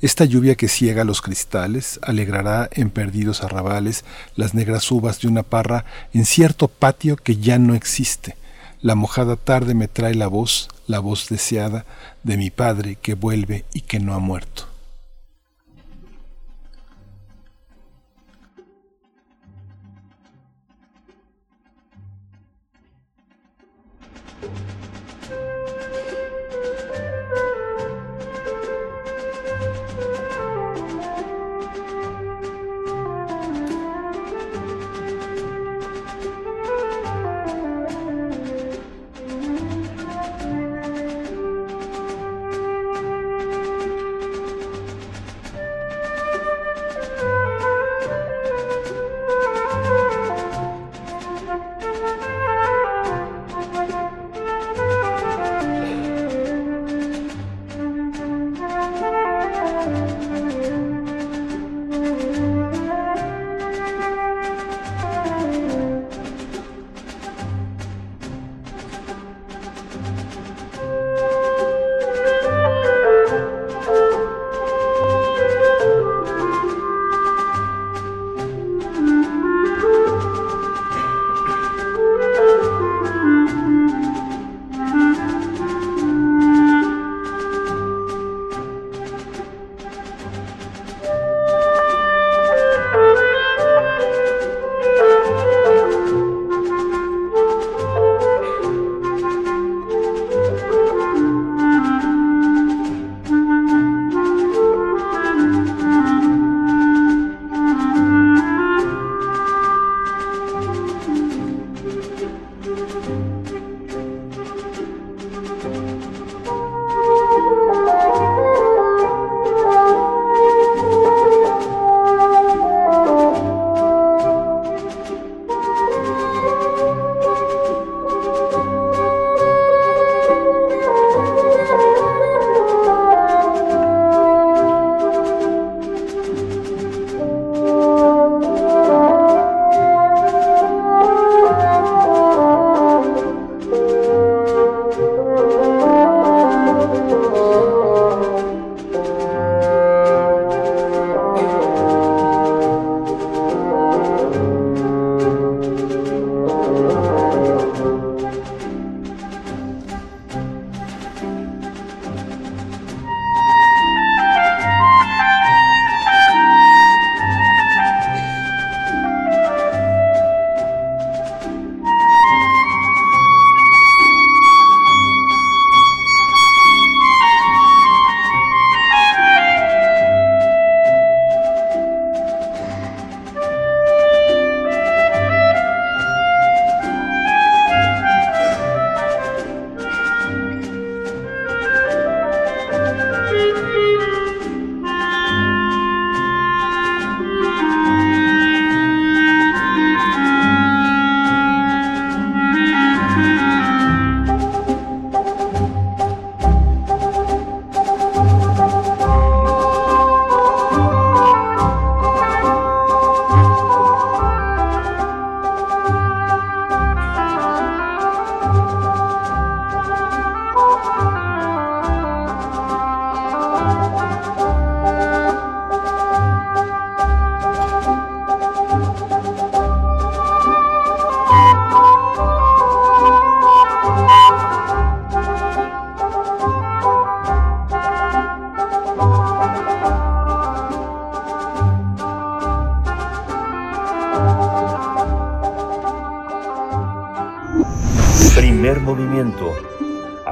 [0.03, 4.05] Esta lluvia que ciega los cristales alegrará en perdidos arrabales
[4.35, 8.37] las negras uvas de una parra en cierto patio que ya no existe.
[8.83, 11.87] La mojada tarde me trae la voz, la voz deseada
[12.25, 14.76] de mi padre que vuelve y que no ha muerto.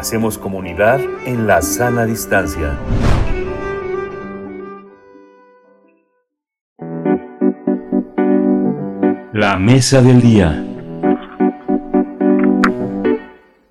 [0.05, 2.79] Hacemos comunidad en la sana distancia.
[9.33, 10.63] La mesa del día.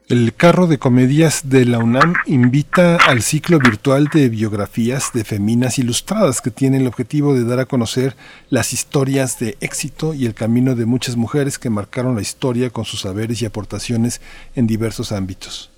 [0.10, 5.77] El carro de comedias de la UNAM invita al ciclo virtual de biografías de feminas
[5.77, 8.15] ilustradas que tiene el objetivo de dar a conocer
[8.49, 12.85] las historias de éxito y el camino de muchas mujeres que marcaron la historia con
[12.85, 14.19] sus saberes y aportaciones
[14.55, 15.73] en diversos ámbitos.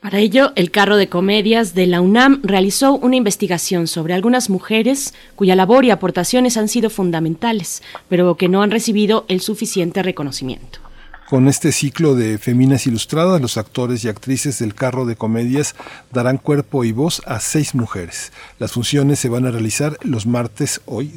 [0.00, 5.12] Para ello, el carro de comedias de la UNAM realizó una investigación sobre algunas mujeres
[5.36, 10.78] cuya labor y aportaciones han sido fundamentales, pero que no han recibido el suficiente reconocimiento.
[11.28, 15.76] Con este ciclo de Feminas Ilustradas, los actores y actrices del carro de comedias
[16.10, 18.32] darán cuerpo y voz a seis mujeres.
[18.58, 21.12] Las funciones se van a realizar los martes, hoy,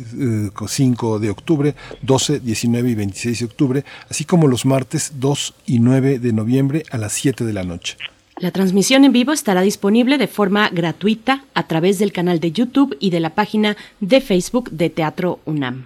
[0.67, 5.53] 5 eh, de octubre, 12, 19 y 26 de octubre, así como los martes 2
[5.67, 7.97] y 9 de noviembre a las 7 de la noche.
[8.43, 12.97] La transmisión en vivo estará disponible de forma gratuita a través del canal de YouTube
[12.99, 15.85] y de la página de Facebook de Teatro UNAM.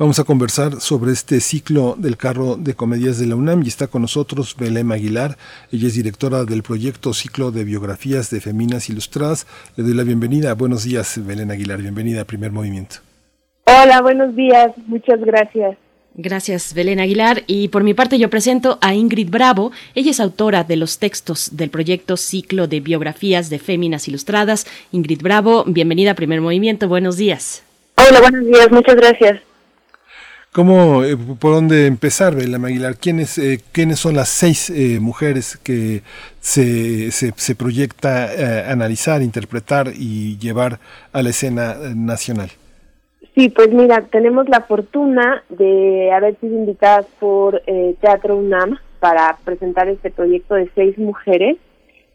[0.00, 3.86] Vamos a conversar sobre este ciclo del carro de comedias de la UNAM y está
[3.86, 5.36] con nosotros Belém Aguilar.
[5.70, 9.46] Ella es directora del proyecto Ciclo de Biografías de Feminas Ilustradas.
[9.76, 10.54] Le doy la bienvenida.
[10.54, 11.80] Buenos días, Belén Aguilar.
[11.80, 12.96] Bienvenida a Primer Movimiento.
[13.66, 14.72] Hola, buenos días.
[14.88, 15.78] Muchas gracias.
[16.14, 17.42] Gracias, Belén Aguilar.
[17.46, 19.72] Y por mi parte yo presento a Ingrid Bravo.
[19.94, 24.66] Ella es autora de los textos del proyecto Ciclo de Biografías de Féminas Ilustradas.
[24.92, 26.88] Ingrid Bravo, bienvenida a Primer Movimiento.
[26.88, 27.62] Buenos días.
[27.96, 28.70] Hola, buenos días.
[28.70, 29.40] Muchas gracias.
[30.52, 32.98] ¿Cómo, eh, por dónde empezar, Bela Aguilar?
[32.98, 36.02] ¿Quiénes, eh, ¿Quiénes son las seis eh, mujeres que
[36.42, 40.78] se, se, se proyecta analizar, interpretar y llevar
[41.14, 42.50] a la escena nacional?
[43.34, 47.62] Sí, pues mira, tenemos la fortuna de haber sido invitadas por
[48.00, 51.56] Teatro UNAM para presentar este proyecto de seis mujeres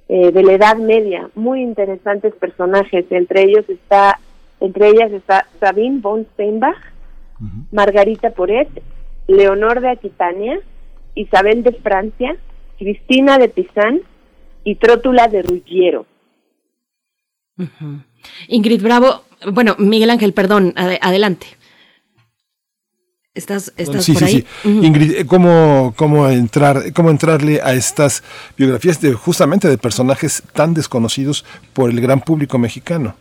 [0.08, 3.06] de la Edad Media, muy interesantes personajes.
[3.10, 4.20] Entre ellos está,
[4.60, 6.78] entre ellas está Sabine von Steinbach,
[7.72, 8.70] Margarita Poret,
[9.28, 10.60] Leonor de Aquitania,
[11.16, 12.38] Isabel de Francia,
[12.78, 14.02] Cristina de Pizán
[14.64, 16.06] y Trótula de Ruggiero.
[18.48, 21.48] Ingrid Bravo, bueno, Miguel Ángel, perdón, adelante.
[23.38, 24.70] ¿Estás, estás sí, por sí, Sí.
[24.70, 28.24] Ingrid, ¿cómo, cómo, entrar, ¿cómo entrarle a estas
[28.58, 33.16] biografías de justamente de personajes tan desconocidos por el gran público mexicano?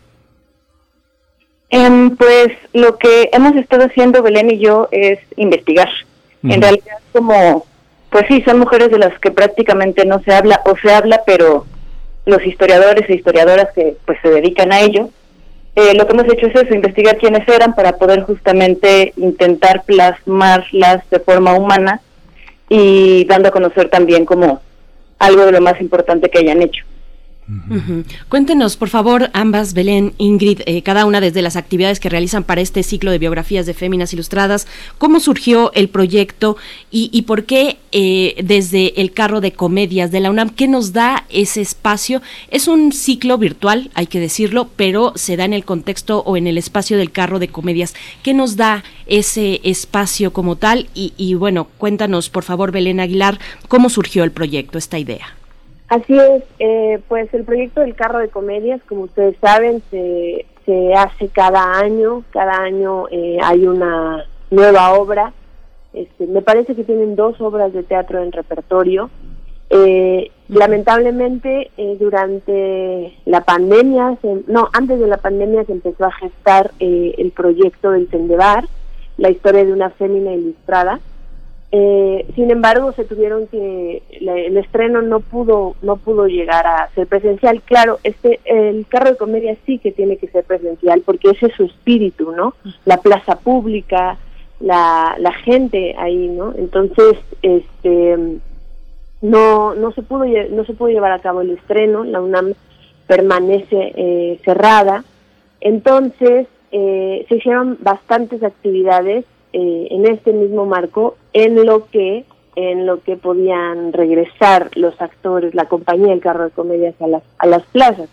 [1.68, 5.88] Em, pues lo que hemos estado haciendo Belén y yo es investigar.
[6.42, 7.66] En realidad como,
[8.08, 11.66] pues sí, son mujeres de las que prácticamente no se habla o se habla, pero
[12.24, 15.10] los historiadores e historiadoras que pues se dedican a ello,
[15.76, 21.08] eh, lo que hemos hecho es eso, investigar quiénes eran para poder justamente intentar plasmarlas
[21.10, 22.00] de forma humana
[22.68, 24.62] y dando a conocer también como
[25.18, 26.84] algo de lo más importante que hayan hecho.
[28.28, 32.60] Cuéntenos, por favor, ambas, Belén, Ingrid, eh, cada una desde las actividades que realizan para
[32.60, 34.66] este ciclo de biografías de féminas ilustradas,
[34.98, 36.56] cómo surgió el proyecto
[36.90, 41.24] y, por qué eh, desde el carro de comedias de la UNAM, qué nos da
[41.28, 42.20] ese espacio.
[42.50, 46.48] Es un ciclo virtual, hay que decirlo, pero se da en el contexto o en
[46.48, 47.94] el espacio del carro de comedias.
[48.24, 50.88] ¿Qué nos da ese espacio como tal?
[50.94, 55.35] Y, y bueno, cuéntanos, por favor, Belén Aguilar, cómo surgió el proyecto, esta idea.
[55.88, 60.94] Así es, eh, pues el proyecto del carro de comedias, como ustedes saben, se, se
[60.94, 65.32] hace cada año, cada año eh, hay una nueva obra.
[65.92, 69.10] Este, me parece que tienen dos obras de teatro en repertorio.
[69.70, 74.16] Eh, lamentablemente, durante la pandemia,
[74.46, 78.64] no, antes de la pandemia se empezó a gestar el proyecto del Tendebar,
[79.18, 81.00] la historia de una fémina ilustrada
[81.72, 87.06] eh, sin embargo, se tuvieron que el estreno no pudo no pudo llegar a ser
[87.08, 87.60] presencial.
[87.62, 91.54] Claro, este el carro de comedia sí que tiene que ser presencial porque ese es
[91.54, 92.54] su espíritu, ¿no?
[92.84, 94.16] La plaza pública,
[94.60, 96.54] la, la gente ahí, ¿no?
[96.56, 98.16] Entonces, este
[99.22, 102.04] no no se pudo no se pudo llevar a cabo el estreno.
[102.04, 102.54] La UNAM
[103.08, 105.04] permanece eh, cerrada.
[105.60, 109.24] Entonces eh, se hicieron bastantes actividades
[109.58, 112.26] eh, en este mismo marco en lo que
[112.56, 117.22] en lo que podían regresar los actores, la compañía del carro de comedias a las,
[117.38, 118.10] a las plazas.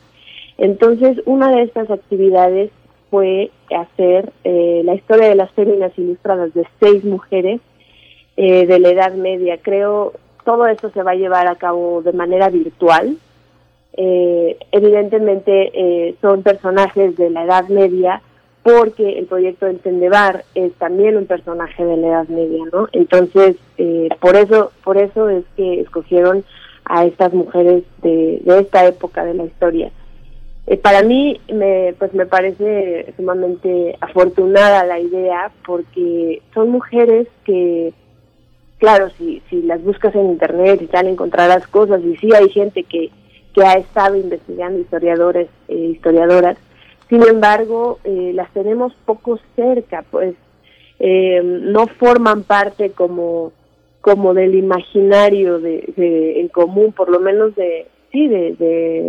[0.57, 2.71] Entonces, una de estas actividades
[3.09, 7.59] fue hacer eh, la historia de las féminas ilustradas de seis mujeres
[8.37, 9.57] eh, de la Edad Media.
[9.61, 10.13] Creo
[10.45, 13.17] todo esto se va a llevar a cabo de manera virtual.
[13.97, 18.21] evidentemente son personajes de la Edad Media,
[18.63, 22.87] porque el proyecto del Tendebar es también un personaje de la Edad Media, ¿no?
[22.93, 26.45] Entonces, eh, por eso por eso es que escogieron
[26.85, 29.91] a estas mujeres de, esta época de la historia.
[30.67, 37.93] Eh, para mí me, pues me parece sumamente afortunada la idea porque son mujeres que,
[38.77, 42.83] claro, si, si las buscas en internet y tal encontrarás cosas y sí hay gente
[42.83, 43.11] que,
[43.53, 46.57] que ha estado investigando historiadores, eh, historiadoras,
[47.09, 50.35] sin embargo eh, las tenemos poco cerca, pues
[50.99, 53.51] no forman parte como
[54.03, 58.53] como del imaginario de, en común, por lo menos de, sí, de,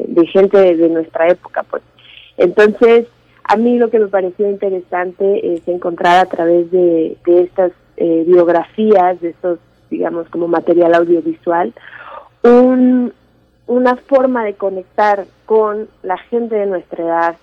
[0.06, 1.82] de, gente de, nuestra época, pues.
[2.36, 3.08] Entonces,
[3.42, 8.22] a mí lo que me pareció interesante es encontrar a través de, de estas eh,
[8.24, 9.58] biografías, de estos,
[9.90, 11.74] digamos, como material audiovisual,
[12.44, 13.12] un,
[13.66, 17.36] una forma de conectar con la gente de nuestra edad,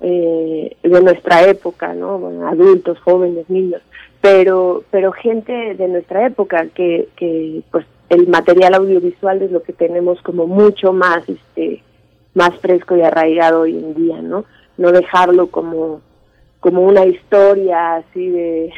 [0.00, 2.18] eh, de nuestra época, ¿no?
[2.18, 3.82] Bueno, adultos, jóvenes, niños,
[4.20, 9.72] pero, pero gente de nuestra época que, que pues el material audiovisual es lo que
[9.72, 11.82] tenemos como mucho más este
[12.34, 14.44] más fresco y arraigado hoy en día no
[14.76, 16.00] no dejarlo como
[16.60, 18.72] como una historia así de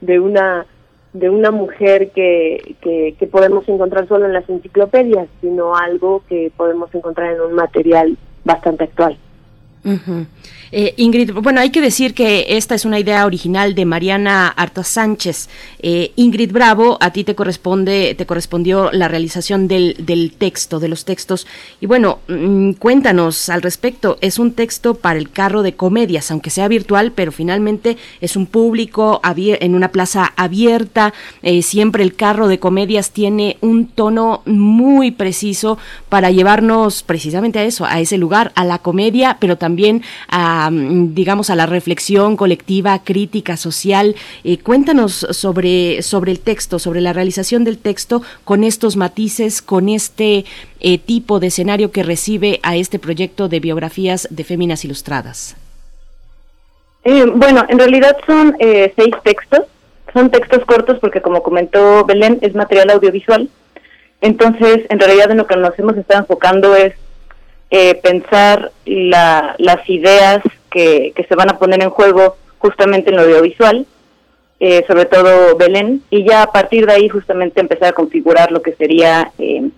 [0.00, 0.66] de una
[1.12, 6.52] de una mujer que, que, que podemos encontrar solo en las enciclopedias sino algo que
[6.56, 9.16] podemos encontrar en un material bastante actual
[10.72, 14.82] eh, Ingrid, bueno, hay que decir que esta es una idea original de Mariana Arta
[14.82, 15.48] Sánchez.
[15.80, 20.88] Eh, Ingrid Bravo, a ti te corresponde, te correspondió la realización del, del texto, de
[20.88, 21.46] los textos.
[21.80, 24.18] Y bueno, mm, cuéntanos al respecto.
[24.20, 28.46] Es un texto para el carro de comedias, aunque sea virtual, pero finalmente es un
[28.46, 31.12] público en una plaza abierta.
[31.42, 37.64] Eh, siempre el carro de comedias tiene un tono muy preciso para llevarnos precisamente a
[37.64, 39.75] eso, a ese lugar, a la comedia, pero también
[40.28, 44.14] a digamos, a la reflexión colectiva, crítica, social.
[44.44, 49.88] Eh, cuéntanos sobre, sobre el texto, sobre la realización del texto con estos matices, con
[49.88, 50.44] este
[50.80, 55.56] eh, tipo de escenario que recibe a este proyecto de biografías de féminas ilustradas.
[57.04, 59.60] Eh, bueno, en realidad son seis textos.
[60.12, 63.50] Son textos cortos porque, como comentó Belén, es material audiovisual.
[64.22, 66.94] Entonces, en realidad en lo que nos hemos estado enfocando es
[67.70, 73.86] eh, pensar las ideas que, se van a poner en juego justamente en lo audiovisual,
[74.60, 78.62] eh, sobre todo Belén, y ya a partir de ahí justamente empezar a configurar lo
[78.62, 79.68] que sería eh,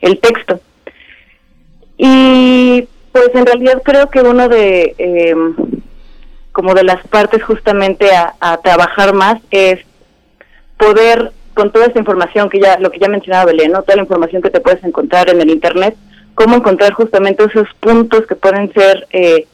[0.00, 0.60] el texto.
[1.96, 5.34] Y pues en realidad creo que uno de
[6.52, 9.80] como de las partes justamente a, a, trabajar más es
[10.76, 13.82] poder con toda esta información que ya lo que ya mencionaba Belén, ¿no?
[13.82, 15.96] toda la información que te puedes encontrar en el internet,
[16.38, 19.48] cómo encontrar justamente esos puntos que pueden ser eh,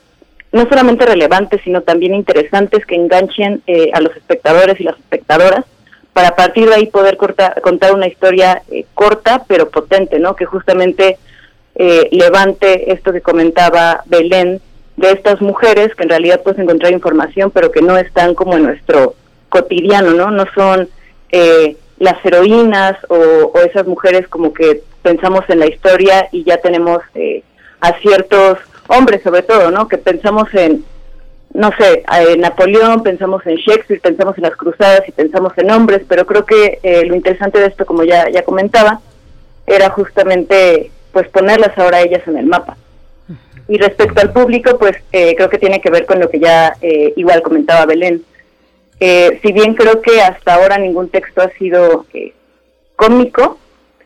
[0.53, 5.65] no solamente relevantes, sino también interesantes que enganchen eh, a los espectadores y las espectadoras
[6.13, 10.37] para a partir de ahí poder contar una historia eh, corta pero potente, ¿no?
[10.37, 11.17] Que justamente
[12.13, 14.61] levante esto que comentaba Belén
[14.97, 18.63] de estas mujeres que en realidad puedes encontrar información pero que no están como en
[18.63, 19.15] nuestro
[19.49, 20.31] cotidiano, ¿no?
[20.31, 20.89] No son
[21.99, 27.45] las heroínas o esas mujeres como que pensamos en la historia y ya tenemos eh,
[27.81, 28.59] a ciertos
[28.89, 29.87] hombres sobre todo, ¿no?
[29.87, 30.83] Que pensamos en,
[31.53, 32.03] no sé,
[32.39, 36.81] Napoleón, pensamos en Shakespeare, pensamos en las cruzadas y pensamos en hombres, pero creo que
[36.83, 39.01] eh, lo interesante de esto, como ya, ya comentaba,
[39.67, 42.77] era justamente pues ponerlas ahora ellas en el mapa.
[43.69, 46.77] Y respecto al público, pues eh, creo que tiene que ver con lo que ya
[47.17, 48.25] igual comentaba Belén.
[48.99, 52.07] si bien creo que hasta ahora ningún texto ha sido
[52.97, 53.59] cómico,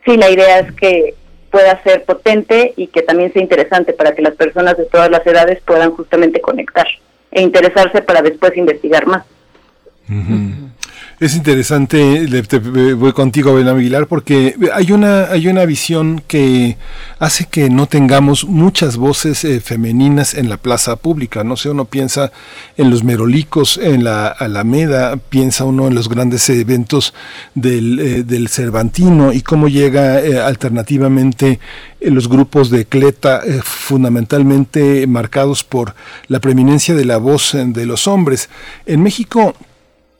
[0.09, 1.13] sí, la idea es que
[1.51, 5.25] pueda ser potente y que también sea interesante para que las personas de todas las
[5.25, 6.87] edades puedan justamente conectar
[7.31, 9.25] e interesarse para después investigar más.
[11.19, 12.25] Es interesante,
[12.95, 16.77] voy contigo, Ben Aguilar, porque hay una, hay una visión que
[17.19, 21.43] hace que no tengamos muchas voces eh, femeninas en la plaza pública.
[21.43, 22.31] No sé, uno piensa
[22.77, 27.13] en los merolicos, en la Alameda, piensa uno en los grandes eventos
[27.53, 31.59] del, eh, del Cervantino y cómo llega eh, alternativamente
[31.99, 35.95] los grupos de Cleta, fundamentalmente marcados por
[36.29, 38.49] la preeminencia de la voz de los hombres.
[38.85, 39.53] En México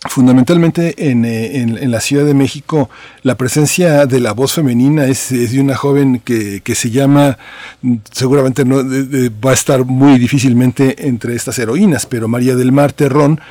[0.07, 2.89] fundamentalmente eh, en, en, la Ciudad de México
[3.21, 7.37] la presencia de la voz femenina es, de una joven que, que se llama,
[8.11, 8.77] seguramente no,
[9.43, 13.41] va a estar muy difícilmente entre estas heroínas, pero María del Mar Terrón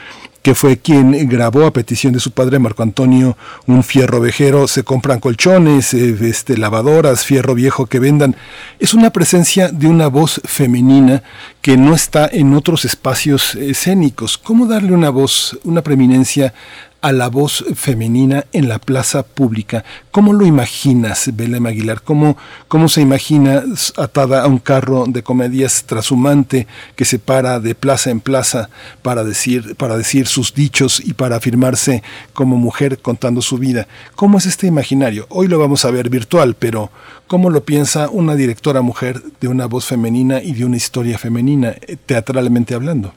[0.42, 3.36] que fue quien grabó a petición de su padre Marco Antonio
[3.66, 8.36] un fierro vejero, se compran colchones, eh, este, lavadoras, fierro viejo que vendan.
[8.78, 11.22] Es una presencia de una voz femenina
[11.60, 14.38] que no está en otros espacios escénicos.
[14.38, 16.54] ¿Cómo darle una voz, una preeminencia
[17.00, 19.84] a la voz femenina en la plaza pública.
[20.10, 22.02] ¿Cómo lo imaginas, Belém Aguilar?
[22.02, 22.36] ¿Cómo,
[22.66, 23.62] ¿Cómo se imagina
[23.96, 28.68] atada a un carro de comedias trashumante que se para de plaza en plaza
[29.02, 32.02] para decir, para decir sus dichos y para afirmarse
[32.32, 33.86] como mujer contando su vida?
[34.16, 35.26] ¿Cómo es este imaginario?
[35.28, 36.90] Hoy lo vamos a ver virtual, pero
[37.28, 41.76] ¿cómo lo piensa una directora mujer de una voz femenina y de una historia femenina,
[41.86, 43.12] eh, teatralmente hablando?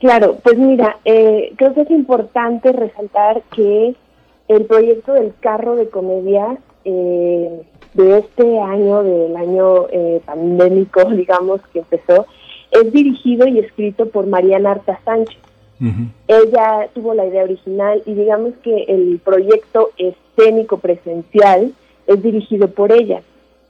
[0.00, 3.94] Claro, pues mira, eh, creo que es importante resaltar que
[4.48, 7.62] el proyecto del carro de comedia eh,
[7.94, 12.26] de este año, del año eh, pandémico, digamos, que empezó,
[12.70, 15.38] es dirigido y escrito por Mariana Arta Sánchez.
[16.28, 21.74] Ella tuvo la idea original y digamos que el proyecto escénico presencial
[22.06, 23.20] es dirigido por ella.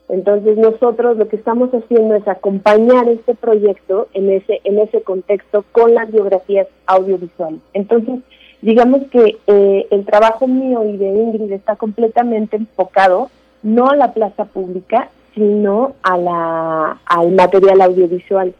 [0.08, 5.64] Entonces nosotros lo que estamos haciendo es acompañar este proyecto en ese en ese contexto
[5.72, 7.60] con las biografías audiovisuales.
[7.72, 8.20] Entonces
[8.60, 13.30] digamos que eh, el trabajo mío y de Ingrid está completamente enfocado
[13.62, 18.54] no a la plaza pública, sino a la al material audiovisual.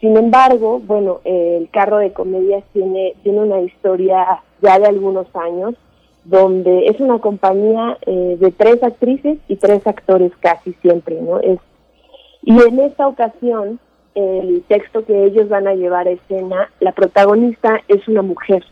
[0.00, 5.74] Sin embargo, bueno, el carro de comedias tiene tiene una historia ya de algunos años
[6.28, 11.40] donde es una compañía eh, de tres actrices y tres actores casi siempre, ¿no?
[11.40, 11.58] Es,
[12.42, 13.78] y en esta ocasión,
[14.14, 18.64] el texto que ellos van a llevar a escena, la protagonista es una mujer,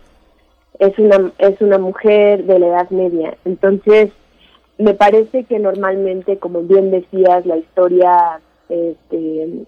[0.78, 3.36] es una, es una mujer de la edad media.
[3.44, 4.10] Entonces,
[4.78, 9.66] me parece que normalmente, como bien decías, la historia este,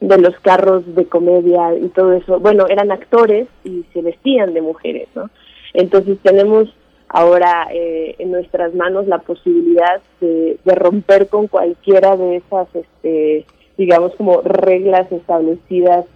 [0.00, 4.62] de los carros de comedia y todo eso, bueno, eran actores y se vestían de
[4.62, 5.30] mujeres, ¿no?
[5.74, 6.74] Entonces tenemos
[7.12, 13.44] ahora eh, en nuestras manos la posibilidad de, romper con cualquiera de esas, este,
[13.76, 16.06] digamos, como reglas establecidas.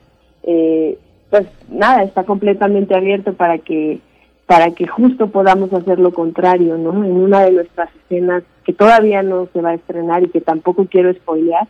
[0.45, 0.97] Eh,
[1.31, 3.99] pues nada, está completamente abierto para que
[4.47, 7.03] para que justo podamos hacer lo contrario, ¿no?
[7.03, 10.87] En una de nuestras escenas que todavía no se va a estrenar y que tampoco
[10.87, 11.67] quiero spoilear,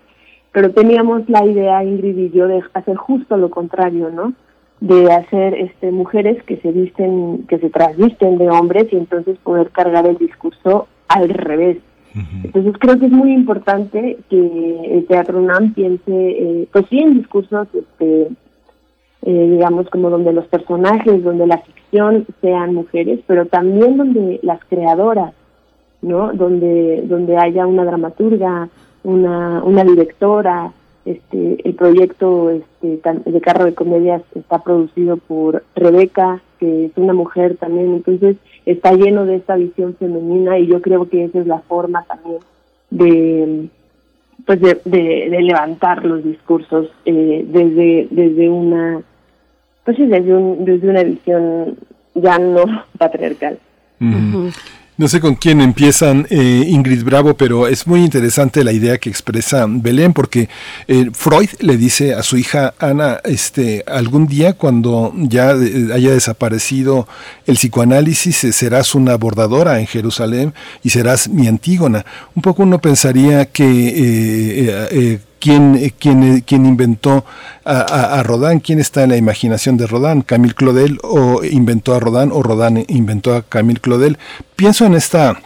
[0.51, 4.33] pero teníamos la idea, Ingrid y yo, de hacer justo lo contrario, ¿no?
[4.85, 9.71] De hacer este mujeres que se visten que se trasvisten de hombres y entonces poder
[9.71, 11.79] cargar el discurso al revés.
[12.45, 17.15] Entonces creo que es muy importante que el teatro UNAM piense eh, pues sí en
[17.15, 18.29] discursos este
[19.23, 24.63] eh, digamos como donde los personajes donde la ficción sean mujeres pero también donde las
[24.67, 25.33] creadoras
[26.03, 28.69] no donde donde haya una dramaturga
[29.03, 30.73] una una directora
[31.05, 33.01] este, el proyecto este,
[33.31, 38.93] de carro de comedias está producido por Rebeca, que es una mujer también, entonces está
[38.93, 42.39] lleno de esta visión femenina y yo creo que esa es la forma también
[42.91, 43.69] de
[44.47, 49.03] pues de, de, levantar los discursos eh, desde desde una
[49.85, 51.77] pues desde un, desde una visión
[52.15, 52.65] ya no
[52.99, 53.59] patriarcal.
[54.97, 59.11] No sé con quién empiezan eh, Ingrid Bravo, pero es muy interesante la idea que
[59.11, 60.49] expresa Belén, porque
[60.87, 66.13] eh, Freud le dice a su hija Ana, este, algún día cuando ya eh, haya
[66.13, 67.09] desaparecido
[67.45, 72.07] el psicoanálisis, serás una bordadora en Jerusalén y serás mi Antígona.
[72.37, 75.93] Un poco uno pensaría que eh, quién, eh,
[76.47, 77.23] quién inventó
[77.67, 82.31] a, Rodin, quién está en la imaginación de Rodin, Camille Claudel o inventó a Rodin
[82.33, 84.17] o Rodin inventó a Camille Claudel.
[84.57, 85.39] Pienso en esta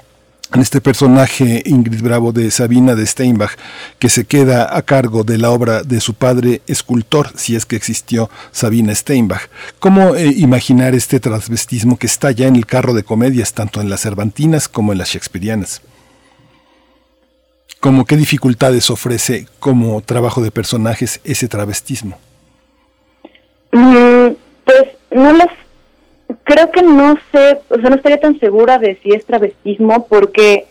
[0.54, 3.50] en este personaje Ingrid Bravo de Sabina de Steinbach,
[3.98, 7.76] que se queda a cargo de la obra de su padre escultor, si es que
[7.76, 9.42] existió Sabina Steinbach.
[9.78, 13.90] ¿Cómo eh, imaginar este transvestismo que está ya en el carro de comedias, tanto en
[13.90, 15.82] las cervantinas como en las shakespearianas?
[17.80, 22.18] Como qué dificultades ofrece como trabajo de personajes ese travestismo.
[23.72, 24.28] Mm,
[24.64, 25.48] pues no las
[26.44, 30.66] creo que no sé, o sea, no estaría tan segura de si es travestismo porque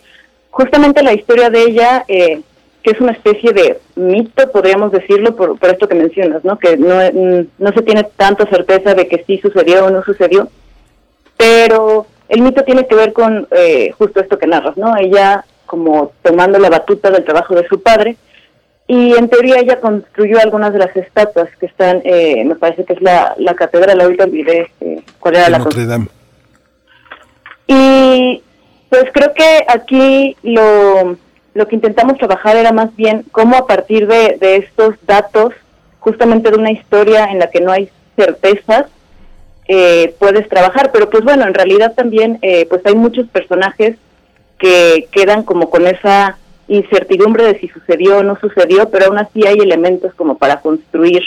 [0.49, 2.41] justamente la historia de ella, eh,
[2.83, 6.57] que es una especie de mito, podríamos decirlo, por, por esto que mencionas, ¿no?
[6.57, 10.49] Que no, mm, no se tiene tanta certeza de que sí sucedió o no sucedió,
[11.37, 14.97] pero el mito tiene que ver con eh, justo esto que narras, ¿no?
[14.97, 18.17] Ella como tomando la batuta del trabajo de su padre.
[18.87, 22.93] Y en teoría ella construyó algunas de las estatuas que están, eh, me parece que
[22.93, 26.07] es la, la catedral, ahorita olvidé eh, cuál era la Notre Dame.
[27.67, 28.41] Y
[28.89, 31.17] pues creo que aquí lo,
[31.53, 35.53] lo que intentamos trabajar era más bien cómo a partir de, de estos datos,
[35.99, 38.85] justamente de una historia en la que no hay certezas,
[39.67, 40.91] eh, puedes trabajar.
[40.93, 43.97] Pero pues bueno, en realidad también eh, pues hay muchos personajes
[44.57, 46.37] que quedan como con esa
[46.67, 51.21] incertidumbre de si sucedió o no sucedió, pero aún así hay elementos como para construir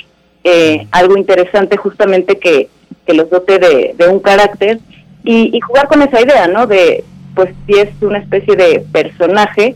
[0.44, 2.68] eh, algo interesante justamente que,
[3.06, 4.78] que los dote de, un carácter
[5.24, 6.66] y, y jugar con esa idea, ¿no?
[6.66, 9.74] De, pues si es una especie de personaje,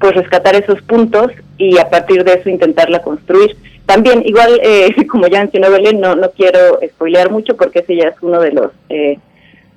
[0.00, 3.56] pues rescatar esos puntos y a partir de eso intentarla construir.
[3.86, 8.08] También, igual, eh, como ya mencionó Belén, no, no quiero spoilear mucho porque ese ya
[8.08, 9.18] es uno de los eh,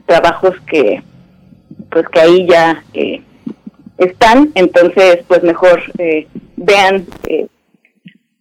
[0.05, 1.01] trabajos que,
[1.89, 3.21] pues que ahí ya eh,
[3.97, 7.47] están, entonces, pues mejor eh, vean eh,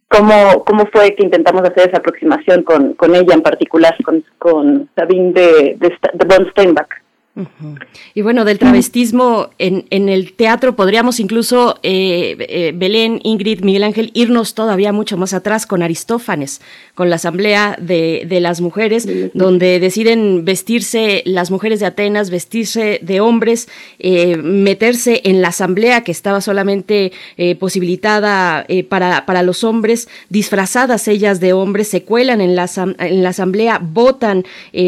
[0.07, 4.89] cómo, cómo fue que intentamos hacer esa aproximación con, con ella en particular, con, con
[4.95, 6.89] Sabine de, de, de von Steinbach.
[8.13, 13.83] Y bueno, del travestismo en, en el teatro podríamos incluso, eh, eh, Belén, Ingrid, Miguel
[13.83, 16.61] Ángel, irnos todavía mucho más atrás con Aristófanes,
[16.95, 22.99] con la Asamblea de, de las Mujeres, donde deciden vestirse las mujeres de Atenas, vestirse
[23.03, 23.67] de hombres,
[23.99, 27.11] eh, meterse en la Asamblea que estaba solamente
[27.59, 33.29] posibilitada para, para los hombres, disfrazadas ellas de hombres, se cuelan en la, en la
[33.29, 34.43] Asamblea, votan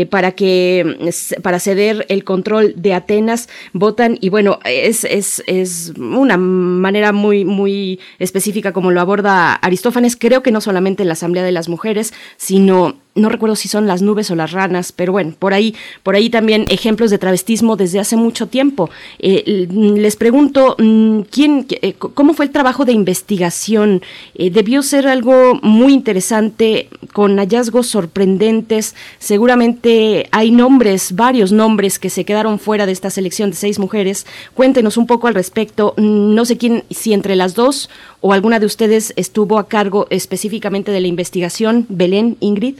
[0.10, 1.12] para que
[1.42, 7.46] para ceder el control de Atenas, votan y bueno, es, es, es una manera muy,
[7.46, 11.70] muy específica como lo aborda Aristófanes, creo que no solamente en la Asamblea de las
[11.70, 15.76] Mujeres, sino no recuerdo si son las nubes o las ranas, pero bueno, por ahí,
[16.04, 18.90] por ahí también ejemplos de travestismo desde hace mucho tiempo.
[19.20, 24.02] Eh, les pregunto, mm, ¿quién, eh, cómo fue el trabajo de investigación?
[24.36, 28.96] Eh, debió ser algo muy interesante, con hallazgos sorprendentes.
[29.20, 34.26] Seguramente hay nombres, varios nombres que se quedaron fuera de esta selección de seis mujeres.
[34.54, 35.94] Cuéntenos un poco al respecto.
[35.98, 37.90] Mm, No sé quién, si entre las dos
[38.22, 41.86] o alguna de ustedes estuvo a cargo específicamente de la investigación.
[41.90, 42.78] Belén, Ingrid.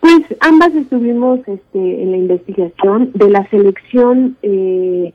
[0.00, 4.36] Pues ambas estuvimos este, en la investigación de la selección.
[4.42, 5.12] eh,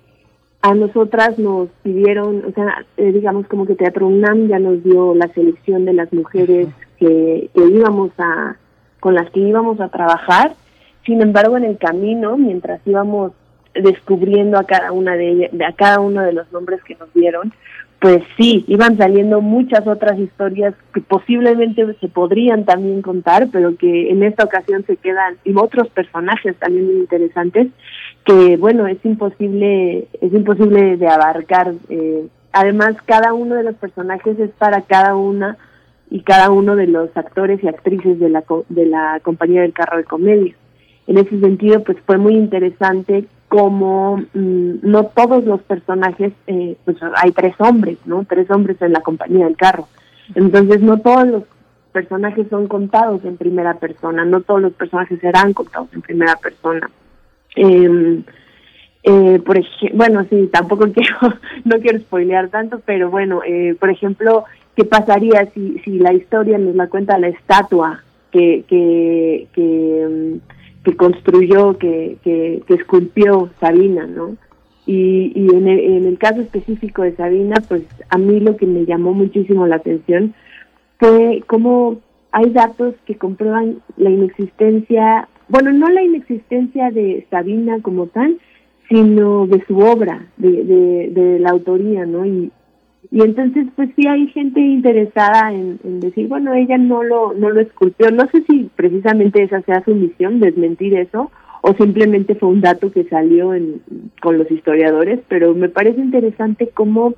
[0.65, 5.13] a nosotras nos pidieron, o sea, eh, digamos como que Teatro UNAM ya nos dio
[5.13, 8.55] la selección de las mujeres que, que íbamos a,
[8.99, 10.55] con las que íbamos a trabajar.
[11.05, 13.33] Sin embargo, en el camino, mientras íbamos
[13.75, 17.53] descubriendo a cada una de ellas, a cada uno de los nombres que nos dieron,
[17.99, 24.11] pues sí, iban saliendo muchas otras historias que posiblemente se podrían también contar, pero que
[24.11, 27.67] en esta ocasión se quedan, y otros personajes también muy interesantes,
[28.25, 31.73] que bueno, es imposible, es imposible de abarcar.
[31.89, 35.57] eh, además, cada uno de los personajes es para cada una
[36.09, 39.97] y cada uno de los actores y actrices de la, de la compañía del carro
[39.97, 40.53] de comedia.
[41.07, 43.25] En ese sentido, pues fue muy interesante
[43.55, 48.25] cómo mm, no todos los personajes, eh, pues hay tres hombres, ¿no?
[48.27, 49.87] Tres hombres en la compañía del carro.
[50.35, 51.43] Entonces, no todos los
[51.93, 56.89] personajes son contados en primera persona, no todos los personajes serán contados en primera persona.
[57.55, 58.21] Eh,
[59.03, 59.41] eh,
[59.93, 64.43] bueno, sí, tampoco quiero, no quiero spoilear tanto, pero bueno, eh, por ejemplo,
[64.75, 70.54] ¿qué pasaría si, si la historia nos la cuenta la estatua que, que, que, mm,
[70.85, 74.37] que construyó, que, que, que esculpió Sabina, ¿no?
[74.85, 78.67] Y, y en, el, en el caso específico de Sabina, pues a mí lo que
[78.67, 80.35] me llamó muchísimo la atención
[80.99, 81.99] fue cómo
[82.31, 88.37] hay datos que comprueban la inexistencia, bueno, no la inexistencia de Sabina como tal,
[88.87, 92.25] sino de su obra, de, de, de la autoría, ¿no?
[92.25, 92.51] Y,
[93.11, 97.61] y entonces, pues sí hay gente interesada en, decir, bueno, ella no lo, no lo
[97.61, 98.11] esculpió.
[98.11, 102.91] No sé si precisamente esa sea su misión, desmentir eso, o simplemente fue un dato
[102.91, 103.81] que salió en,
[104.21, 107.15] con los historiadores, pero me parece interesante cómo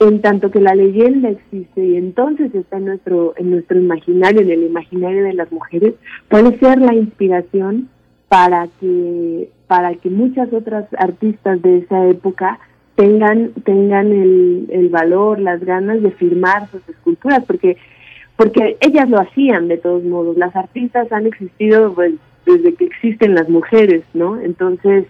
[0.00, 4.50] en tanto que la leyenda existe y entonces está en nuestro en nuestro imaginario, en
[4.50, 5.94] el imaginario de las mujeres,
[6.28, 7.88] puede ser la inspiración
[8.28, 12.58] para que para que muchas otras artistas de esa época
[12.94, 17.76] tengan tengan el, el valor, las ganas de firmar sus esculturas, porque
[18.36, 20.36] porque ellas lo hacían de todos modos.
[20.36, 22.14] Las artistas han existido pues,
[22.44, 24.40] desde que existen las mujeres, ¿no?
[24.40, 25.06] Entonces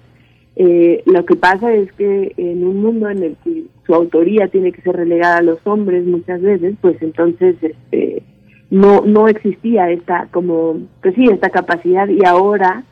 [0.57, 4.73] eh, lo que pasa es que en un mundo en el que su autoría tiene
[4.73, 8.23] que ser relegada a los hombres muchas veces, pues entonces este,
[8.71, 12.85] no no existía esta como pues sí esta capacidad y ahora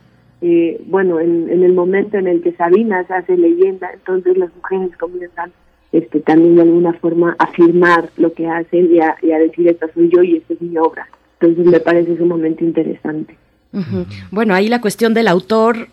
[0.43, 4.55] eh, bueno en, en el momento en el que Sabina se hace leyenda, entonces las
[4.55, 5.53] mujeres comienzan
[5.93, 9.93] este también de alguna forma a afirmar lo que hacen y a, a decir esta
[9.93, 11.07] soy yo y esta es mi obra.
[11.41, 13.37] Entonces me parece sumamente interesante.
[13.73, 14.07] Ujú.
[14.31, 15.89] Bueno, ahí la cuestión del autor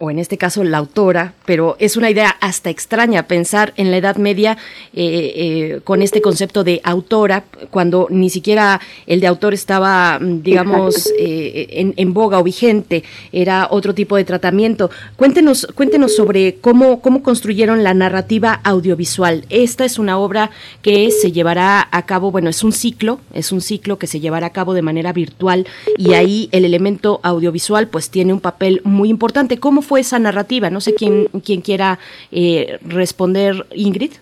[0.00, 3.98] o en este caso la autora, pero es una idea hasta extraña pensar en la
[3.98, 4.56] Edad Media
[4.94, 10.42] eh, eh, con este concepto de autora, cuando ni siquiera el de autor estaba, mm,
[10.42, 14.90] digamos, eh, en, en boga o vigente, era otro tipo de tratamiento.
[15.16, 19.44] Cuéntenos, cuéntenos sobre cómo, cómo construyeron la narrativa audiovisual.
[19.50, 23.60] Esta es una obra que se llevará a cabo, bueno, es un ciclo, es un
[23.60, 25.66] ciclo que se llevará a cabo de manera virtual
[25.98, 29.58] y ahí el elemento audiovisual pues tiene un papel muy importante.
[29.58, 30.70] ¿Cómo fue esa narrativa?
[30.70, 31.98] No sé quién, quién quiera
[32.30, 34.12] eh, responder, Ingrid.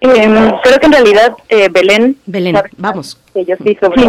[0.00, 2.16] Em, creo que en realidad eh, Belén.
[2.24, 3.18] Belén, vamos.
[3.32, 4.00] Que yo sí sobre.
[4.02, 4.08] Sí.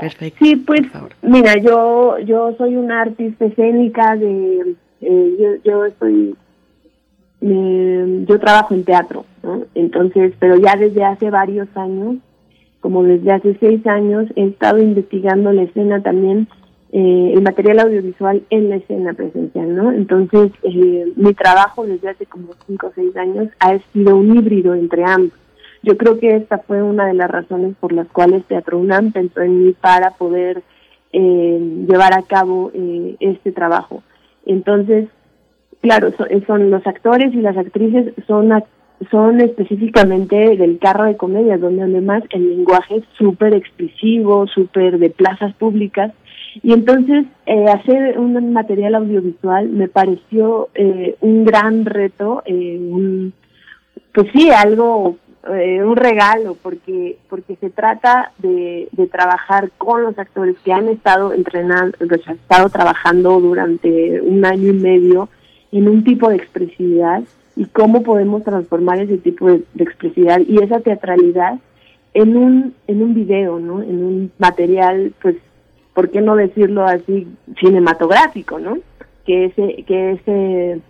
[0.00, 0.38] Perfecto.
[0.42, 0.80] Sí, pues,
[1.20, 6.34] mira, yo yo soy una artista escénica de, eh, yo, yo estoy,
[7.42, 9.64] me- yo trabajo en teatro, ¿no?
[9.74, 12.16] Entonces, pero ya desde hace varios años,
[12.80, 16.48] como desde hace seis años, he estado investigando la escena también,
[16.92, 19.92] eh, el material audiovisual en la escena presencial, ¿no?
[19.92, 24.74] Entonces, eh, mi trabajo desde hace como cinco o seis años ha sido un híbrido
[24.74, 25.38] entre ambos.
[25.82, 29.40] Yo creo que esta fue una de las razones por las cuales Teatro UNAM pensó
[29.40, 30.62] en mí para poder
[31.12, 34.02] eh, llevar a cabo eh, este trabajo.
[34.46, 35.08] Entonces,
[35.80, 38.52] claro, son, son los actores y las actrices son
[39.10, 45.10] son específicamente del carro de comedia, donde además el lenguaje es súper expresivo, súper de
[45.10, 46.12] plazas públicas.
[46.62, 53.32] Y entonces eh, hacer un material audiovisual me pareció eh, un gran reto, eh, un,
[54.12, 55.16] pues sí, algo,
[55.48, 61.32] eh, un regalo, porque porque se trata de, trabajar con los actores que han estado
[61.32, 65.28] entrenando, que han estado trabajando durante un año y medio
[65.72, 67.22] en un tipo de expresividad
[67.56, 71.58] y cómo podemos transformar ese tipo de, de expresividad y esa teatralidad
[72.14, 73.82] en un en un video, ¿no?
[73.82, 75.36] En un material, pues,
[75.94, 77.26] ¿por qué no decirlo así
[77.60, 78.78] cinematográfico, ¿no?
[79.24, 80.80] Que ese que ese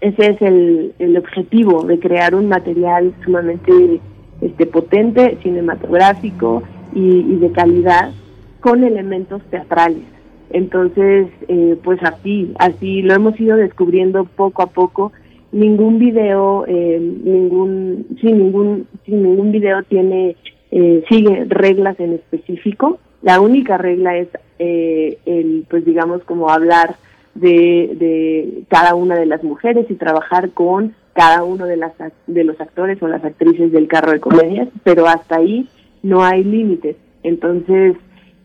[0.00, 4.00] ese es el, el objetivo de crear un material sumamente
[4.40, 8.12] este potente, cinematográfico y, y de calidad
[8.60, 10.02] con elementos teatrales.
[10.50, 15.12] Entonces, eh, pues así, así lo hemos ido descubriendo poco a poco.
[15.50, 20.36] Ningún video, eh, ningún, sin ningún, sin ningún video tiene,
[20.70, 22.98] eh, sigue reglas en específico.
[23.22, 24.28] La única regla es
[24.58, 26.96] eh, el, pues digamos, como hablar
[27.34, 31.92] de, de cada una de las mujeres y trabajar con cada uno de las
[32.26, 35.68] de los actores o las actrices del carro de comedias, pero hasta ahí
[36.02, 36.96] no hay límites.
[37.22, 37.96] Entonces,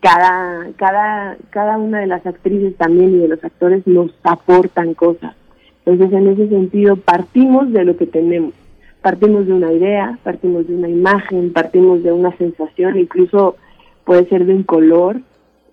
[0.02, 5.36] cada cada cada una de las actrices también y de los actores nos aportan cosas.
[5.86, 8.54] Entonces, en ese sentido, partimos de lo que tenemos.
[9.02, 13.56] Partimos de una idea, partimos de una imagen, partimos de una sensación, incluso
[14.08, 15.18] puede ser de un color.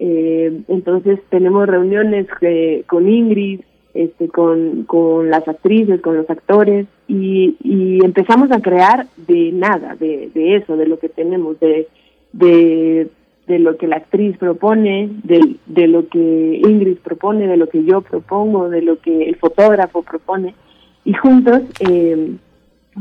[0.01, 3.61] Eh, entonces, tenemos reuniones eh, con Ingrid,
[3.95, 9.95] este, con, con las actrices, con los actores, y, y empezamos a crear de nada,
[9.95, 11.87] de, de eso, de lo que tenemos, de,
[12.33, 13.07] de,
[13.47, 17.85] de lo que la actriz propone, de, de lo que Ingrid propone, de lo que
[17.85, 20.57] yo propongo, de lo que el fotógrafo propone,
[21.05, 22.35] y juntos eh,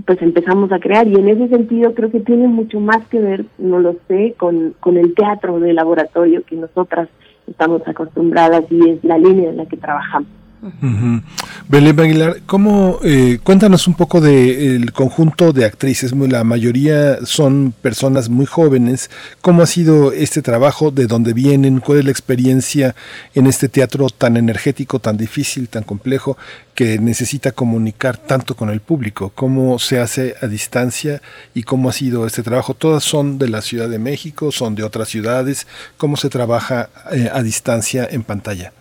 [0.05, 3.45] pues empezamos a crear, y en ese sentido creo que tiene mucho más que ver,
[3.57, 7.09] no lo sé, con, con el teatro de laboratorio que nosotras
[7.47, 10.29] estamos acostumbradas y es la línea en la que trabajamos.
[10.63, 11.21] Ujú.
[11.67, 18.29] Belén Aguilar, ¿cómo, eh, cuéntanos un poco del conjunto de actrices, la mayoría son personas
[18.29, 19.09] muy jóvenes,
[19.41, 22.95] ¿cómo ha sido este trabajo, de dónde vienen, cuál es la experiencia
[23.35, 26.37] en este teatro tan energético, tan difícil, tan complejo,
[26.75, 31.21] que necesita comunicar tanto con el público, cómo se hace a distancia
[31.53, 32.73] y cómo ha sido este trabajo?
[32.73, 35.67] Todas son de la Ciudad de México, son de otras ciudades,
[35.97, 38.71] ¿cómo se trabaja eh, a distancia en pantalla?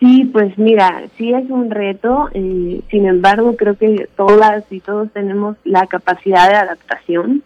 [0.00, 5.10] Sí, pues mira, sí es un reto, eh, sin embargo creo que todas y todos
[5.12, 7.42] tenemos la capacidad de adaptación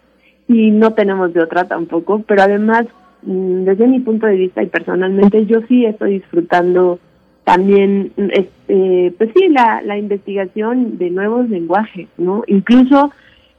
[0.47, 2.87] y no tenemos de otra tampoco, pero además
[3.23, 7.01] mm, desde mi punto de vista y personalmente yo sí estoy disfrutando
[7.43, 12.45] también, mm, este, pues sí, la, la investigación de nuevos lenguajes, ¿no?
[12.47, 13.11] Incluso,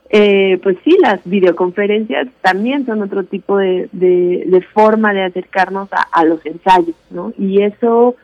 [0.10, 5.92] eh, pues sí, las videoconferencias también son otro tipo de, de, de forma de acercarnos
[5.92, 7.34] a, a los ensayos, ¿no?
[7.38, 8.16] Y eso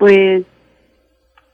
[0.00, 0.44] pues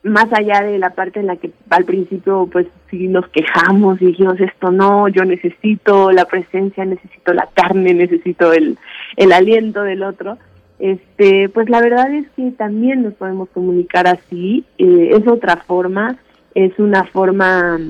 [0.05, 4.07] más allá de la parte en la que al principio pues sí nos quejamos y
[4.07, 8.78] dijimos esto no, yo necesito la presencia, necesito la carne, necesito el,
[9.16, 10.39] el aliento del otro,
[10.78, 16.16] este pues la verdad es que también nos podemos comunicar así, eh, es otra forma,
[16.55, 17.81] es una forma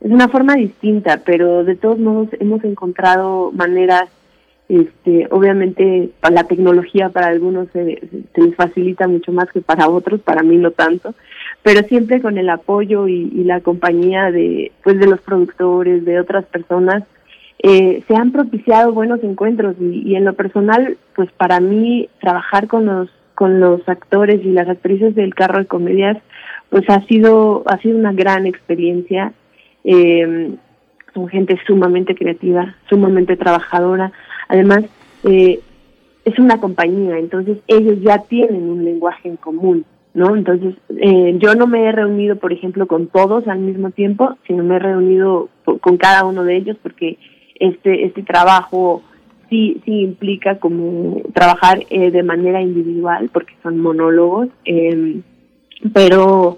[0.00, 4.10] es una forma distinta, pero de todos modos hemos encontrado maneras
[4.68, 8.00] este, obviamente la tecnología para algunos se,
[8.34, 11.14] les facilita mucho más que para otros, para mí no tanto,
[11.62, 16.18] pero siempre con el apoyo y, y la compañía de, pues, de los productores, de
[16.18, 17.04] otras personas,
[17.60, 22.66] eh, se han propiciado buenos encuentros y, y en lo personal, pues para mí trabajar
[22.66, 26.16] con los con los actores y las actrices del carro de comedias,
[26.70, 29.32] pues ha sido ha sido una gran experiencia.
[29.84, 30.56] Eh,
[31.14, 34.12] son gente sumamente creativa, sumamente trabajadora.
[34.48, 34.84] Además,
[35.24, 35.60] eh,
[36.24, 39.84] es una compañía, entonces ellos ya tienen un lenguaje en común.
[40.16, 40.34] ¿no?
[40.34, 44.64] Entonces, eh, yo no me he reunido, por ejemplo, con todos al mismo tiempo, sino
[44.64, 45.50] me he reunido
[45.82, 47.18] con cada uno de ellos porque
[47.60, 49.02] este, este trabajo
[49.50, 55.20] sí, sí implica como trabajar eh, de manera individual porque son monólogos, eh,
[55.92, 56.56] pero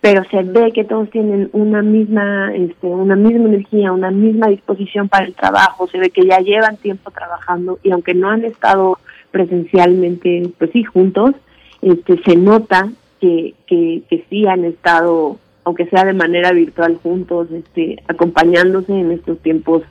[0.00, 5.08] pero se ve que todos tienen una misma este, una misma energía, una misma disposición
[5.08, 8.98] para el trabajo, se ve que ya llevan tiempo trabajando y aunque no han estado
[9.30, 11.34] presencialmente, pues sí, juntos,
[11.82, 17.48] este, se nota que, que, que sí han estado, aunque sea de manera virtual juntos,
[17.52, 19.82] este, acompañándose en estos tiempos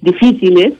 [0.00, 0.74] difíciles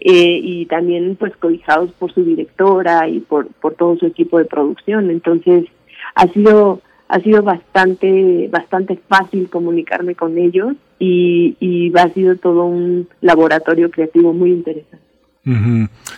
[0.00, 4.44] eh, y también pues cobijados por su directora y por, por todo su equipo de
[4.44, 5.10] producción.
[5.10, 5.66] Entonces
[6.14, 12.64] ha sido ha sido bastante bastante fácil comunicarme con ellos y, y ha sido todo
[12.64, 15.04] un laboratorio creativo muy interesante.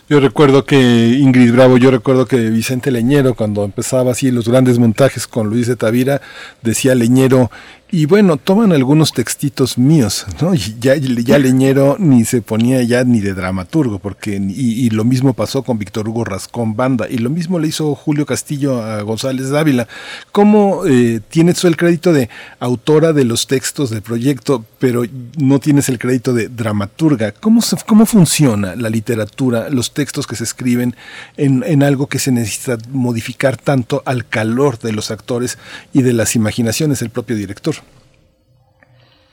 [0.08, 4.78] Yo recuerdo que Ingrid Bravo, yo recuerdo que Vicente Leñero, cuando empezaba así los grandes
[4.78, 6.20] montajes con Luis de Tavira,
[6.62, 7.50] decía Leñero,
[7.88, 10.54] y bueno, toman algunos textitos míos, ¿no?
[10.54, 15.34] Y ya, ya Leñero ni se ponía ya ni de dramaturgo, porque y, lo mismo
[15.34, 19.50] pasó con Víctor Hugo Rascón Banda, y lo mismo le hizo Julio Castillo a González
[19.50, 19.86] Dávila.
[20.32, 25.04] ¿Cómo eh, tienes el crédito de autora de los textos del proyecto, pero
[25.38, 27.30] no tienes el crédito de dramaturga?
[27.30, 30.96] ¿Cómo, cómo funciona la literatura, los textos que se escriben
[31.36, 35.56] en, en algo que se necesita modificar tanto al calor de los actores
[35.92, 37.76] y de las imaginaciones del propio director?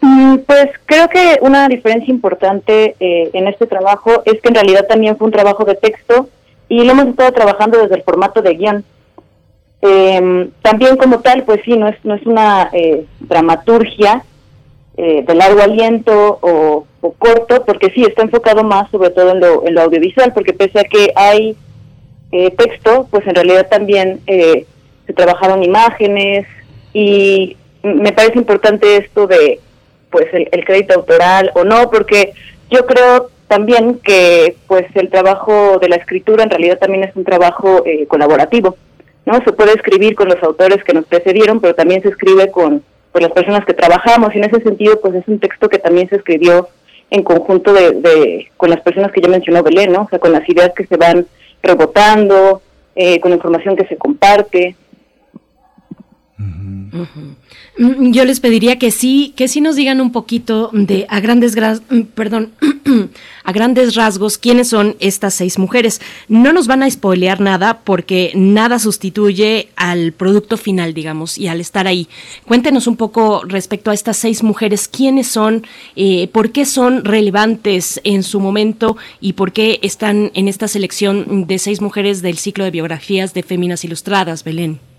[0.06, 4.86] Mm, pues creo que una diferencia importante eh, en este trabajo es que en realidad
[4.86, 6.28] también fue un trabajo de texto
[6.68, 8.84] y lo hemos estado trabajando desde el formato de guion.
[9.82, 14.26] Em, también como tal, pues sí, no es, no es una eh, dramaturgia
[14.98, 16.86] eh, de largo aliento o,
[17.18, 20.82] corto, porque sí, está enfocado más sobre todo en lo, en lo audiovisual, porque pese
[20.82, 21.56] a que hay
[22.58, 26.48] texto, pues en realidad también se trabajaron imágenes
[26.92, 29.60] y me parece importante esto de
[30.14, 32.34] pues el, crédito autoral o no, porque
[32.70, 37.26] yo creo también que pues el trabajo de la escritura en realidad también es un
[37.26, 38.78] trabajo eh, colaborativo,
[39.26, 39.44] ¿no?
[39.44, 42.84] Se puede escribir con los autores que nos precedieron, pero también se escribe con,
[43.16, 46.16] las personas que trabajamos y en ese sentido pues es un texto que también se
[46.16, 46.70] escribió
[47.12, 50.04] en conjunto de, con las personas que ya mencionó Belén, ¿no?
[50.04, 51.28] O sea, con las ideas que se van
[51.62, 52.62] rebotando,
[52.96, 54.76] eh, con la información que se comparte.
[56.38, 57.02] Mm,
[57.76, 62.02] yo les pediría que sí, que sí nos digan un poquito de a grandes mm,
[62.14, 62.52] perdón,
[63.44, 66.00] a grandes rasgos quiénes son estas seis mujeres.
[66.28, 71.60] No nos van a spoilear nada porque nada sustituye al producto final, digamos, y al
[71.60, 72.08] estar ahí.
[72.46, 78.00] Cuéntenos un poco respecto a estas seis mujeres, quiénes son, eh, por qué son relevantes
[78.04, 82.66] en su momento y por qué están en esta selección de seis mujeres del ciclo
[82.66, 84.93] de biografías de Féminas Ilustradas, Belén.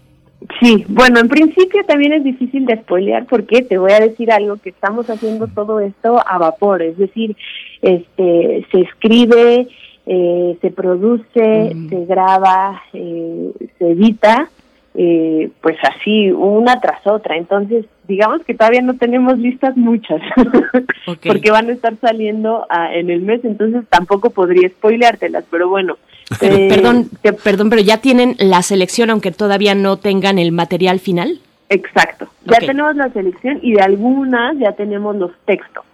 [0.60, 4.56] Sí, bueno, en principio también es difícil de spoilear porque te voy a decir algo
[4.58, 7.36] que estamos haciendo todo esto a vapor, es decir,
[7.80, 9.68] este se escribe,
[10.06, 14.50] eh, se produce, se graba, eh, se edita,
[14.94, 17.36] eh, pues así una tras otra.
[17.36, 20.20] Entonces, digamos que todavía no tenemos listas muchas,
[21.26, 25.96] porque van a estar saliendo ah, en el mes, entonces tampoco podría spoileártelas, pero bueno,
[26.40, 27.10] eh, perdón,
[27.42, 31.40] perdón, pero ya tienen la selección aunque todavía no tengan el material final.
[31.68, 32.28] Exacto.
[32.44, 35.84] Ya tenemos la selección y de algunas ya tenemos los textos.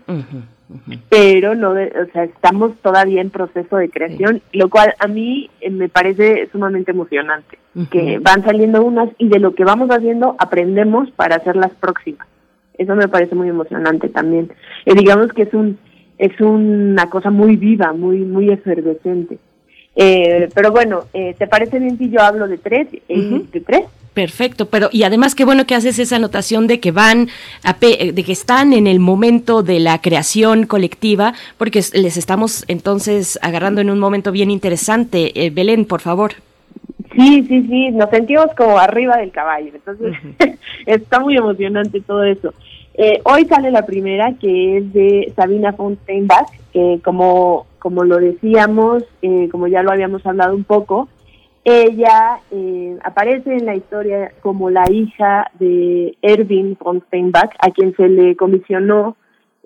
[1.08, 5.70] Pero no, o sea, estamos todavía en proceso de creación, lo cual a mí eh,
[5.70, 7.58] me parece sumamente emocionante,
[7.90, 12.26] que van saliendo unas y de lo que vamos haciendo aprendemos para hacer las próximas.
[12.78, 14.52] Eso me parece muy emocionante también.
[14.86, 15.78] Eh, digamos que es un
[16.18, 19.38] es una cosa muy viva, muy muy efervescente.
[20.02, 22.88] Eh, pero bueno, eh, ¿te parece bien si yo hablo de tres?
[23.06, 23.82] Eh, ¿De tres?
[24.14, 27.28] Perfecto, pero y además qué bueno que haces esa anotación de que van,
[27.62, 33.38] a de que están en el momento de la creación colectiva, porque les estamos entonces
[33.42, 35.50] agarrando en un momento bien interesante.
[35.52, 36.32] Belén, por favor.
[37.14, 40.16] Sí, sí, sí, nos sentimos como arriba del caballo, entonces
[40.86, 42.54] está muy emocionante todo eso.
[43.24, 49.48] Hoy sale la primera, que es de Sabina Fonteinbach, que como como lo decíamos, eh,
[49.50, 51.08] como ya lo habíamos hablado un poco,
[51.64, 57.94] ella eh, aparece en la historia como la hija de Erwin von Steinbach, a quien
[57.96, 59.16] se le comisionó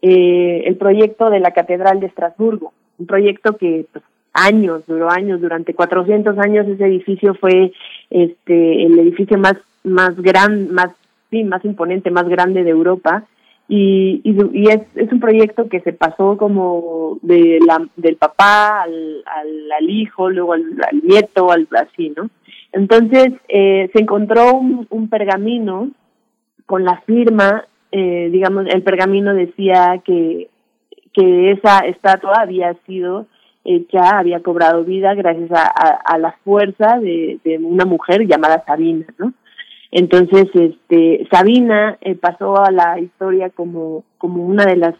[0.01, 5.41] eh, el proyecto de la Catedral de Estrasburgo, un proyecto que pues, años, duró años,
[5.41, 7.73] durante 400 años ese edificio fue
[8.11, 10.91] este el edificio más más grande, más
[11.43, 13.25] más imponente, más grande de Europa
[13.67, 19.91] y, y, es, es un proyecto que se pasó como de la, del papá al,
[19.91, 20.65] hijo, luego al,
[21.03, 22.29] nieto, al así, ¿no?
[22.73, 25.91] Entonces se encontró un, pergamino
[26.67, 30.51] con la firma, digamos, el pergamino decía que,
[31.15, 33.27] que esa estatua había sido
[33.65, 35.65] hecha, había cobrado vida gracias a,
[36.05, 39.33] a, la fuerza de, una mujer llamada Sabina, ¿no?
[39.97, 44.97] Entonces, este, Sabina eh, pasó a la historia como, como una de las,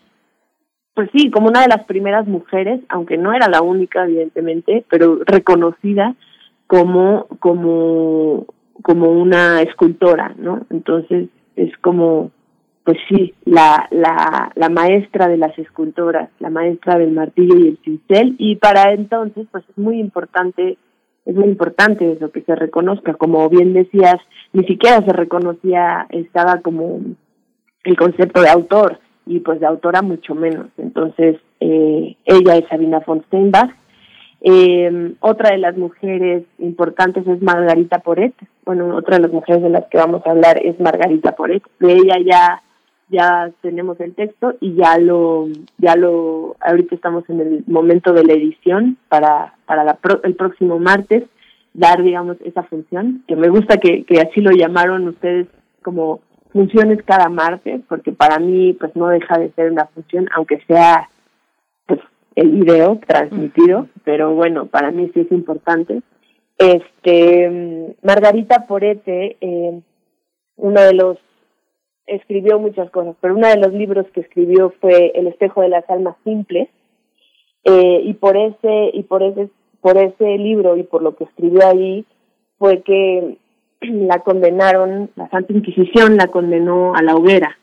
[0.95, 5.19] pues sí, como una de las primeras mujeres, aunque no era la única, evidentemente, pero
[5.27, 6.15] reconocida
[6.69, 8.47] como, como,
[8.83, 10.65] como una escultora, ¿no?
[10.71, 12.31] Entonces, es como,
[12.85, 17.79] pues sí, la, la, la maestra de las escultoras, la maestra del martillo y el
[17.79, 20.79] cincel, y para entonces, pues es muy importante,
[21.27, 24.17] es muy importante eso, que se reconozca, como bien decías,
[24.53, 27.01] ni siquiera se reconocía, estaba como
[27.85, 33.01] el concepto de autor, y pues de autora mucho menos, entonces eh, ella es Sabina
[33.07, 33.71] von Steinbach,
[34.47, 38.35] eh, otra de las mujeres importantes es Margarita Poret.
[38.67, 41.63] Bueno, otra de las mujeres de las que vamos a hablar es Margarita Poret.
[41.81, 42.63] De ella ya
[43.09, 48.25] ya tenemos el texto y ya lo, ya lo, ahorita estamos en el momento de
[48.25, 51.25] la edición para, para la el próximo martes
[51.75, 55.49] dar, digamos, esa función, que me gusta que, que así lo llamaron ustedes
[55.83, 56.21] como
[56.53, 61.09] funciones cada martes, porque para mí pues no deja de ser una función, aunque sea
[61.87, 62.01] pues
[62.37, 66.01] el video transmitido, pero bueno, para mí sí es importante.
[66.57, 69.81] Este, Margarita Porete, eh,
[70.57, 71.19] uno de los
[72.07, 75.89] escribió muchas cosas, pero uno de los libros que escribió fue El espejo de las
[75.89, 76.69] almas simples,
[77.65, 79.49] eh, y por ese, y por ese,
[79.81, 82.05] por ese libro y por lo que escribió ahí,
[82.59, 83.39] fue que
[83.81, 87.57] la condenaron, la Santa Inquisición la condenó a la hoguera.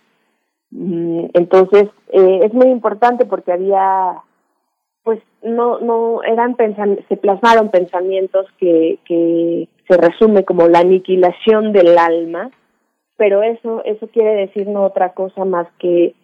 [0.72, 4.24] Mm, entonces, eh, es muy importante porque había,
[5.04, 6.56] pues, no, no, eran
[7.08, 12.50] se plasmaron pensamientos que, que se resume como la aniquilación del alma,
[13.22, 16.16] pero eso, eso quiere decir no otra cosa más que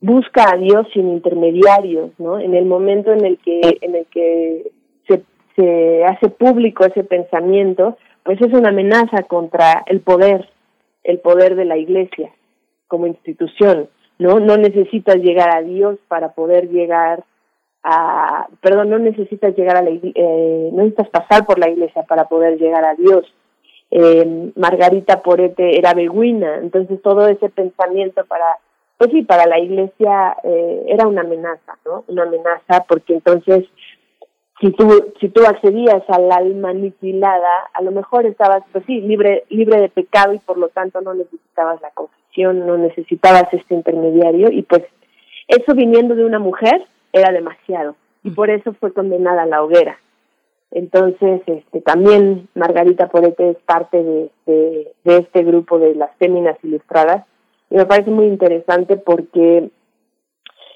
[0.00, 2.40] busca a Dios sin intermediarios, ¿no?
[2.40, 4.72] En el momento en el que, en el que
[5.06, 5.22] se,
[5.54, 10.48] se hace público ese pensamiento, pues es una amenaza contra el poder,
[11.04, 12.32] el poder de la iglesia
[12.88, 13.88] como institución,
[14.18, 14.40] ¿no?
[14.40, 17.22] No necesitas llegar a Dios para poder llegar
[17.84, 22.24] a, perdón, no necesitas llegar a la eh, no necesitas pasar por la iglesia para
[22.24, 23.32] poder llegar a Dios
[23.90, 28.44] eh, Margarita Porete era beguina, entonces todo ese pensamiento para,
[28.98, 32.04] pues sí, para la iglesia eh, era una amenaza, ¿no?
[32.08, 33.64] Una amenaza porque entonces
[34.60, 39.44] si tú, si tú accedías al alma aniquilada, a lo mejor estabas, pues sí, libre,
[39.48, 44.50] libre de pecado y por lo tanto no necesitabas la confesión, no necesitabas este intermediario
[44.52, 44.82] y pues
[45.48, 49.98] eso viniendo de una mujer era demasiado y por eso fue condenada a la hoguera.
[50.70, 57.26] Entonces, este, también Margarita Porete es parte de, de, este grupo de las féminas ilustradas.
[57.70, 59.70] Y me parece muy interesante porque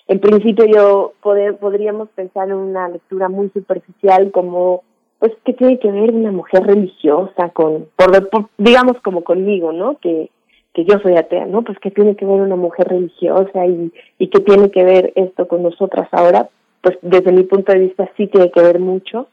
[0.09, 4.83] en principio yo poder, podríamos pensar en una lectura muy superficial como
[5.19, 8.11] pues qué tiene que ver una mujer religiosa con por,
[8.59, 10.31] digamos como conmigo no que
[10.75, 14.29] que yo soy atea no pues qué tiene que ver una mujer religiosa y y
[14.29, 16.51] qué tiene que ver esto con nosotras ahora
[16.83, 19.29] pues desde mi punto de vista sí tiene que ver mucho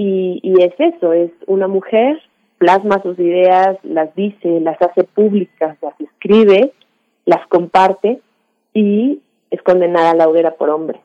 [0.00, 2.22] y, y es eso, es una mujer,
[2.58, 6.72] plasma sus ideas, las dice, las hace públicas, las escribe,
[7.24, 8.20] las comparte
[8.72, 9.20] y
[9.50, 11.00] es condenada a la hoguera por hombre.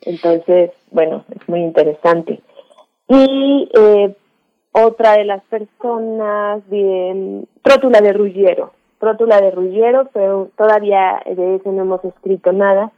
[0.00, 2.40] Entonces, bueno, es muy interesante.
[3.06, 4.16] Y eh,
[4.72, 8.72] otra de las personas, bien, Trótula de Ruggiero.
[8.98, 12.92] Trótula de Ruggiero, pero todavía de eso no hemos escrito nada,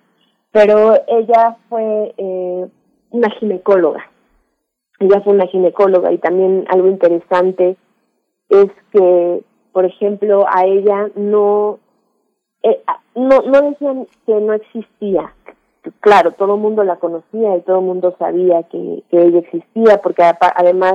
[0.52, 2.66] pero ella fue eh,
[3.10, 4.10] una ginecóloga
[5.00, 7.76] ella fue una ginecóloga y también algo interesante
[8.48, 9.42] es que,
[9.72, 11.78] por ejemplo, a ella no,
[12.62, 12.80] eh,
[13.14, 15.34] no, no decían que no existía.
[16.00, 20.00] Claro, todo el mundo la conocía y todo el mundo sabía que, que ella existía
[20.02, 20.94] porque además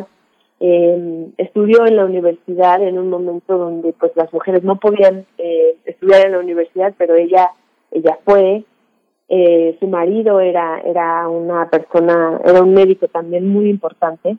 [0.59, 5.77] eh, estudió en la universidad en un momento donde pues las mujeres no podían eh,
[5.85, 7.51] estudiar en la universidad, pero ella
[7.91, 8.63] ella fue
[9.33, 14.35] eh, su marido era, era una persona, era un médico también muy importante,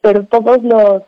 [0.00, 1.02] pero todos los,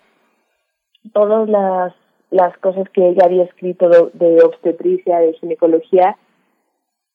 [1.14, 1.94] todas las,
[2.30, 6.18] las cosas que ella había escrito de, obstetricia, de ginecología,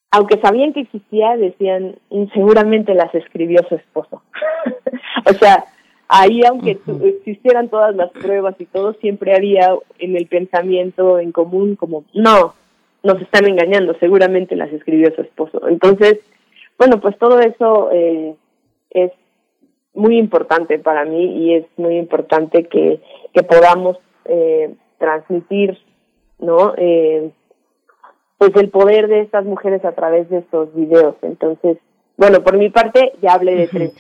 [0.10, 2.00] aunque sabían que existía, decían,
[2.34, 4.24] seguramente las escribió su esposo.
[5.30, 5.66] o sea,
[6.08, 11.76] ahí aunque existieran todas las pruebas y todo, siempre había en el pensamiento en común
[11.76, 12.56] como, no,
[13.08, 15.68] nos están engañando, seguramente las escribió su esposo.
[15.70, 16.20] Entonces,
[16.78, 18.36] bueno, pues todo eso eh,
[18.90, 19.12] es
[19.94, 23.02] muy importante para mí y es muy importante que,
[23.34, 25.78] que podamos eh, transmitir,
[26.38, 26.74] ¿no?
[26.78, 27.32] Eh,
[28.38, 31.16] pues el poder de estas mujeres a través de estos videos.
[31.22, 31.78] Entonces,
[32.18, 33.96] bueno, por mi parte ya hablé de tres.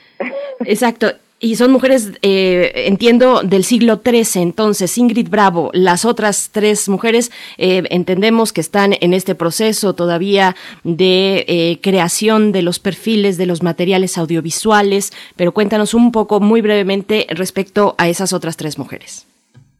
[0.66, 1.08] Exacto.
[1.40, 7.32] Y son mujeres, eh, entiendo, del siglo XIII, entonces Ingrid Bravo, las otras tres mujeres
[7.60, 13.46] eh, entendemos que están en este proceso todavía de eh, creación de los perfiles de
[13.46, 19.28] los materiales audiovisuales, pero cuéntanos un poco muy brevemente respecto a esas otras tres mujeres.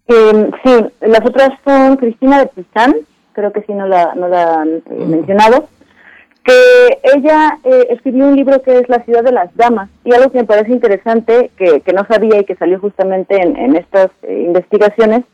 [0.06, 0.72] Em, sí,
[1.02, 2.98] las otras son Cristina de Pizán,
[3.34, 5.68] creo que sí no la, no la han mencionado,
[6.48, 10.32] que ella eh, escribió un libro que es La ciudad de las damas y algo
[10.32, 14.46] que me parece interesante, que, que no sabía y que salió justamente en, estas eh,
[14.48, 15.26] investigaciones,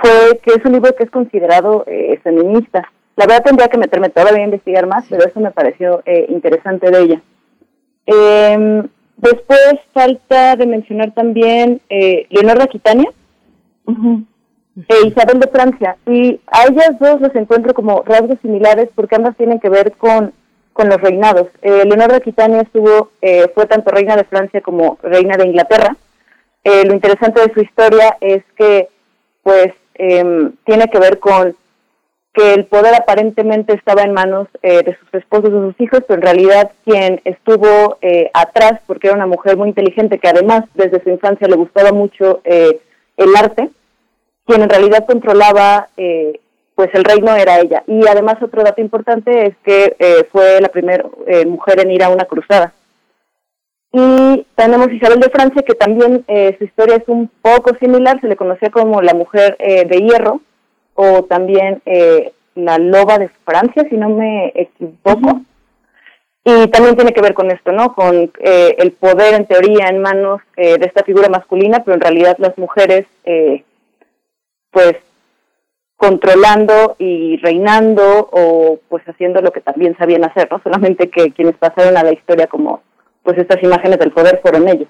[0.00, 2.88] fue que es un libro que es considerado eh, feminista.
[3.16, 7.00] La verdad tendría que meterme todavía a investigar más, pero eso me pareció interesante de
[7.00, 7.22] ella.
[8.04, 13.10] Em, después falta de mencionar también Leonor Aquitania
[14.88, 15.96] e Isabel de Francia.
[16.06, 20.32] Y a ellas dos las encuentro como rasgos similares porque ambas tienen que ver con,
[20.72, 21.48] con los reinados.
[21.62, 25.96] Eh, Leonor de Aquitania estuvo, eh, fue tanto reina de Francia como reina de Inglaterra.
[26.62, 28.88] Eh, lo interesante de su historia es que,
[29.42, 31.56] pues, em, tiene que ver con
[32.34, 36.20] que el poder aparentemente estaba en manos eh, de sus esposos o sus hijos, pero
[36.20, 37.96] en realidad quien estuvo
[38.34, 42.42] atrás, porque era una mujer muy inteligente que además desde su infancia le gustaba mucho
[42.44, 43.70] el arte,
[44.46, 46.40] quien en realidad controlaba eh,
[46.74, 47.82] pues el reino era ella.
[47.86, 52.02] Y además otro dato importante es que eh, fue la primera eh, mujer en ir
[52.02, 52.72] a una cruzada.
[53.92, 56.24] Y tenemos Isabel de Francia, que también
[56.58, 60.42] su historia es un poco similar, se le conocía como la mujer de hierro,
[60.92, 61.80] o también
[62.56, 65.40] la loba de Francia, si no me equivoco.
[66.44, 67.94] Y también tiene que ver con esto, ¿no?
[67.94, 72.58] Con el poder en teoría en manos de esta figura masculina, pero en realidad las
[72.58, 73.06] mujeres
[74.76, 74.96] pues
[75.96, 80.60] controlando y reinando o pues haciendo lo que también sabían hacer, ¿no?
[80.62, 82.82] Solamente que quienes pasaron a la historia como
[83.22, 84.88] pues estas imágenes del poder fueron ellos.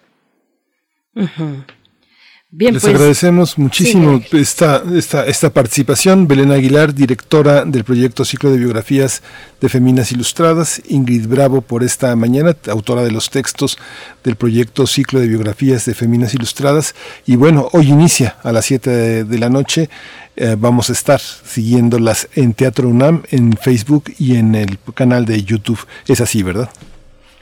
[2.59, 6.27] Bien, Les pues, agradecemos muchísimo esta, esta, esta participación.
[6.27, 9.23] Belén Aguilar, directora del proyecto Ciclo de Biografías
[9.61, 10.81] de Feminas Ilustradas.
[10.89, 13.77] Ingrid Bravo por esta mañana, autora de los textos
[14.25, 16.95] del proyecto Ciclo de Biografías de Feminas Ilustradas.
[17.27, 19.91] Y bueno, hoy inicia a las 7 de, la noche.
[20.35, 25.43] Eh, vamos a estar siguiéndolas en Teatro UNAM, en Facebook y en el canal de
[25.43, 25.87] YouTube.
[26.09, 26.71] Es así, ¿verdad?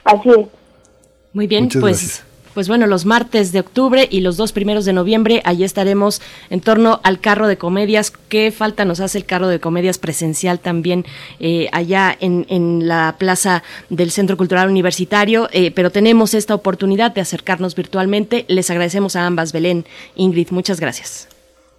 [0.03, 0.47] Así es.
[1.31, 1.81] Muy bien, pues.
[1.81, 6.21] Gracias pues bueno, los martes de octubre y los dos primeros de noviembre, allí estaremos
[6.49, 8.11] en torno al carro de comedias.
[8.29, 11.05] ¿Qué falta nos hace el carro de comedias presencial también
[11.41, 15.49] eh, allá en, en, la plaza del Centro Cultural Universitario?
[15.51, 18.45] Eh, pero tenemos esta oportunidad de acercarnos virtualmente.
[18.47, 19.85] Les agradecemos a ambas, Belén,
[20.15, 21.27] Ingrid, muchas gracias.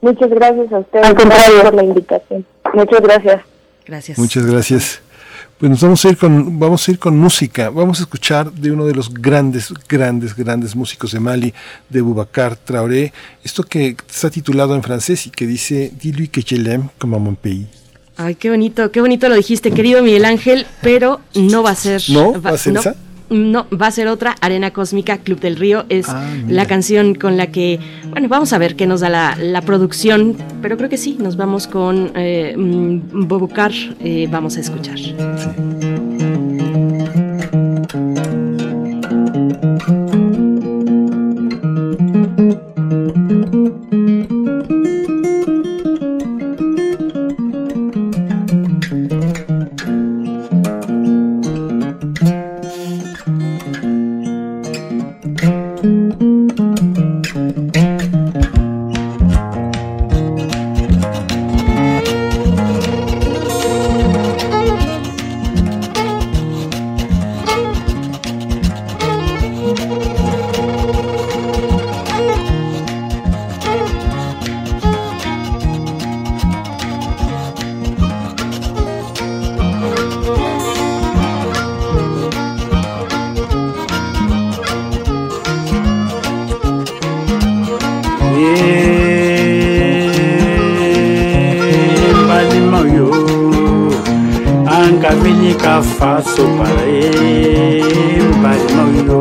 [0.02, 2.44] Muchas gracias a ustedes por la invitación.
[2.74, 3.42] Muchas gracias.
[3.86, 4.18] Gracias.
[4.18, 5.02] Muchas gracias.
[5.58, 7.70] Pues nos vamos a ir con, vamos a ir con música.
[7.70, 11.54] Vamos a escuchar de uno de los grandes, grandes, grandes músicos de Mali,
[11.88, 16.56] de Boubacar Traoré, esto que está titulado en francés y que dice Dis-lui que je
[16.56, 17.66] l'aime comme mon pays.
[18.18, 22.02] Ay, qué bonito, qué bonito lo dijiste, querido Miguel Ángel, pero no va a ser.
[22.08, 22.40] ¿No?
[22.40, 22.94] ¿Va, a ser esa?
[23.28, 27.36] No, va a ser otra, Arena Cósmica, Club del Río, es ah, la canción con
[27.36, 27.80] la que,
[28.10, 31.66] bueno, vamos a ver qué nos da la, producción, pero creo que sí, nos vamos
[31.66, 34.98] con eh, mm, Bobucar, eh, vamos a escuchar.
[34.98, 35.16] Sí.
[95.76, 99.20] la faso para ye balimaw yo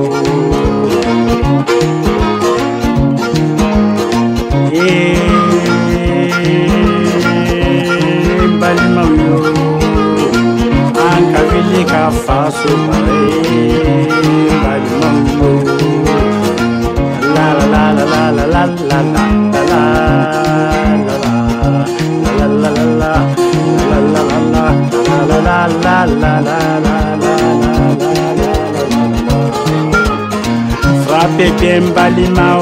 [4.77, 5.01] ye
[8.61, 9.38] balimaw yo
[11.08, 12.03] an ka wuli ka
[17.35, 19.44] la la la la la la la la.
[31.06, 32.60] Frappez bien Balima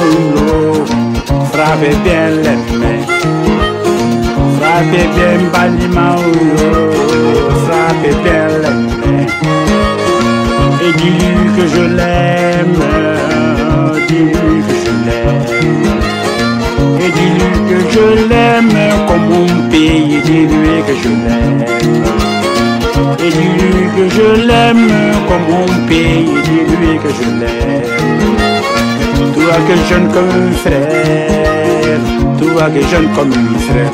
[1.51, 3.05] frappez bien les mains.
[4.59, 6.07] Frappez bien Balima
[7.65, 9.27] frappez bien les mains.
[10.85, 12.81] Et dis-lui que je l'aime,
[14.07, 15.45] dis-lui que je l'aime.
[16.99, 18.77] Et dis-lui que je l'aime
[19.07, 22.32] comme mon pays, dis-lui que je l'aime.
[23.19, 24.89] Et dis-lui que je l'aime
[25.27, 28.33] comme mon pays, dis-lui que je l'aime.
[29.33, 31.99] Toi que jeune comme un frère,
[32.39, 33.93] toi que jeune comme un frère,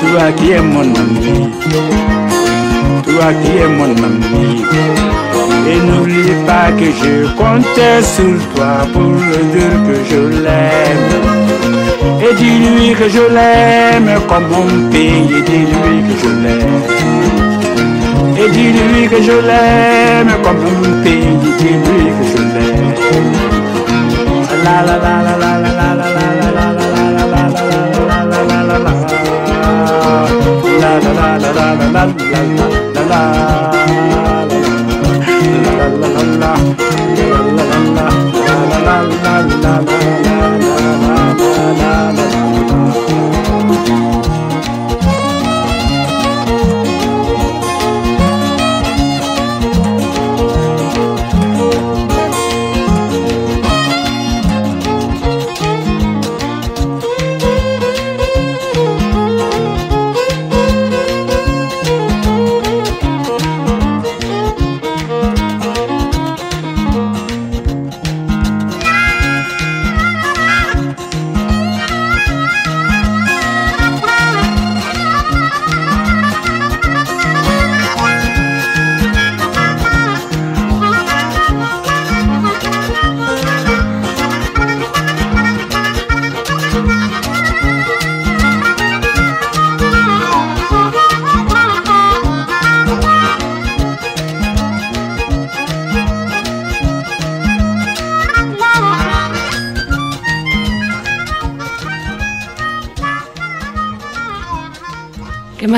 [0.00, 1.50] toi qui es mon ami,
[3.04, 4.64] toi qui es mon ami.
[5.70, 11.10] Et n'oublie pas que je comptais sur toi pour lui dire que je l'aime.
[12.22, 17.29] Et dis-lui que je l'aime comme mon pays, dis-lui que je l'aime.
[18.42, 22.94] Et dis-lui que je l'aime comme mon pays, dis-lui que je l'aime.
[24.64, 27.04] la la la la la la la la la la la
[27.82, 29.10] la la la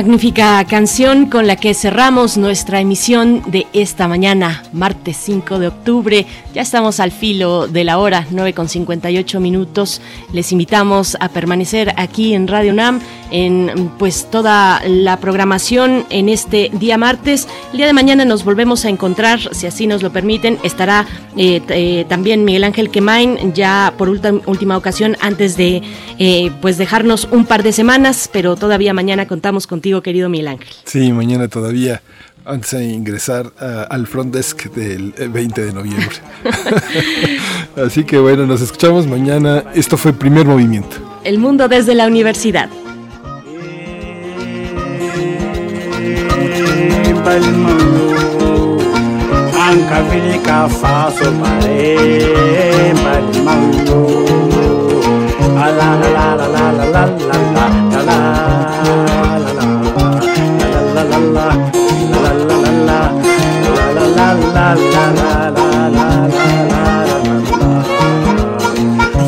[0.02, 6.26] magnífica canción con la que cerramos nuestra emisión de esta mañana, martes 5 de octubre.
[6.52, 10.00] Ya estamos al filo de la hora, 9 con 58 minutos.
[10.32, 13.00] Les invitamos a permanecer aquí en Radio NAM
[13.31, 17.47] en pues toda la programación en este día martes.
[17.73, 20.59] El día de mañana nos volvemos a encontrar, si así nos lo permiten.
[20.62, 21.07] Estará
[21.39, 25.83] eh, eh, también Miguel Ángel Quemain ya por última ocasión antes de
[26.18, 30.49] eh, pues dejarnos un par de semanas, pero todavía mañana contamos con contigo, querido Miguel
[30.49, 30.68] Ángel.
[30.84, 32.02] Sí, mañana todavía
[32.44, 33.51] antes de ingresar
[33.89, 36.17] al front desk del 20 de noviembre.
[37.76, 39.65] Así que bueno, nos escuchamos mañana.
[39.75, 40.97] Esto fue Primer Movimiento.
[41.25, 42.68] El mundo desde la universidad.
[47.33, 47.75] balima
[49.65, 50.36] an ka wuli
[50.81, 51.28] faso
[55.78, 57.39] la la la la la la la la
[58.02, 58.28] la
[60.83, 61.73] la la la la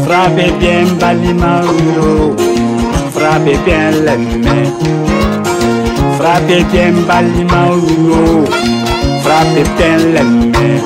[0.04, 2.36] Frappez bien Balimao,
[3.14, 5.23] frappez bien les.
[6.18, 8.44] Frappez bien Balimauro,
[9.22, 10.82] frappez bien les mains.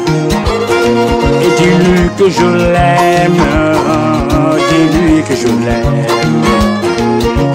[1.43, 3.43] Et dis-lui que je l'aime,
[4.69, 6.07] dis-lui que je l'aime.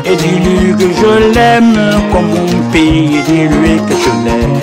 [0.06, 1.80] Et dis-lui que je l'aime
[2.12, 4.60] comme mon pays, dis-lui que je l'aime.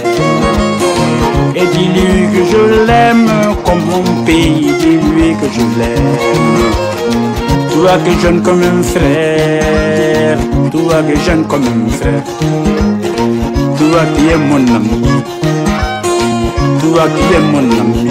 [1.57, 3.31] Et dis-lui que je l'aime
[3.65, 7.40] comme mon pays, dis-lui que je l'aime.
[7.81, 10.37] Toi que jeune comme un frère,
[10.71, 12.23] toi que jeune comme un frère.
[13.79, 15.01] Toi qui es mon ami,
[16.83, 18.11] toi qui es mon ami.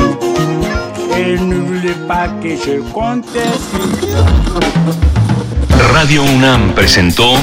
[1.20, 3.28] Et n'oublie pas que je compte
[5.94, 7.36] Radio UNAM presentó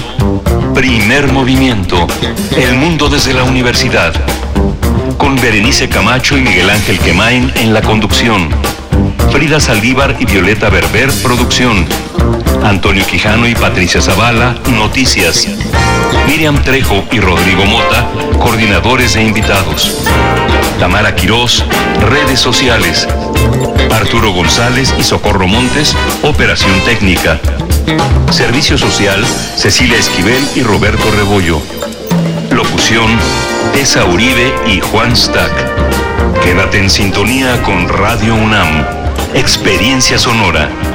[0.74, 2.08] Primer Movimiento,
[2.56, 4.12] El Mundo desde la Universidad
[5.16, 8.75] con Berenice Camacho y Miguel Ángel Quemain en la conducción.
[9.36, 11.86] Frida Saldívar y Violeta Berber, producción.
[12.64, 15.46] Antonio Quijano y Patricia Zavala, noticias.
[16.26, 18.08] Miriam Trejo y Rodrigo Mota,
[18.38, 19.98] coordinadores e invitados.
[20.80, 21.66] Tamara Quirós,
[22.08, 23.06] redes sociales.
[23.92, 27.38] Arturo González y Socorro Montes, Operación Técnica.
[28.30, 29.22] Servicio Social,
[29.54, 31.60] Cecilia Esquivel y Roberto Rebollo.
[32.52, 33.10] Locución,
[33.74, 35.52] Tessa Uribe y Juan Stack.
[36.42, 39.05] Quédate en sintonía con Radio UNAM.
[39.36, 40.85] Experiencia sonora.